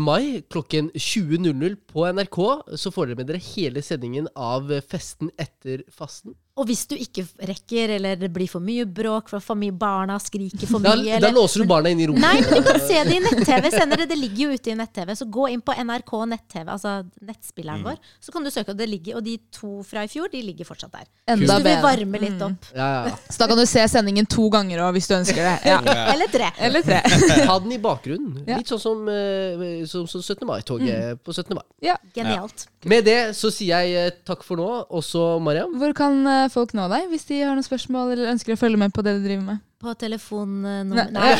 mai 0.00 0.40
klokken 0.52 0.90
20.00 0.96 1.76
på 1.90 2.06
NRK. 2.16 2.38
Så 2.80 2.92
får 2.94 3.10
dere 3.10 3.20
med 3.20 3.30
dere 3.30 3.42
hele 3.52 3.82
sendingen 3.84 4.28
av 4.36 4.70
festen 4.88 5.30
etter 5.40 5.82
fasten. 5.92 6.34
Og 6.60 6.68
hvis 6.68 6.82
du 6.90 6.94
ikke 6.98 7.24
rekker, 7.48 7.94
eller 7.96 8.18
det 8.20 8.28
blir 8.32 8.48
for 8.50 8.60
mye 8.64 8.84
bråk, 8.84 9.30
for 9.32 9.56
mye 9.58 9.72
barna 9.72 10.18
skriker 10.20 10.68
for 10.68 10.82
mye 10.84 10.92
da 10.92 11.16
eller, 11.16 11.32
låser 11.36 11.64
du 11.64 11.70
barna 11.70 11.92
inn 11.92 12.02
i 12.04 12.08
rommet. 12.10 12.20
Nei, 12.20 12.42
men 12.44 12.60
du 12.60 12.68
kan 12.68 12.80
se 12.84 12.98
det 13.08 13.16
i 13.16 13.22
nett-TV 13.24 13.70
senere. 13.72 14.06
Det 14.10 14.18
ligger 14.18 14.42
jo 14.44 14.58
ute 14.58 14.72
i 14.72 14.76
nett-TV. 14.76 15.14
Så 15.16 15.28
gå 15.32 15.48
inn 15.54 15.62
på 15.64 15.74
NRK 15.76 16.12
nett-TV, 16.34 16.66
altså 16.76 16.96
nettspilleren 17.24 17.86
vår. 17.86 17.96
Så 18.20 18.34
kan 18.34 18.44
du 18.44 18.52
søke, 18.52 18.74
og 18.74 18.80
det 18.80 18.90
ligger, 18.90 19.16
og 19.20 19.24
de 19.24 19.38
to 19.56 19.80
fra 19.86 20.04
i 20.04 20.10
fjor, 20.12 20.28
de 20.32 20.42
ligger 20.44 20.68
fortsatt 20.68 20.92
der. 20.98 21.08
Enda 21.30 21.40
Hvis 21.40 21.64
du 21.64 21.68
vil 21.70 21.84
varme 21.84 22.22
litt 22.26 22.44
opp. 22.44 22.68
Mm. 22.70 22.76
ja, 22.76 22.90
ja. 23.08 23.16
Så 23.32 23.40
da 23.40 23.48
kan 23.50 23.60
du 23.60 23.64
se 23.70 23.86
sendingen 23.88 24.28
to 24.28 24.48
ganger 24.52 24.84
òg, 24.84 24.92
hvis 24.98 25.08
du 25.08 25.16
ønsker 25.16 25.40
det. 25.40 25.56
Ja. 25.70 25.80
Eller 26.12 26.28
tre. 26.32 26.50
Eller 26.60 26.84
tre. 26.84 27.00
Ha 27.48 27.56
den 27.62 27.76
i 27.76 27.80
bakgrunnen. 27.80 28.42
Ja. 28.44 28.60
Litt 28.60 28.68
sånn 28.68 28.82
som, 28.82 29.08
eh, 29.08 29.86
som, 29.88 30.04
som 30.10 30.20
17. 30.20 30.44
mai-toget 30.48 31.24
på 31.24 31.32
17. 31.32 31.54
mai. 31.56 31.64
Ja. 31.84 31.96
Genialt. 32.16 32.66
Med 32.90 33.04
det 33.04 33.18
så 33.38 33.50
sier 33.52 33.84
jeg 33.84 33.96
eh, 34.10 34.14
takk 34.26 34.44
for 34.44 34.60
nå. 34.60 34.68
også 34.88 35.38
Mariam. 35.44 35.72
Hvor 35.80 35.92
kan 35.96 36.20
eh, 36.26 36.49
folk 36.52 36.74
nå 36.76 36.86
deg 36.92 37.08
hvis 37.10 37.26
de 37.30 37.40
har 37.42 37.56
noen 37.56 37.66
spørsmål 37.66 38.14
eller 38.14 38.32
ønsker 38.34 38.54
å 38.54 38.60
følge 38.60 38.80
med 38.80 38.94
på 38.94 39.04
det 39.06 39.16
du 39.18 39.24
driver 39.24 39.44
med? 39.46 39.66
På 39.80 39.94
telefon 39.96 40.58
eh, 40.68 40.82
Nei. 40.84 41.06
Nei, 41.16 41.30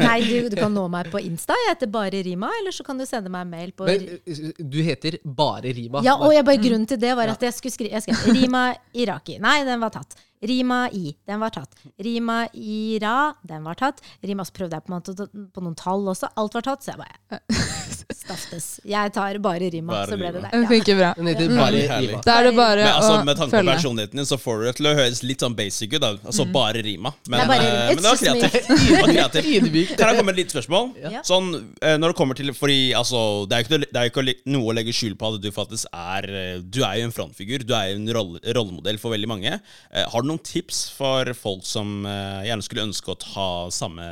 Nei 0.00 0.16
du, 0.26 0.48
du 0.50 0.56
kan 0.58 0.72
nå 0.74 0.88
meg 0.90 1.12
på 1.12 1.20
Insta. 1.22 1.54
Jeg 1.62 1.76
heter 1.76 1.90
bare 1.94 2.22
Rima. 2.26 2.50
Eller 2.58 2.74
så 2.74 2.82
kan 2.86 2.98
du 2.98 3.06
sende 3.06 3.30
meg 3.30 3.46
en 3.46 3.52
mail 3.52 3.70
på 3.76 3.86
Men, 3.86 4.08
eh, 4.26 4.50
du 4.58 4.80
heter 4.82 5.20
bare 5.22 5.70
Rima. 5.76 6.02
Ja, 6.06 6.16
og 6.18 6.34
jeg 6.34 6.46
bare 6.48 6.62
Grunnen 6.64 6.88
til 6.90 6.98
det 6.98 7.14
var 7.14 7.30
at 7.30 7.42
jeg 7.46 7.54
skulle 7.54 7.76
skrive 7.76 7.94
jeg 7.94 8.02
skrev, 8.02 8.34
Rima 8.34 8.64
Iraki. 8.98 9.38
Nei, 9.42 9.60
den 9.68 9.78
var 9.84 9.94
tatt. 9.94 10.18
Rima 10.44 10.88
I. 10.92 11.14
Den 11.24 11.40
var 11.40 11.54
tatt. 11.54 11.78
Rima 12.02 12.40
Ira. 12.52 13.34
Den 13.46 13.62
var 13.64 13.78
tatt. 13.80 14.02
Rima 14.26 14.44
så 14.44 14.52
prøvde 14.58 14.76
jeg 14.76 14.84
på, 14.84 14.92
en 14.92 14.98
måte, 14.98 15.30
på 15.54 15.64
noen 15.64 15.78
tall 15.78 16.10
også. 16.10 16.34
Alt 16.40 16.58
var 16.58 16.66
tatt. 16.66 16.82
Så 16.84 16.96
jeg 16.96 17.00
bare 17.04 17.40
Staftes. 18.24 18.66
Jeg 18.88 19.12
tar 19.12 19.36
bare 19.44 19.68
Rima, 19.72 19.92
Bare 19.92 20.08
så 20.08 20.16
ble 20.16 20.30
det 20.32 20.40
Rima. 20.40 20.48
Det 20.48 20.56
det. 20.56 20.62
Ja. 20.62 20.68
funker 20.70 20.96
bra. 20.96 21.10
Mm. 21.18 21.56
bare 21.58 21.80
Rima. 22.00 22.20
Da 22.24 22.36
er 22.40 22.46
det 22.48 22.52
bare 22.56 22.76
Men 22.80 22.92
altså, 22.94 23.16
med 23.28 23.36
tanke 23.40 23.58
på 23.60 23.68
personligheten 23.68 24.20
din, 24.20 24.28
så 24.30 24.38
får 24.40 24.60
du 24.60 24.64
det 24.64 24.72
til 24.78 24.88
å 24.88 24.94
høres 24.96 25.20
litt 25.28 25.44
sånn 25.44 25.56
basic 25.58 25.92
ut. 25.92 26.00
da 26.00 26.10
Altså 26.24 26.46
bare 26.54 26.82
rima. 26.86 27.12
Men, 27.28 27.40
Det 27.40 27.48
bare 27.50 27.68
eh, 27.68 27.92
men 27.92 28.00
det 28.00 28.08
var 28.08 28.22
kreativt. 28.22 29.96
Kan 29.98 30.08
jeg 30.08 30.16
komme 30.16 30.26
med 30.30 30.34
et 30.34 30.40
lite 30.40 30.56
spørsmål? 30.56 30.90
Ja. 31.04 31.22
Sånn, 31.26 31.52
eh, 31.82 31.98
når 32.00 32.14
det 32.14 32.18
kommer 32.22 32.38
til 32.38 32.52
Fordi 32.56 32.78
altså, 32.96 33.20
det 33.50 33.60
er 33.60 33.64
jo 34.08 34.12
ikke, 34.12 34.24
ikke 34.32 34.54
noe 34.56 34.72
å 34.72 34.76
legge 34.80 34.96
skjul 34.96 35.18
på 35.20 35.34
at 35.34 35.40
du 35.44 35.50
faktisk 35.54 35.90
er 35.92 36.28
eh, 36.30 36.58
Du 36.64 36.80
er 36.86 37.02
jo 37.02 37.10
en 37.10 37.16
frontfigur. 37.16 37.66
Du 37.68 37.76
er 37.76 37.92
jo 37.92 38.00
en 38.00 38.12
rolle, 38.16 38.42
rollemodell 38.56 39.00
for 39.02 39.12
veldig 39.14 39.28
mange. 39.30 39.58
Har 39.92 40.24
du 40.24 40.28
noen 40.30 40.42
tips 40.44 40.86
for 40.96 41.28
folk 41.36 41.64
som 41.68 42.04
gjerne 42.04 42.64
skulle 42.64 42.86
ønske 42.88 43.12
å 43.12 43.18
ta 43.20 43.48
samme 43.74 44.06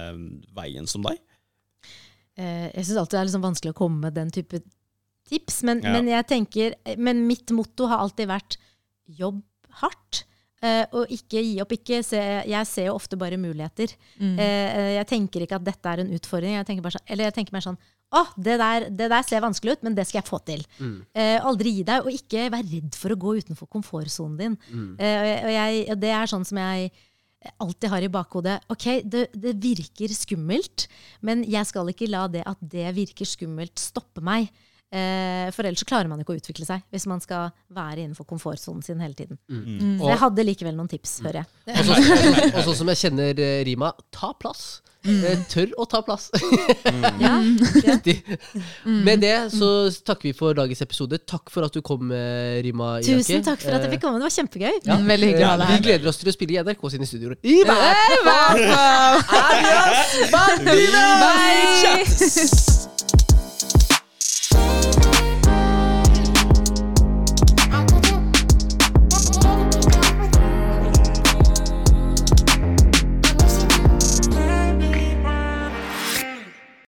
veien 0.56 0.88
som 0.90 1.04
deg? 1.06 1.16
Eh, 2.38 2.70
Jeg 2.74 2.84
syns 2.86 2.96
alltid 3.02 3.16
det 3.18 3.20
er 3.20 3.28
liksom 3.30 3.42
vanskelig 3.44 3.72
å 3.74 3.78
komme 3.82 4.00
med 4.06 4.14
den 4.14 4.30
type 4.30 4.62
tips, 5.28 5.62
men, 5.62 5.82
Ja. 5.82 5.92
men 5.92 6.06
jeg 6.08 6.26
tenker 6.26 6.74
Men 6.98 7.26
mitt 7.26 7.50
motto 7.50 7.86
har 7.88 7.98
alltid 7.98 8.28
vært 8.28 8.56
jobb 9.08 9.42
hardt. 9.82 10.24
eh, 10.62 10.86
og 10.92 11.08
ikke 11.10 11.42
gi 11.42 11.60
opp. 11.60 11.72
Ikke 11.72 12.04
se, 12.04 12.16
jeg 12.46 12.66
ser 12.68 12.84
jo 12.86 12.94
ofte 12.94 13.16
bare 13.18 13.36
muligheter. 13.36 13.96
Mm. 14.20 14.38
Eh, 14.38 14.94
jeg 14.94 15.06
tenker 15.08 15.40
ikke 15.42 15.56
at 15.56 15.64
dette 15.64 15.84
er 15.90 15.98
en 16.04 16.12
utfordring. 16.14 16.54
Jeg 16.54 16.66
tenker 16.66 16.82
bare 16.82 16.92
sånn, 16.92 17.08
eller 17.10 17.24
jeg 17.24 17.34
tenker 17.34 17.52
mer 17.52 17.60
sånn 17.66 17.78
Å, 18.12 18.26
det 18.36 18.58
der, 18.60 18.90
det 18.90 19.08
der 19.08 19.22
ser 19.24 19.40
vanskelig 19.40 19.72
ut, 19.72 19.82
men 19.82 19.94
det 19.94 20.06
skal 20.06 20.20
jeg 20.20 20.28
få 20.28 20.38
til. 20.44 20.62
Eh, 21.14 21.40
aldri 21.40 21.72
gi 21.78 21.82
deg, 21.82 22.04
og 22.04 22.12
ikke 22.12 22.50
vær 22.52 22.62
redd 22.62 22.94
for 22.94 23.08
å 23.08 23.16
gå 23.16 23.38
utenfor 23.40 23.66
komfortsonen 23.72 24.36
din. 24.36 24.58
Eh, 25.00 25.16
og 25.18 25.24
jeg, 25.26 25.44
og 25.44 25.50
jeg, 25.50 25.90
og 25.90 26.00
det 26.00 26.10
er 26.10 26.26
sånn 26.26 26.44
som 26.44 26.58
jeg 26.58 26.92
alltid 27.62 27.90
har 27.92 28.04
i 28.04 28.10
bakhodet. 28.12 28.58
Ok, 28.72 28.86
det, 29.04 29.26
det 29.34 29.54
virker 29.62 30.14
skummelt, 30.14 30.86
men 31.20 31.44
jeg 31.48 31.68
skal 31.68 31.90
ikke 31.92 32.10
la 32.10 32.26
det 32.30 32.44
at 32.48 32.60
det 32.60 32.90
virker 32.96 33.28
skummelt, 33.28 33.74
stoppe 33.80 34.24
meg. 34.24 34.50
Eh, 34.92 35.48
for 35.56 35.64
ellers 35.64 35.80
så 35.80 35.86
klarer 35.88 36.10
man 36.12 36.20
ikke 36.20 36.34
å 36.34 36.36
utvikle 36.36 36.66
seg 36.68 36.82
hvis 36.92 37.06
man 37.08 37.20
skal 37.24 37.48
være 37.72 38.02
innenfor 38.04 38.26
komfortsonen 38.28 38.84
sin 38.84 39.00
hele 39.00 39.16
tiden. 39.16 39.38
Så 39.48 40.10
jeg 40.12 40.20
hadde 40.20 40.44
likevel 40.44 40.76
noen 40.76 40.90
tips, 40.92 41.18
hører 41.24 41.42
jeg. 41.42 41.46
Og 42.52 42.64
sånn 42.66 42.76
som 42.82 42.90
jeg 42.92 43.00
kjenner 43.06 43.40
eh, 43.40 43.62
Rima, 43.64 43.92
ta 44.12 44.34
plass. 44.36 44.82
Eh, 45.02 45.40
Tør 45.50 45.72
å 45.82 45.86
ta 45.90 45.98
plass. 46.06 46.28
Ja, 47.22 47.32
Viktig. 47.42 48.14
Med 48.84 49.22
det 49.24 49.32
så 49.54 49.68
takker 50.06 50.28
vi 50.28 50.32
for 50.36 50.54
dagens 50.54 50.82
episode. 50.84 51.18
Takk 51.26 51.50
for 51.50 51.66
at 51.66 51.74
du 51.74 51.80
kom, 51.82 52.12
Rima 52.12 52.92
Iraki. 53.00 53.16
Tusen 53.22 53.42
takk 53.46 53.62
for 53.64 53.74
at 53.74 53.82
jeg 53.86 53.94
fikk 53.96 54.04
komme. 54.04 54.20
Det 54.22 54.28
var 54.28 54.34
kjempegøy. 54.36 54.76
Ja. 54.86 54.98
Mm, 55.00 55.08
Veldig 55.10 55.30
hyggelig 55.32 55.46
å 55.46 55.50
ha 55.54 55.56
deg 55.62 55.72
Vi 55.74 55.80
gleder 55.88 56.12
oss 56.12 56.20
til 56.22 56.30
å 56.30 56.36
spille 56.36 56.58
i 56.58 56.60
NRK 56.62 56.84
sine 56.94 57.08
studioer. 57.08 57.38
I 57.42 57.56
Eh, 57.62 58.18
hva 58.26 58.36
Bye. 58.52 58.68
Adios! 59.40 60.12
Bye! 60.36 60.76
Bye! 61.24 62.71